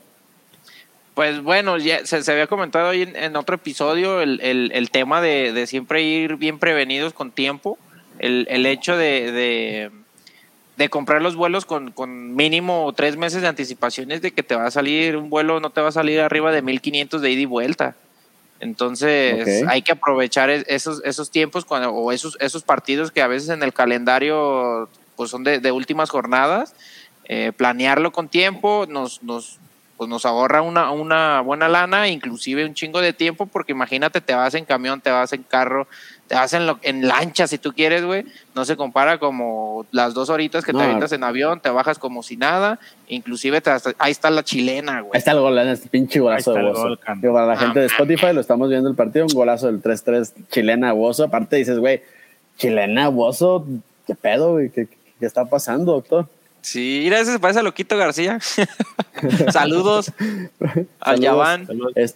[1.16, 4.91] Pues bueno, ya se, se había comentado ahí en, en otro episodio el, el- el
[4.91, 7.78] tema de, de siempre ir bien prevenidos con tiempo,
[8.20, 9.91] el, el hecho de, de,
[10.78, 14.66] de comprar los vuelos con, con mínimo tres meses de anticipaciones de que te va
[14.66, 17.45] a salir un vuelo, no te va a salir arriba de 1500 de ida y
[17.45, 17.95] vuelta.
[18.59, 23.28] Entonces hay que aprovechar es- esos, esos tiempos cuando, o esos, esos partidos que a
[23.28, 26.74] veces en el calendario pues son de, de últimas jornadas,
[27.26, 29.59] eh, planearlo con tiempo nos, nos,
[29.98, 34.34] pues nos ahorra una, una buena lana, inclusive un chingo de tiempo, porque imagínate, te
[34.36, 35.88] vas en camión, te vas en carro,
[36.28, 38.26] te vas en, lo- en lancha si tú quieres, güey.
[38.56, 40.80] No se compara como las dos horitas que No.
[40.80, 42.78] te avientas en avión, te bajas como si nada,
[43.08, 45.18] inclusive te ahí está la chilena, Ahí güey.
[45.18, 47.02] está el gol, este pinche golazo Ahí está de el Bozo.
[47.22, 49.82] Digo, para la Ah, gente de Spotify lo estamos viendo el partido, un golazo del
[49.82, 51.24] 3-3 chilena Bozo.
[51.24, 52.02] Aparte dices, güey,
[52.58, 53.66] chilena Bozo,
[54.06, 54.70] ¿qué pedo, güey?
[54.72, 54.88] ¿Qué,
[55.20, 56.28] qué está pasando, doctor?
[56.66, 58.39] Sí, mira, ese se parece a Loquito García.
[59.53, 60.11] Saludos
[60.99, 61.20] al.
[61.20, 61.68] Yaván.
[61.95, 62.16] Es-.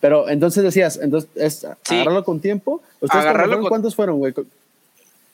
[0.00, 1.94] Pero entonces decías, entonces es Sí.
[1.94, 2.82] agarrarlo con tiempo.
[3.00, 4.34] ¿Ustedes Agarrarlo con- cuántos fueron, güey?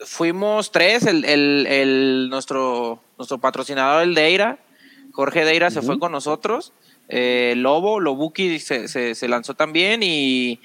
[0.05, 4.59] Fuimos tres, el, el, el- nuestro, nuestro patrocinador, el Deira,
[5.13, 6.73] Jorge Deira se fue con nosotros,
[7.09, 10.59] eh, Lobo, Lobuki se, se, se lanzó también y,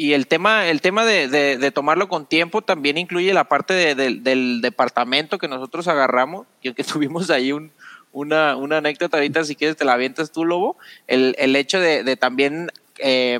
[0.00, 3.74] y el tema, el tema de, de- de tomarlo con tiempo también incluye la parte
[3.74, 7.72] de- del- departamento que nosotros agarramos, y que tuvimos ahí un,
[8.12, 10.76] una, una anécdota ahorita, si quieres te la avientas tú, Lobo,
[11.06, 13.38] el, el hecho de, de también eh,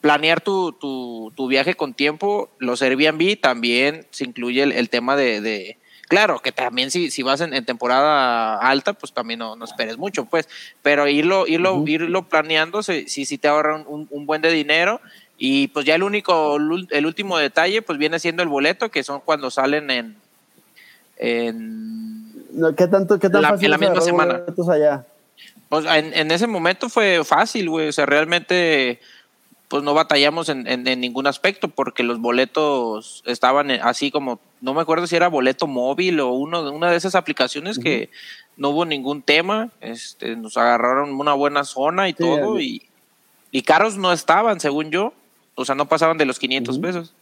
[0.00, 5.14] planear tu, tu, tu viaje con tiempo, los Airbnb también se incluye el, el tema
[5.16, 5.76] de,
[6.08, 9.98] claro, que también si, si vas en, en temporada alta, pues también no, no esperes
[9.98, 10.48] mucho, pues,
[10.82, 15.00] pero irlo, irlo, irlo planeando, sí, sí te ahorra un, un- un buen de dinero.
[15.42, 16.56] Y pues ya el único,
[16.90, 20.16] el último detalle, pues viene siendo el boleto, que son cuando salen en,
[21.16, 22.30] en
[22.76, 24.42] ¿Qué tanto, qué tan La- fácil en la misma semana.
[24.70, 25.06] allá?
[25.68, 27.88] Pues en, en ese momento fue fácil, güey.
[27.88, 29.00] O sea, realmente,
[29.68, 34.74] pues no batallamos en, en- en ningún aspecto porque los boletos estaban así como, no
[34.74, 38.10] me acuerdo si era boleto móvil o uno, una de esas aplicaciones que
[38.56, 39.70] no hubo ningún tema.
[39.80, 42.60] Este, nos agarraron una buena zona y Sí, todo.
[42.60, 42.82] Y,
[43.52, 45.14] y caros no estaban, según yo.
[45.60, 46.82] O sea, no pasaban de los 500 Ujú.
[46.82, 47.12] pesos.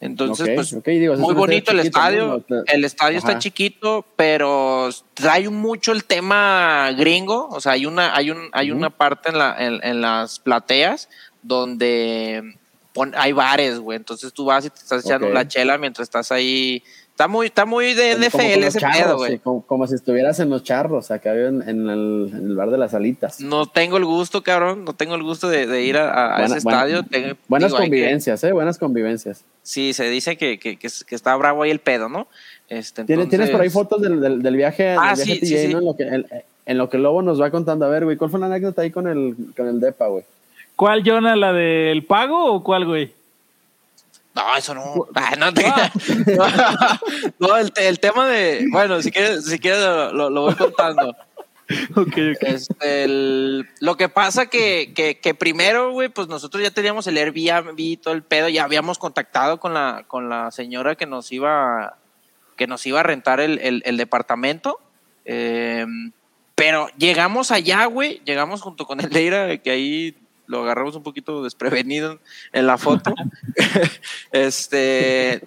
[0.00, 2.44] Entonces, pues digo, muy bonito el estadio.
[2.66, 7.48] El estadio está chiquito, pero trae mucho el tema gringo.
[7.50, 11.08] O sea, hay una, hay un, hay una parte en, la, en, en las plateas
[11.42, 12.54] donde
[12.92, 13.96] pon- hay bares, güey.
[13.96, 16.82] Entonces tú vas y te estás echando la chela mientras estás ahí.
[17.14, 19.38] Está muy, está muy de como NFL ese charros, pedo, sí, güey.
[19.38, 22.76] como, como si estuvieras en los charros, acá en, en el, en el bar de
[22.78, 23.40] las alitas.
[23.40, 24.84] No tengo el gusto, cabrón.
[24.84, 27.02] No tengo el gusto de, de ir a, a Buena- ese buena- estadio.
[27.04, 28.50] Tengo- Buenas digo, hay que- convivencias, ¿eh?
[28.50, 29.44] Buenas convivencias.
[29.62, 32.26] sí, se dice que, que, que, que está bravo ahí el pedo, ¿no?
[32.68, 35.46] Este, ¿Tienes, ¿Tienes por ahí entonces- fotos del, del, del viaje, Ah, del viaje sí,
[35.46, 35.72] sí, TJ, sí.
[35.72, 35.78] ¿no?
[35.78, 36.26] En lo, que, en,
[36.66, 37.86] en lo que Lobo nos va contando.
[37.86, 40.24] A ver, güey, ¿cuál fue la anécdota ahí con el, con el DEPA, güey?
[40.74, 41.36] ¿Cuál, Jonah?
[41.36, 43.12] ¿La del pago o cuál, güey?
[44.34, 45.06] No, eso no.
[45.14, 45.72] Ah, no, te-
[47.38, 48.66] no, el, el tema de.
[48.70, 51.14] Bueno, si quieres, si quieres lo, lo- lo voy contando.
[51.96, 52.42] Ok, ok.
[52.42, 57.16] Este, el- lo que pasa que, que, que primero, güey, pues nosotros ya teníamos el
[57.16, 61.32] Airbnb y todo el pedo, ya habíamos contactado con la, con la señora que nos
[61.32, 61.96] iba,
[62.56, 64.78] que nos iba a rentar el, el- el departamento.
[65.24, 65.86] Eh,
[66.54, 70.16] pero llegamos allá, güey, llegamos junto con el Leira, que ahí
[70.46, 72.18] lo agarramos un poquito desprevenido
[72.52, 73.14] en la foto.
[74.32, 75.42] este,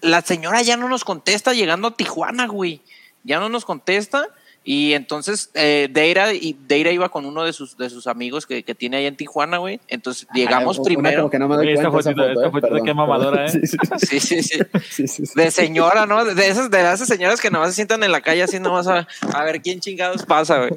[0.00, 2.80] la señora ya no nos contesta llegando a Tijuana, güey.
[3.24, 4.28] Ya no nos contesta.
[4.68, 8.64] Y entonces eh, Deira, y Deira iba con uno de sus, de sus amigos que,
[8.64, 9.78] que tiene ahí en Tijuana, güey.
[9.86, 11.18] Entonces llegamos Ah, primero.
[11.18, 13.46] como que no me doy esta fotito- foto, esta eh, fotito mamadora.
[13.46, 13.48] ¿eh?
[13.60, 14.58] Sí, sí, Sí, sí, sí.
[14.90, 15.32] sí, sí, sí.
[15.36, 16.24] De señora, ¿no?
[16.24, 19.06] De esas, de esas señoras que nomás se sientan en la calle así nomás a,
[19.34, 20.72] a ver quién chingados pasa, güey.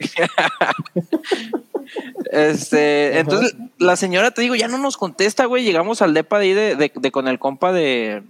[2.32, 5.64] Este, entonces la señora, te digo, ya no nos contesta, güey.
[5.64, 8.24] Llegamos al depa de ahí de, de- de con el compa de,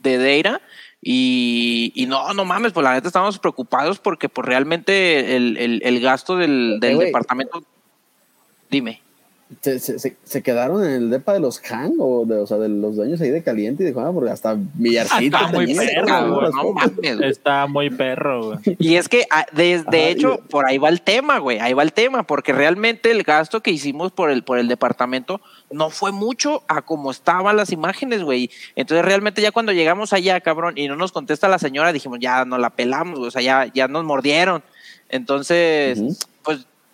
[0.00, 0.60] de Deira.
[1.00, 5.80] Y, y no, no mames, pues la neta estábamos preocupados porque pues realmente el, el-
[5.84, 7.62] el gasto del, del Eh, departamento.
[8.68, 9.00] Dime.
[9.62, 12.58] ¿Se, se, se- se quedaron en el depa de los Hang o, de, o sea,
[12.58, 15.36] de los dueños ahí de Caliente y de Juana, porque hasta Villarcito.
[15.38, 17.20] Está muy perro, güey, no mames.
[17.22, 18.76] Está muy perro, güey.
[18.78, 21.60] Y es que, ah, de, de Ajá, hecho, y- por ahí va el tema, güey.
[21.60, 25.40] Ahí va el tema, porque realmente el gasto que hicimos por el, por el departamento
[25.70, 28.50] no fue mucho a como estaban las imágenes, güey.
[28.76, 32.44] Entonces, realmente, ya cuando llegamos allá, cabrón, y no nos contesta la señora, dijimos, ya
[32.44, 34.62] nos la pelamos, güey, o sea, ya, ya nos mordieron.
[35.10, 35.98] Entonces,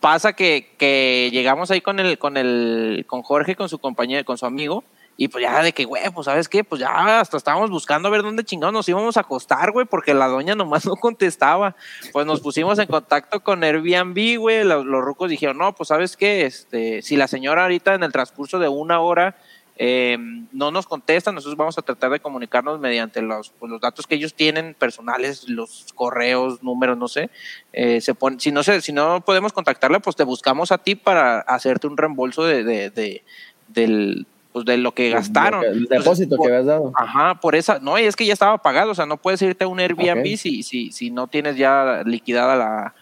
[0.05, 4.37] pasa que, que llegamos ahí con el, con el, con Jorge, con su compañero, con
[4.37, 4.85] su amigo,
[5.17, 8.11] y pues ya de que, güey, pues sabes qué, pues ya hasta estábamos buscando a
[8.11, 11.75] ver dónde chingados nos íbamos a acostar, güey, porque la doña nomás no contestaba.
[12.13, 16.19] Pues nos pusimos en contacto con Airbnb, güey, los, los rucos dijeron, no, pues sabes
[16.19, 19.39] qué, este, si la señora ahorita en el transcurso de una hora
[19.77, 20.17] eh,
[20.53, 24.15] no nos contesta, nosotros vamos a tratar de comunicarnos mediante los, pues, los datos que
[24.15, 27.29] ellos tienen personales, los correos, números, no sé.
[27.73, 30.95] Eh, se pone, si, no se, si no podemos contactarla, pues te buscamos a ti
[30.95, 33.25] para hacerte un reembolso de, de, de-
[33.69, 35.65] del, pues, de lo que gastaron.
[35.65, 36.93] El Entonces, depósito por- que habías dado.
[36.95, 39.65] Ajá, por esa, no, y es que ya estaba pagado, o sea, no puedes irte
[39.65, 42.95] a un Airbnb si, si, si no tienes ya liquidada la,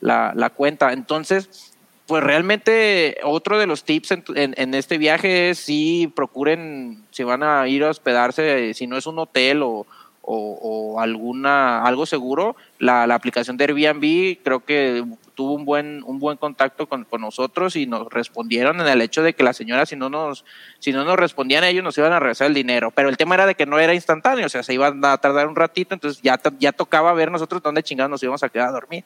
[0.00, 0.92] la, la cuenta.
[0.92, 1.75] Entonces,
[2.06, 7.42] pues realmente otro de los tips en, en- este viaje es si procuren, si van
[7.42, 9.86] a ir a hospedarse, si no es un hotel o,
[10.98, 15.04] alguna algo seguro, la, aplicación de Airbnb creo que
[15.34, 19.34] tuvo un buen un buen contacto con, nosotros y nos respondieron en el hecho de
[19.34, 20.44] que la señora si no nos
[20.80, 23.46] si no nos respondían ellos nos iban a regresar el dinero, pero el tema era
[23.46, 26.40] de que no era instantáneo, o sea, se iban a tardar un ratito, entonces ya,
[26.58, 29.04] ya tocaba ver nosotros dónde chingados nos íbamos a quedar a dormir.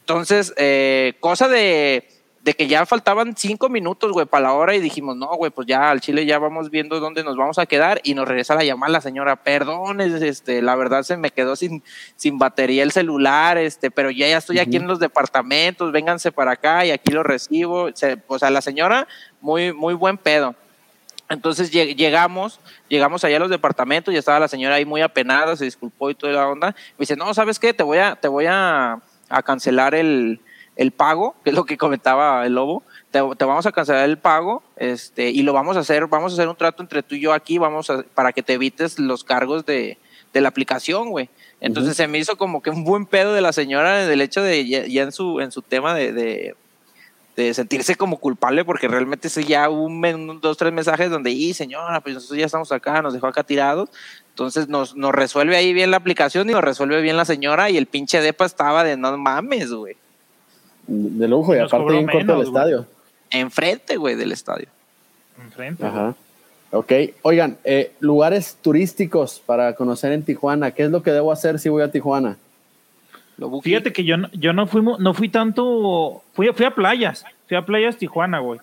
[0.00, 2.15] Entonces, eh, cosa de,
[2.46, 5.66] de que ya faltaban cinco minutos, güey, para la hora y dijimos, no, güey, pues
[5.66, 8.62] ya al Chile ya vamos viendo dónde nos vamos a quedar y nos regresa la
[8.62, 11.82] llamada la señora, perdón, es- este, la verdad se me quedó sin,
[12.14, 16.52] sin batería el celular, este, pero ya, ya estoy aquí en los departamentos, vénganse para
[16.52, 17.90] acá y aquí lo recibo.
[17.94, 19.08] Se- o sea, la señora,
[19.40, 20.54] muy, muy buen pedo.
[21.28, 25.56] Entonces lleg- llegamos, llegamos allá a los departamentos y estaba la señora ahí muy apenada,
[25.56, 26.68] se disculpó y toda la onda.
[26.68, 27.74] Me dice, no, ¿sabes qué?
[27.74, 30.40] Te voy a, te voy a, a cancelar el,
[30.76, 32.82] el pago, que es lo que comentaba el lobo.
[33.10, 36.34] Te, te vamos a cancelar el pago este, y lo vamos a hacer, vamos a
[36.34, 39.24] hacer un trato entre tú y yo aquí, vamos a, para que te evites los
[39.24, 39.96] cargos de,
[40.34, 41.30] de la aplicación, güey.
[41.60, 44.68] Entonces se me hizo como que un buen pedo de la señora del hecho de
[44.68, 46.54] ya, ya en su en su tema de, de,
[47.34, 51.30] de sentirse como culpable porque realmente sí ya hubo un, un- dos tres mensajes donde
[51.30, 53.88] y señora pues nosotros ya estamos acá nos dejó acá tirados
[54.28, 57.78] entonces nos, nos resuelve ahí bien la aplicación y nos resuelve bien la señora y
[57.78, 59.96] el pinche depa estaba de no mames güey
[60.86, 62.48] De lujo y Nos aparte bien corto el menos, güey.
[62.48, 62.86] estadio.
[63.30, 64.68] enfrente güey del estadio
[65.42, 65.84] Enfrente.
[65.84, 66.14] Ajá.
[66.70, 70.70] Ok, oigan, eh, lugares turísticos para conocer en Tijuana.
[70.72, 72.36] ¿Qué es lo que debo hacer si voy a Tijuana?
[73.36, 73.60] Lo.
[73.60, 77.56] Fíjate que yo no, yo no fuimos, no fui tanto, fui, fui a playas, fui
[77.56, 78.60] a playas Tijuana, güey.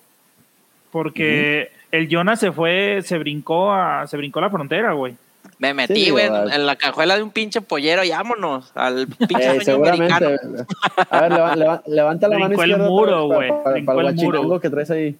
[0.91, 5.15] Porque el Jonas se fue, se brincó a, se brincó la frontera, güey.
[5.59, 9.57] Me metí Sí, güey en, la cajuela de un pinche pollero y vámonos al pinche
[9.57, 10.13] Eh, seguramente.
[10.13, 10.65] americano
[11.09, 12.89] A ver, leva- leva- levanta la mano Brincó el izquierda.
[12.89, 13.49] muro, güey.
[13.49, 15.17] Para, para, Brincó para el muro, que traes ahí.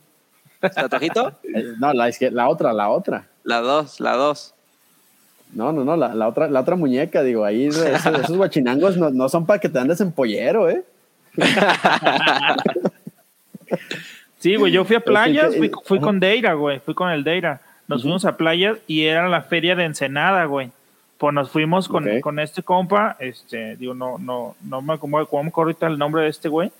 [0.59, 1.33] ¿Tatuajito?
[1.43, 3.25] Eh, no, la, la otra, la otra.
[3.43, 4.53] la dos la dos
[5.51, 9.09] No, no, no, la, la otra, la otra muñeca, digo, ahí esos, esos guachinangos no,
[9.09, 10.83] no son para que te andes en pollero, ¿eh?
[14.39, 17.61] Sí, güey, yo fui a playas, fui, con Deira, güey, fui con el Deira.
[17.87, 20.71] Nos fuimos a playas y era la feria de Ensenada, güey.
[21.17, 25.87] Pues nos fuimos con, con este compa, este, digo, no, no, no me acuerdo ahorita
[25.87, 26.71] el nombre de este güey.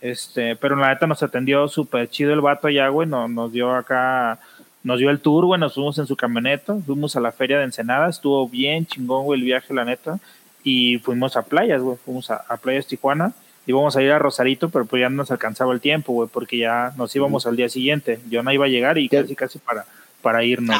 [0.00, 3.08] Este, pero la neta nos atendió súper chido el vato allá, güey.
[3.08, 4.38] Nos, nos dio acá
[4.84, 7.64] nos dio el tour, güey, nos fuimos en su camioneta, fuimos a la feria de
[7.64, 10.18] Ensenada, estuvo bien chingón, güey, el viaje, la neta,
[10.62, 13.32] y fuimos a playas, güey, fuimos a, a playas Tijuana,
[13.66, 16.58] íbamos a ir a Rosarito, pero pues ya no nos alcanzaba el tiempo, güey, porque
[16.58, 19.22] ya nos íbamos al día siguiente, yo no iba a llegar y ¿Qué?
[19.22, 19.86] casi, casi para,
[20.24, 20.76] para irnos.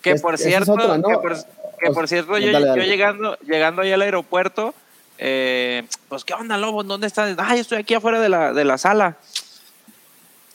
[0.00, 1.08] Que Es- por es cierto, otra, ¿no?
[1.08, 1.36] que por,
[1.80, 2.82] que por cierto, yo, Dale, dale.
[2.84, 4.74] yo llegando, llegando ahí al aeropuerto,
[5.18, 6.84] eh, pues, ¿qué onda, Lobo?
[6.84, 7.34] ¿Dónde estás?
[7.38, 9.16] Ay, estoy aquí afuera de la, de la sala.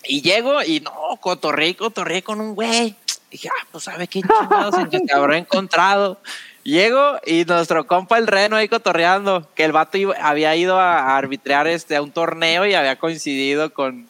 [0.06, 2.96] Y llego y no, cotorré, cotorré con un güey.
[3.32, 6.20] Dije, ah, pues sabe qué chingados en que te habrá encontrado.
[6.64, 11.00] Llego y nuestro compa el Reno ahí cotorreando, que el vato iba- había ido a,
[11.00, 14.08] a arbitrar este, a un torneo y había coincidido con,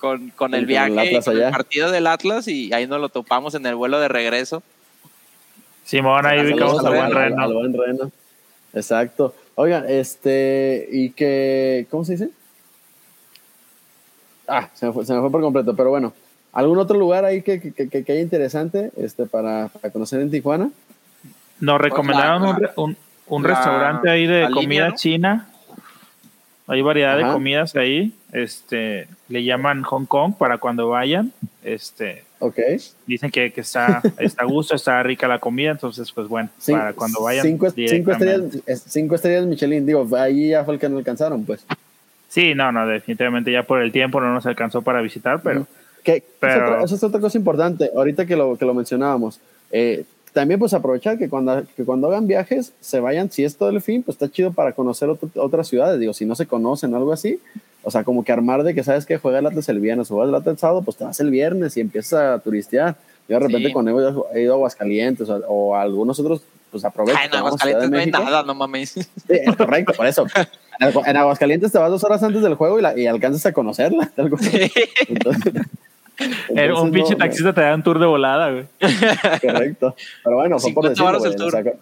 [0.00, 1.50] con, con el el viaje, el allá.
[1.50, 4.62] partido del Atlas y ahí nos lo topamos en el vuelo de regreso.
[5.84, 7.42] Simón, ahí ubicamos Saludos a buen al- Reno.
[7.42, 8.10] al buen Reno.
[8.74, 9.34] Exacto.
[9.56, 12.30] Oigan, este, y que, ¿cómo se dice?
[14.48, 16.12] Ah, se me fue, se me fue por completo, pero bueno.
[16.52, 20.30] ¿Algún otro lugar ahí que, que, que, que haya interesante este, para, para conocer en
[20.32, 20.70] Tijuana?
[21.60, 22.96] Nos recomendaron la- un, re- un,
[23.28, 24.94] un la- restaurante ahí de línea, comida ¿no?
[24.96, 25.48] china.
[26.66, 28.12] Hay variedad de comidas ahí.
[28.32, 31.32] Este, le llaman Hong Kong para cuando vayan.
[31.64, 32.58] Este, Ok.
[33.06, 36.78] dicen que, que está, está a gusto, está rica la comida, entonces pues bueno, Cin-
[36.78, 37.44] para cuando vayan.
[37.44, 41.64] Cinco, estrellas, es- cinco estrellas Michelin, digo, ahí ya fue el que no alcanzaron, pues.
[42.28, 45.66] Sí, no, no, definitivamente ya por el tiempo no nos alcanzó para visitar, pero
[46.02, 49.38] Que, Pero- eso es otra cosa importante, ahorita que lo, que lo mencionábamos.
[49.70, 53.68] Eh, también pues aprovechar que cuando, que cuando hagan viajes se vayan, si es todo
[53.68, 56.94] el fin, pues está chido para conocer otro- otras ciudades, digo, si no se conocen
[56.94, 57.38] o algo así,
[57.82, 60.14] o sea, como que armar de que sabes que juega el Atlas el viernes o
[60.16, 62.96] juega el Atlas el sábado, pues te vas el viernes y empiezas a turistear.
[63.28, 63.72] Yo de repente Sí.
[63.72, 67.18] cuando he ido, he ido a Aguascalientes o, o a algunos otros, pues aprovecho.
[67.20, 68.90] Ay, en Aguascalientes no hay nada, no mames.
[68.90, 70.26] Sí, es correcto, por eso.
[70.80, 73.46] En Agu- En Aguascalientes te vas dos horas antes del juego y, la, y alcanzas
[73.46, 74.10] a conocerla.
[74.16, 74.70] Entonces,
[76.48, 78.66] era entonces un pinche no- taxista te da un tour de volada, güey.
[79.40, 79.94] Correcto.
[80.24, 81.62] Pero bueno, fue por 50 decirlo, varos el güey, o tour.
[81.62, 81.72] sea,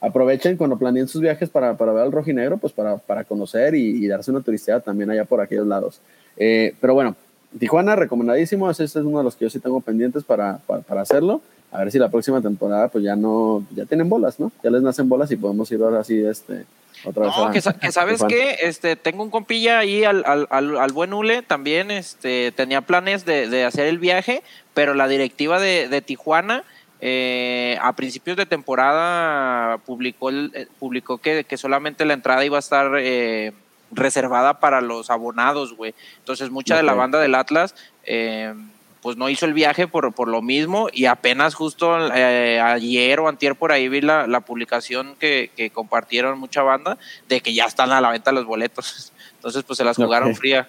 [0.00, 4.04] aprovechen cuando planeen sus viajes para, para ver al rojinegro, pues para, para conocer y,
[4.04, 6.00] y darse una turisteada también allá por aquellos lados.
[6.36, 7.16] Eh, pero bueno,
[7.58, 8.70] Tijuana, recomendadísimo.
[8.70, 11.42] Ese, es uno de los que yo sí tengo pendientes para, para, para hacerlo.
[11.72, 14.50] A ver si la próxima temporada, pues ya no, ya tienen bolas, ¿no?
[14.62, 16.64] Ya les nacen bolas y podemos ir ahora sí, este,
[17.04, 17.32] otra vez.
[17.36, 20.76] No, a- que, sa- que sabes qué, este, tengo un compilla ahí al, al, al,
[20.78, 24.42] al buen Ule, también este, tenía planes de, de hacer el viaje,
[24.74, 26.64] pero la directiva de, de Tijuana
[27.00, 32.56] eh, a principios de temporada publicó, el- eh, publicó que, que solamente la entrada iba
[32.56, 33.52] a estar eh,
[33.90, 35.94] reservada para los abonados, güey.
[36.18, 37.74] Entonces mucha de la banda del Atlas...
[38.04, 38.54] eh,
[39.02, 43.28] pues no hizo el viaje por, por lo mismo y apenas justo eh, ayer o
[43.28, 47.64] antier por ahí vi la, la publicación que, que compartieron mucha banda de que ya
[47.64, 49.14] están a la venta los boletos.
[49.36, 50.68] Entonces pues se las jugaron fría.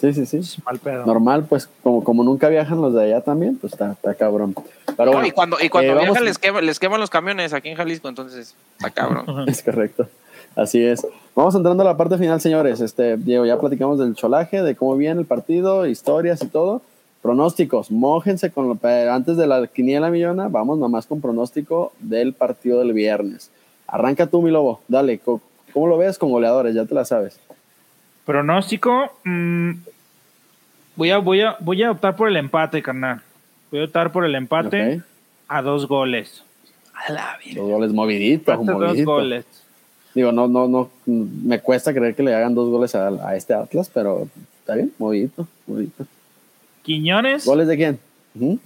[0.00, 0.60] Sí, sí, sí.
[0.64, 1.06] Mal pedo.
[1.06, 4.54] Normal, pues como, como nunca viajan los de allá también, pues está, está cabrón.
[4.96, 7.10] Pero No, bueno, y cuando, y cuando eh, viajan vamos- les, quema- les queman los
[7.10, 9.24] camiones aquí en Jalisco, entonces está cabrón.
[9.48, 10.06] Es correcto.
[10.54, 11.06] Así es.
[11.34, 12.80] Vamos entrando a la parte final, señores.
[12.80, 16.82] Este, Diego, ya platicamos del cholaje, de cómo viene el partido, historias y todo.
[17.22, 22.34] Pronósticos, mójense con lo, pero antes de la quiniela millona, vamos nomás con pronóstico del
[22.34, 23.50] partido del viernes.
[23.88, 26.74] Arranca tú, mi lobo, dale, ¿cómo lo ves con goleadores?
[26.74, 27.38] Ya te la sabes.
[28.26, 29.70] Pronóstico, mm,
[30.96, 33.22] voy, a, voy, a, voy a optar por el empate, carnal.
[33.70, 35.00] Voy a optar por el empate
[35.46, 36.42] a dos goles.
[36.92, 37.60] A la vida.
[37.60, 39.44] Dos goles moviditos, dos goles.
[40.12, 43.54] Digo, no, no, no, me cuesta creer que le hagan dos goles a, a este
[43.54, 46.04] Atlas, pero está bien, movidito, movidito.
[46.82, 47.98] Quiñones, ¿Goles de quién?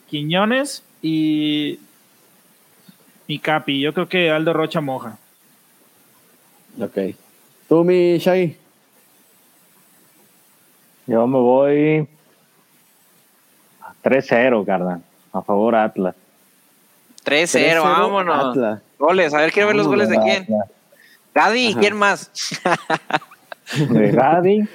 [0.08, 1.78] Quiñones y
[3.28, 3.80] mi Capi.
[3.80, 5.18] Yo creo que Aldo Rocha moja.
[6.80, 7.14] Ok.
[7.68, 8.56] Tú, mi Shaggy.
[11.10, 12.08] Yo me voy
[13.80, 15.02] a 3-0, carnal.
[15.32, 16.14] A favor Atlas.
[17.24, 18.50] 3-0, 3-0 vámonos.
[18.56, 18.80] Atlas.
[18.96, 20.46] Goles, a ver, quiero ver los goles de quién.
[21.34, 21.74] Gadi.
[21.80, 22.30] ¿quién más?
[23.90, 24.68] De Gadi.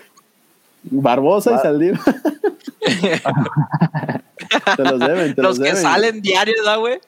[0.84, 2.00] Barbosa y Va- Saldívar.
[4.76, 5.82] te los deben, te Los los, que deben.
[5.82, 7.00] salen diarios, ¿da, güey?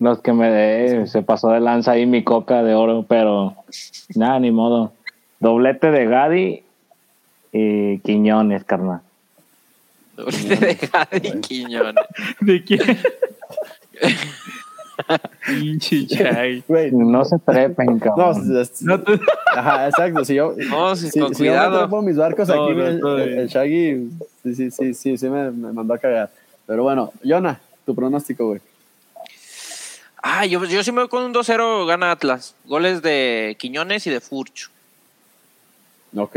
[0.00, 3.54] Los que me de, se pasó de lanza ahí mi coca de oro, pero
[4.16, 4.92] nada, ni modo.
[5.38, 6.64] Doblete de Gadi
[7.52, 9.00] y Quiñones, carnal.
[10.16, 12.04] Doblete de Gadi Quiñones.
[12.40, 12.80] ¿De quién?
[15.46, 16.62] Pinche Chay.
[16.68, 18.56] Güey, No se trepen, no, cabrón.
[18.60, 19.18] es- No te-
[19.54, 20.24] ajá, exacto.
[20.24, 21.78] Si yo, No, sí, si, con si yo me cuidado.
[21.80, 24.10] trepo mis barcos No, aquí, no, el, el- el Shaggy,
[24.44, 26.30] sí, sí, sí, sí, sí me, me mandó a cagar.
[26.66, 28.60] Pero bueno, Jonah, tu pronóstico, güey.
[30.22, 32.54] Ah, yo, yo sí me voy con un 2-0 gana Atlas.
[32.66, 34.68] Goles de Quiñones y de Furcho.
[36.14, 36.36] Ok.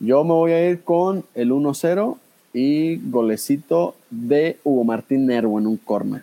[0.00, 2.16] Yo me voy a ir con el 1-0
[2.54, 6.22] y golecito de Hugo Martín Nervo en un corner.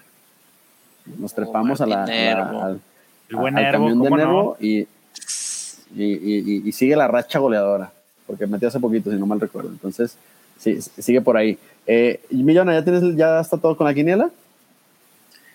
[1.20, 2.82] Nos trepamos a la, al,
[3.30, 4.66] El buen al Nervo, camión de ¿cómo Nervo no?
[4.66, 4.88] y, y,
[6.04, 7.92] y- y- y sigue la racha goleadora,
[8.26, 9.70] porque metió hace poquito, si no mal recuerdo.
[9.70, 10.18] Entonces,
[10.60, 11.58] sí, sigue por ahí.
[11.86, 14.30] Eh, Millona, ¿ya, tienes, ¿ya está todo con la quiniela?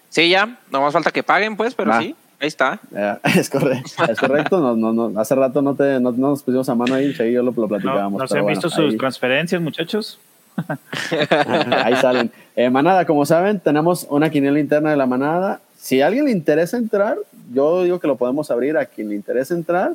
[0.09, 2.81] Sí, ya, no más falta que paguen, pues, pero sí, ahí está.
[2.95, 4.61] Eh, es correcto, es correcto.
[4.61, 7.33] No, no, no, hace rato no, te, no, no nos pusimos a mano ahí, y
[7.33, 8.21] yo lo, lo ¿No, platicábamos.
[8.21, 10.19] ¿no se han bueno, visto sus ahí- transferencias, muchachos?
[11.85, 12.31] Ahí salen.
[12.57, 15.61] Eh, manada, como saben, tenemos una quiniela interna de la manada.
[15.79, 17.17] Si a alguien le interesa entrar,
[17.55, 19.95] yo digo que lo podemos abrir a quien le interesa entrar.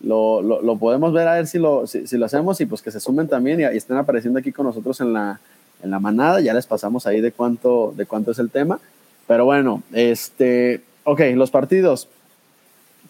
[0.00, 2.82] Lo, lo, lo podemos ver a ver si lo, si, si lo hacemos y pues
[2.82, 5.38] que se sumen también y, y estén apareciendo aquí con nosotros en la,
[5.84, 6.40] en la manada.
[6.40, 8.80] Ya les pasamos ahí de cuánto, de cuánto es el tema.
[9.28, 12.08] Pero bueno, este, ok, los partidos.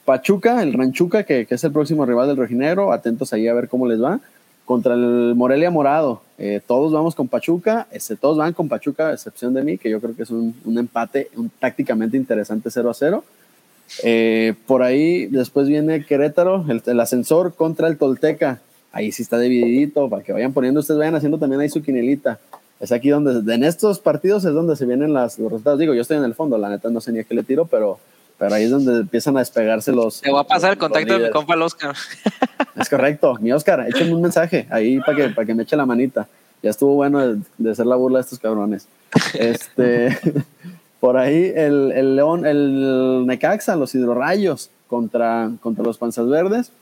[0.05, 3.87] Pachuca, el Ranchuca, que, es el próximo rival del Rojinegro, atentos ahí a ver cómo
[3.87, 4.21] les va.
[4.65, 9.13] Contra el Morelia Morado, eh, todos vamos con Pachuca, este, todos van con Pachuca, a
[9.13, 12.91] excepción de mí, que yo creo que es un, un empate un, tácticamente interesante 0
[12.91, 13.25] a 0.
[14.05, 18.61] Eh, por ahí después viene Querétaro, el, el ascensor contra el Tolteca.
[18.93, 22.39] Ahí sí está divididito, para que vayan poniendo, ustedes vayan haciendo también ahí su quinelita.
[22.83, 25.79] Es aquí donde, en estos partidos es donde se vienen las, los resultados.
[25.79, 27.65] Digo, yo estoy en el fondo, la neta no sé ni a qué le tiro,
[27.65, 28.01] pero,
[28.39, 30.21] pero ahí es donde empiezan a despegarse los.
[30.21, 31.95] Te voy a pasar el contacto de mi compa el Oscar.
[32.75, 33.37] Es correcto.
[33.39, 36.27] Mi Oscar, échenme un mensaje ahí para que, para que me eche la manita.
[36.61, 38.89] Ya estuvo bueno de, de hacer la burla de estos cabrones.
[39.35, 40.19] Este,
[41.01, 46.73] por ahí el, el León, el Necaxa, los hidrorrayos contra, contra los Panzas Verdes.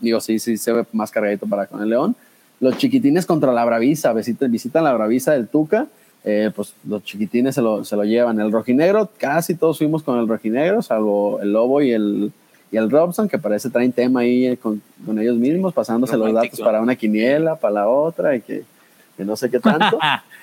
[0.00, 2.16] Digo, sí, sí, se ve más cargadito para con el León.
[2.60, 5.86] Los chiquitines contra la Bravisa, visitan, visitan la Bravisa del Tuca.
[6.24, 8.40] eh, pues los chiquitines se lo, se lo llevan.
[8.40, 12.32] El rojinegro, casi todos fuimos con el rojinegro, salvo el Lobo y el,
[12.72, 16.32] y el Robson, que parece traen tema ahí eh, con, con ellos mismos, pasándose los
[16.32, 18.64] datos para una quiniela, para la otra, y que,
[19.16, 19.98] que no sé qué tanto.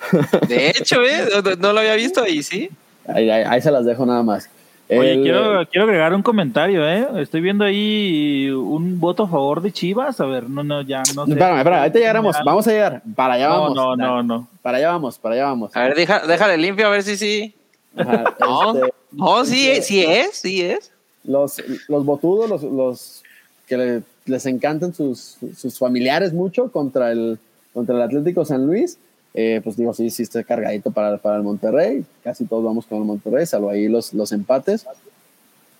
[0.47, 1.25] De hecho, ¿eh?
[1.59, 2.69] No, lo había visto sí.
[3.07, 4.49] ahí, ahí- ahí se las dejo nada más.
[4.89, 7.07] Oye, El- quiero, quiero agregar un comentario, ¿eh?
[7.21, 10.19] Estoy viendo ahí un voto a favor de Chivas.
[10.19, 11.31] A ver, no, no, ya no sé.
[11.31, 13.01] Espérame, espérame, ahorita llegaremos, vamos a llegar.
[13.15, 13.75] Para allá No, vamos.
[13.75, 14.47] no, no, no.
[14.61, 15.75] Para allá vamos, para allá vamos.
[15.75, 17.53] A ver, deja, déjale limpio a ver si sí.
[17.95, 20.91] Ajá, No, este, no, sí, este- es, sí es, sí es.
[21.23, 23.23] los, los botudos, los, los
[23.67, 27.39] que le- les encantan sus, sus familiares mucho contra el,
[27.73, 28.97] contra el Atlético San Luis,
[29.33, 32.99] eh, pues digo, sí, sí está cargadito para, para el Monterrey, casi todos vamos con
[32.99, 34.85] el Monterrey, salvo ahí los, los empates.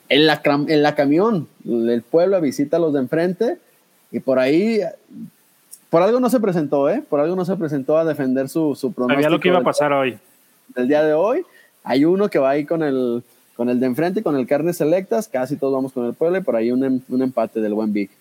[0.10, 3.58] En la, en la camión, el pueblo visita a los de enfrente
[4.12, 4.82] y por ahí,
[5.90, 7.02] por algo no se presentó, ¿eh?
[7.10, 9.22] Por algo no se presentó a defender su, su pronóstico.
[9.24, 10.18] Sabía lo que iba a del- pasar hoy.
[10.76, 11.44] del día de hoy.
[11.84, 13.24] Hay uno que va ahí con el,
[13.56, 16.42] con el de enfrente, con el Carnes Selectas, casi todos vamos con el pueblo y
[16.42, 18.12] por ahí un, em- un empate del buen Vic.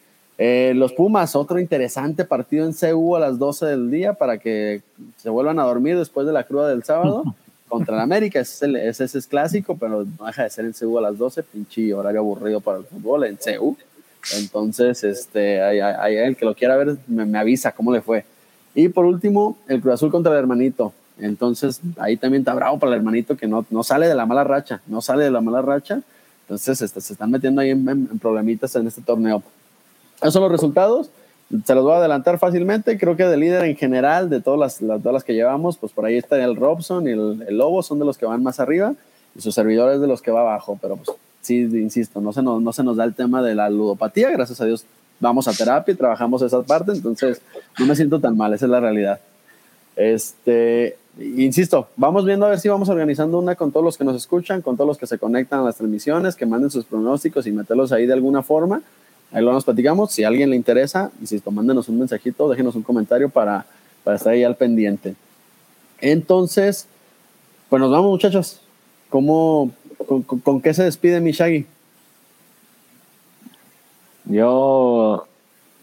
[0.44, 4.82] Eh, los Pumas, otro interesante partido en CU a las 12 del día para que
[5.16, 7.22] se vuelvan a dormir después de la cruda del sábado
[7.68, 8.40] contra el América.
[8.40, 11.02] Ese es, el- ese- ese es clásico, pero no deja de ser en CU a
[11.02, 13.76] las 12, pinche horario aburrido para el fútbol en CU.
[14.36, 18.24] Entonces, este, hay, el que lo quiera ver me, me avisa cómo le fue.
[18.74, 20.92] Y por último, el Cruz Azul contra el hermanito.
[21.20, 24.42] Entonces, ahí también está bravo para el hermanito que no, no sale de la mala
[24.42, 26.00] racha, no sale de la mala racha.
[26.46, 29.40] Entonces, este, se están metiendo ahí en- en problemitas en este torneo.
[30.22, 31.10] Esos son los resultados.
[31.66, 32.96] Se los voy a adelantar fácilmente.
[32.98, 35.92] Creo que de líder en general, de todas las, las- todas las que llevamos, pues
[35.92, 38.58] por ahí está el Robson y el, el Lobo, son de los que van más
[38.60, 38.94] arriba.
[39.36, 40.78] Y sus servidores de los que va abajo.
[40.80, 41.10] Pero pues
[41.42, 44.30] sí, insisto, no se, nos, no se nos da el tema de la ludopatía.
[44.30, 44.84] Gracias a Dios
[45.20, 46.92] vamos a terapia y trabajamos esa parte.
[46.92, 47.42] Entonces,
[47.78, 48.52] no me siento tan mal.
[48.54, 49.20] Esa es la realidad.
[49.96, 54.16] Este, insisto, vamos viendo a ver si vamos organizando una con todos los que nos
[54.16, 57.52] escuchan, con todos los que se conectan a las transmisiones, que manden sus pronósticos y
[57.52, 58.82] meterlos ahí de alguna forma.
[59.32, 60.12] Ahí lo nos platicamos.
[60.12, 63.64] Si a alguien le interesa, insisto, mándenos un mensajito, déjenos un comentario para,
[64.04, 65.14] para estar ahí al pendiente.
[66.00, 66.86] Entonces,
[67.70, 68.60] pues nos vamos, muchachos.
[69.08, 69.70] ¿Cómo,
[70.06, 71.66] con, con- qué se despide mi Shaggy?
[74.24, 75.26] Yo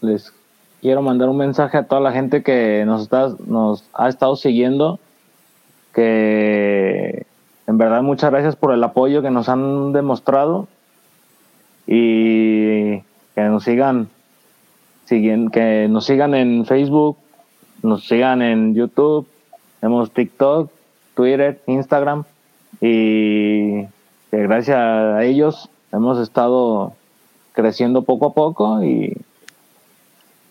[0.00, 0.32] les
[0.80, 4.98] quiero mandar un mensaje a toda la gente que nos, está, nos ha estado siguiendo,
[5.94, 7.26] que
[7.66, 10.68] en verdad muchas gracias por el apoyo que nos han demostrado
[11.86, 13.02] y
[13.44, 14.08] que nos sigan,
[15.06, 17.16] siguen, que nos sigan en Facebook,
[17.82, 19.26] nos sigan en YouTube,
[19.80, 20.70] tenemos TikTok,
[21.14, 22.24] Twitter, Instagram
[22.80, 23.82] y
[24.30, 26.92] que gracias a ellos hemos estado
[27.52, 29.16] creciendo poco a poco y,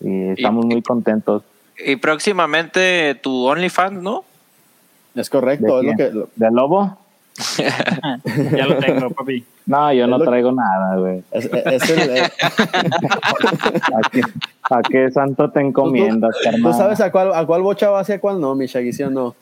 [0.00, 1.42] y estamos muy contentos.
[1.84, 4.24] Y próximamente tu OnlyFans, ¿no?
[5.14, 6.98] Es correcto, ¿De es lo que, lo- ¿De Lobo?
[8.56, 9.44] ya lo tengo, papi.
[9.66, 11.22] No, yo Es no traigo nada, güey.
[11.30, 12.22] Es, es el- eh,
[13.94, 14.20] ¿A qué,
[14.70, 16.74] a qué santo te encomiendas, ¿Tú carnal?
[16.74, 19.10] sabes a cuál, a cuál bocha va y a cuál no, mi Shaggy, sí o
[19.10, 19.34] no?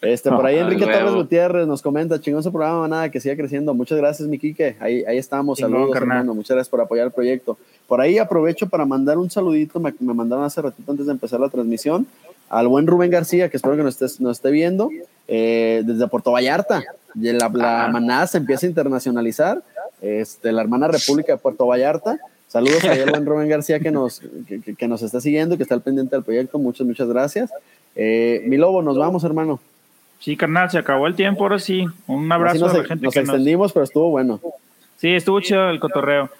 [0.00, 0.84] Este, por ahí Ah, Enrique.
[0.84, 3.72] Torres Gutiérrez nos comenta, chingón su programa, nada, que siga creciendo.
[3.74, 4.76] Muchas gracias, mi Quique.
[4.80, 6.18] Ahí, ahí estamos, saludos, carnal.
[6.18, 6.34] hermano.
[6.34, 7.56] Muchas gracias por apoyar el proyecto.
[7.86, 11.38] Por ahí aprovecho para mandar un saludito, me, me mandaron hace ratito antes de empezar
[11.40, 12.06] la transmisión,
[12.52, 14.88] al buen Rubén García, que espero que nos, estés- nos esté viendo,
[15.26, 16.84] eh, desde Puerto Vallarta.
[17.14, 19.62] Y la, la manada se empieza a internacionalizar,
[20.00, 22.18] este, la hermana República de Puerto Vallarta.
[22.48, 25.74] Saludos ahí al buen Rubén García que nos, que, que- nos está siguiendo, que está
[25.74, 26.58] al pendiente del proyecto.
[26.58, 27.50] Muchas, muchas gracias.
[27.96, 29.58] Eh, mi lobo, nos vamos, hermano.
[30.20, 31.84] Sí, carnal, se acabó el tiempo, ahora sí.
[32.06, 33.28] Un abrazo nos, a la gente nos que nos...
[33.30, 34.40] extendimos, pero estuvo bueno.
[34.98, 36.30] Sí, estuvo chido el cotorreo.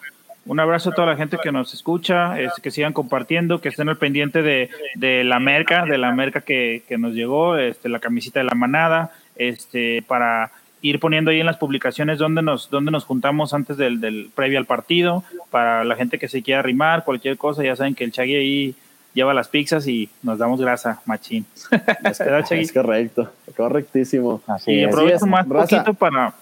[0.44, 3.88] Un abrazo a toda la gente que nos escucha, este, que sigan compartiendo, que estén
[3.88, 8.00] al pendiente de, de la merca, de la merca que, que nos llegó, este, la
[8.00, 10.50] camisita de la manada, este, para
[10.80, 14.58] ir poniendo ahí en las publicaciones donde nos, donde nos juntamos antes del, del previo
[14.58, 18.10] al partido, para la gente que se quiera arrimar, cualquier cosa, ya saben que el
[18.10, 18.74] Chagui ahí
[19.14, 21.46] lleva las pizzas y nos damos grasa, machín.
[22.50, 24.42] Es correcto, correctísimo.
[24.48, 24.88] Así Y es.
[24.88, 25.76] aprovecho es, más raza.
[25.76, 26.34] poquito para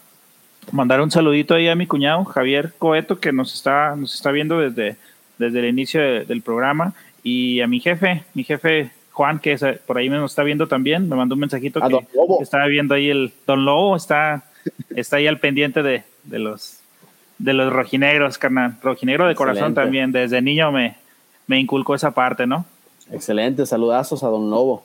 [0.72, 4.60] mandar un saludito ahí a mi cuñado Javier Coeto que nos está nos está viendo
[4.60, 4.96] desde
[5.38, 6.92] desde el inicio de- del programa
[7.22, 10.42] y a mi jefe, mi jefe Juan que es, eh, por ahí me nos está
[10.42, 11.94] viendo también, me mandó un mensajito A que,
[12.42, 14.44] estaba viendo ahí el Don Lobo está
[14.94, 16.78] está ahí al pendiente de, de los
[17.38, 20.96] de los rojinegros, carnal, rojinegro de corazón también, desde niño me
[21.46, 22.64] me inculcó esa parte, ¿no?
[23.10, 24.84] Excelente, saludazos a Don Lobo.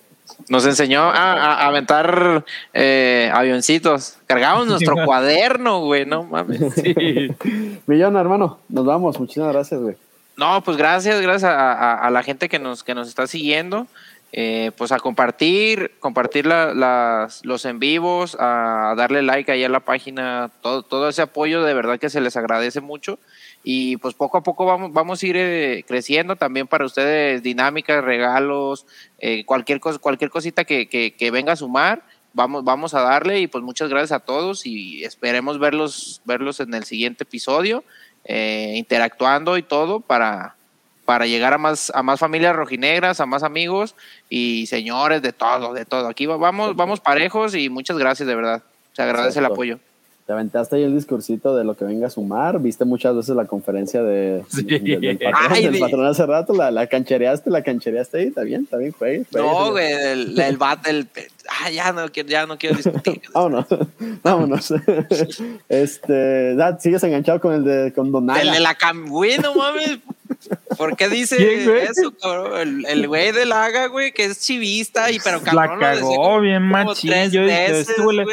[0.49, 4.17] Nos enseñó a, a- a aventar eh, avioncitos.
[4.27, 6.61] Cargamos nuestro cuaderno, güey, no mames.
[7.87, 9.19] Millón, hermano, nos vamos.
[9.19, 9.95] Muchísimas gracias, güey.
[10.37, 13.87] No, pues gracias, gracias a, a- a la gente que nos, que nos está siguiendo.
[14.37, 19.69] Eh, pues a compartir, compartir la- las, los en vivos, a darle like ahí a
[19.69, 23.17] la página, todo, todo ese apoyo de verdad que se les agradece mucho.
[23.67, 28.03] Y pues poco a poco vamos, vamos a ir eh, creciendo también para ustedes, dinámicas,
[28.03, 28.85] regalos,
[29.17, 33.39] eh, cualquier, cosa, cualquier cosita que, que, que venga a sumar, vamos, vamos a darle
[33.39, 37.83] y pues muchas gracias a todos y esperemos verlos, verlos en el siguiente episodio,
[38.25, 40.55] eh, interactuando y todo para,
[41.05, 43.95] para llegar a más, a más familias rojinegras, a más amigos
[44.29, 46.07] y señores de todo, de todo.
[46.07, 48.61] Aquí va- vamos, vamos parejos y muchas gracias de verdad.
[48.93, 49.79] Se agradece el apoyo.
[50.25, 52.59] Te aventaste ahí el discursito de lo que venga a sumar.
[52.59, 54.63] Viste muchas veces la conferencia de, Sí.
[54.63, 56.53] de- del, patrón, Ay, del de- patrón hace rato.
[56.55, 58.27] La, la canchereaste, la canchereaste ahí.
[58.27, 59.23] Está bien, está bien, güey.
[59.35, 61.07] No, güey, el, el bat, el,
[61.47, 63.21] ah, ya no quiero, ya no quiero discutir.
[63.35, 63.65] Vámonos,
[64.23, 64.73] vámonos.
[65.69, 68.41] este, Dad, sigues enganchado con el de con Donaga.
[68.41, 69.99] El de la cam, güey, no mames.
[70.77, 72.59] ¿Por qué dice eso, cabrón?
[72.59, 75.99] El, el güey del Haga, güey, que es chivista y pero La cabrón lo decía
[76.01, 77.11] cagó como- bien machín.
[77.11, 78.25] tres Yo, yo estuve.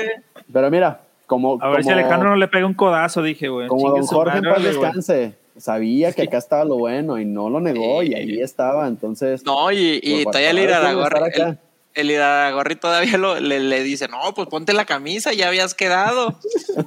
[0.53, 1.01] Pero mira,
[1.33, 3.67] como, a ver si Alejandro no le pega un codazo, dije, güey.
[3.67, 5.35] como don Jorge en paz descanse.
[5.57, 8.87] Sabía que acá estaba lo bueno y no lo negó y ahí estaba.
[8.87, 11.59] Entonces, No, y, y Pues, todavía eso Iraragorri, estar acá.
[11.95, 16.39] El, Iraragorri todavía lo- le, le dice, no, pues ponte la camisa, ya habías quedado.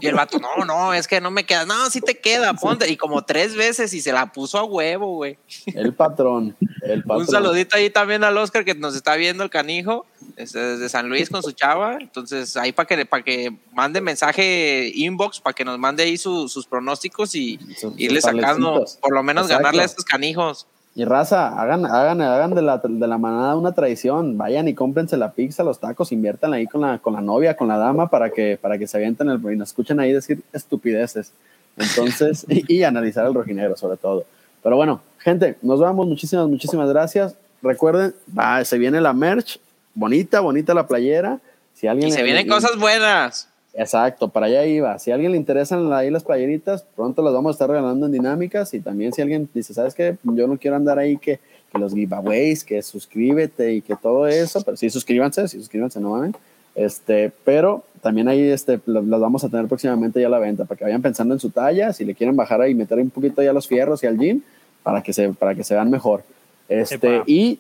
[0.02, 1.65] Y el vato, no, no, es que no me queda.
[1.65, 2.90] No, sí te queda, ponte.
[2.91, 5.38] Y como tres veces y se la puso a huevo, güey.
[5.68, 6.56] el patrón.
[6.82, 7.22] El patrón.
[7.22, 10.06] Un saludito ahí también al Oscar que nos está viendo el canijo
[10.36, 11.98] desde San Luis con su chava.
[11.99, 16.49] Entonces ahí para que, para que mande mensaje inbox, para que nos mande ahí su-
[16.49, 19.64] sus pronósticos y Sus- irle sacando, por lo menos Exacto.
[19.64, 20.68] ganarle a estos canijos.
[20.98, 24.38] Y raza, hagan, hagan, hagan de la, de la manada una tradición.
[24.38, 27.68] Vayan y cómprense la pizza, los tacos, inviertan ahí con la, con la novia, con
[27.68, 31.34] la dama, para que, para que se avienten el, y nos escuchen ahí decir estupideces.
[31.78, 34.26] Entonces, y, y analizar el rojinegro sobre todo.
[34.64, 36.08] Pero bueno, gente, nos vamos.
[36.08, 37.36] Muchísimas, muchísimas gracias.
[37.62, 39.60] Recuerden, va, se viene la merch.
[39.94, 41.40] Bonita, bonita la playera.
[41.74, 43.50] Si alguien Y se le- vienen le- cosas buenas.
[43.77, 44.97] Exacto, para allá iba.
[44.99, 48.14] Si a alguien le interesan ahí las playeritas, pronto las vamos a estar regalando en
[48.14, 48.73] dinámicas.
[48.73, 50.15] Y también si alguien dice, ¿sabes qué?
[50.23, 51.39] Yo no quiero andar ahí que,
[51.72, 56.11] que los giveaways, que suscríbete y que todo eso, pero sí suscríbanse, sí suscríbanse, no
[56.11, 56.35] mames.
[56.73, 60.77] Este, pero también ahí este, las vamos a tener próximamente ya a la venta, para
[60.77, 63.52] que vayan pensando en su talla, si le quieren bajar ahí, meter un poquito ya
[63.52, 64.41] los fierros y al gym,
[64.84, 66.23] para que se, para que se vean mejor.
[66.69, 67.23] Este, Epa.
[67.27, 67.60] y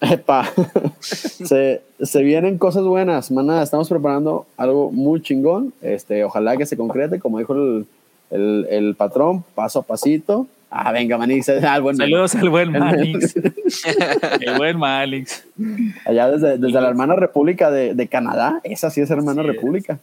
[0.00, 0.50] Epa.
[1.00, 3.62] se, se vienen cosas buenas, maná.
[3.62, 5.72] Estamos preparando algo muy chingón.
[5.82, 7.86] Este, ojalá que se concrete, como dijo el,
[8.30, 10.46] el, el patrón, paso a pasito.
[10.70, 11.48] Ah, venga, Manix.
[11.48, 13.34] Ah, buen Saludos al buen Manix.
[14.40, 15.44] el buen Manix.
[16.06, 18.60] Allá desde, desde la hermana república de, de Canadá.
[18.62, 19.48] Esa sí es hermana es.
[19.48, 19.98] república.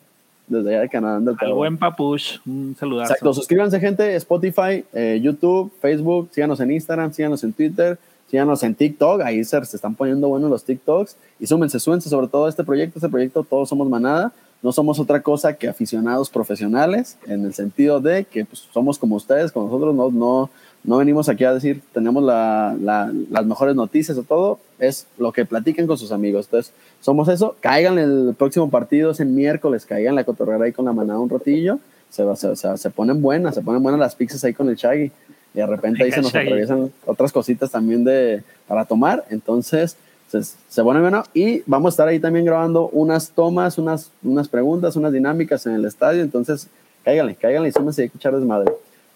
[0.48, 1.20] Desde allá de Canadá.
[1.22, 2.40] del Al buen Papush.
[2.46, 3.14] Un saludazo.
[3.14, 7.98] Exacto, suscríbanse gente, Spotify, eh, YouTube, Facebook, síganos en Instagram, síganos en Twitter,
[8.30, 12.28] síganos en TikTok, ahí se, se están poniendo buenos los TikToks y súmense, súmense sobre
[12.28, 14.34] todo este proyecto, este proyecto Todos Somos Manada,
[14.64, 19.16] no somos otra cosa que aficionados profesionales, en el sentido de que pues, somos como
[19.16, 20.50] ustedes, como nosotros, no, no,
[20.84, 25.32] no venimos aquí a decir tenemos la- la- las mejores noticias o todo, es lo
[25.32, 26.46] que platican con sus amigos.
[26.48, 27.56] Entonces, somos eso.
[27.62, 31.30] Caigan el próximo partido, es el miércoles, caigan la cotorrera ahí con la manada un
[31.30, 31.80] ratillo.
[32.10, 35.12] Se, se, se- se ponen buenas, se ponen buenas las pizzas ahí con el Shaggy.
[35.58, 39.26] Y de repente ahí se nos atraviesan otras cositas también de, para tomar.
[39.32, 39.98] Entonces,
[40.30, 41.24] se, se pone bueno.
[41.34, 45.74] Y vamos a estar ahí también grabando unas tomas, unas, unas preguntas, unas dinámicas en
[45.74, 46.22] el estadio.
[46.22, 46.68] Entonces,
[47.04, 48.72] cáiganle, cáiganle y súmense a escuchar desmadre.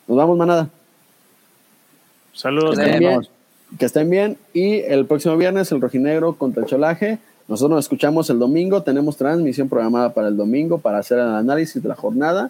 [0.07, 0.67] Nos vamos, manada.
[2.33, 2.75] Saludos.
[2.75, 3.27] Que estén estén bien,
[3.77, 4.37] que estén bien.
[4.51, 7.19] Y el próximo viernes, el rojinegro contra el cholaje.
[7.49, 8.81] Nosotros nos escuchamos el domingo.
[8.81, 12.49] Tenemos transmisión programada para el domingo para hacer el análisis de la jornada.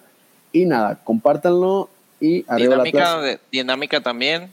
[0.54, 1.90] Y nada, compártanlo
[2.22, 3.24] y arriba Dinámica, Atlas.
[3.26, 4.50] de- dinámica también.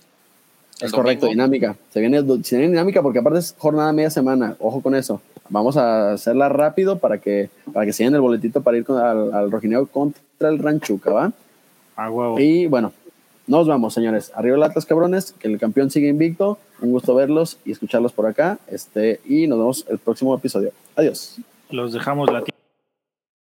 [0.80, 1.42] Es correcto, domingo.
[1.44, 1.76] dinámica.
[1.92, 4.56] Se viene, se viene dinámica porque aparte es jornada media semana.
[4.60, 5.20] Ojo con eso.
[5.48, 8.98] Vamos a hacerla rápido para que, para que se den el boletito para ir con-
[9.00, 11.32] al, al rojinegro contra el Ranchuca, ¿va?
[11.96, 12.38] A huevo.
[12.38, 12.92] Y bueno,
[13.48, 14.30] nos vamos, señores.
[14.36, 15.32] Arriba el Atlas, cabrones.
[15.32, 16.58] Que el campeón sigue invicto.
[16.80, 18.58] Un gusto verlos y escucharlos por acá.
[18.68, 20.70] Este, y nos vemos el próximo episodio.
[20.94, 21.38] Adiós.
[21.70, 22.54] Los dejamos latiendo.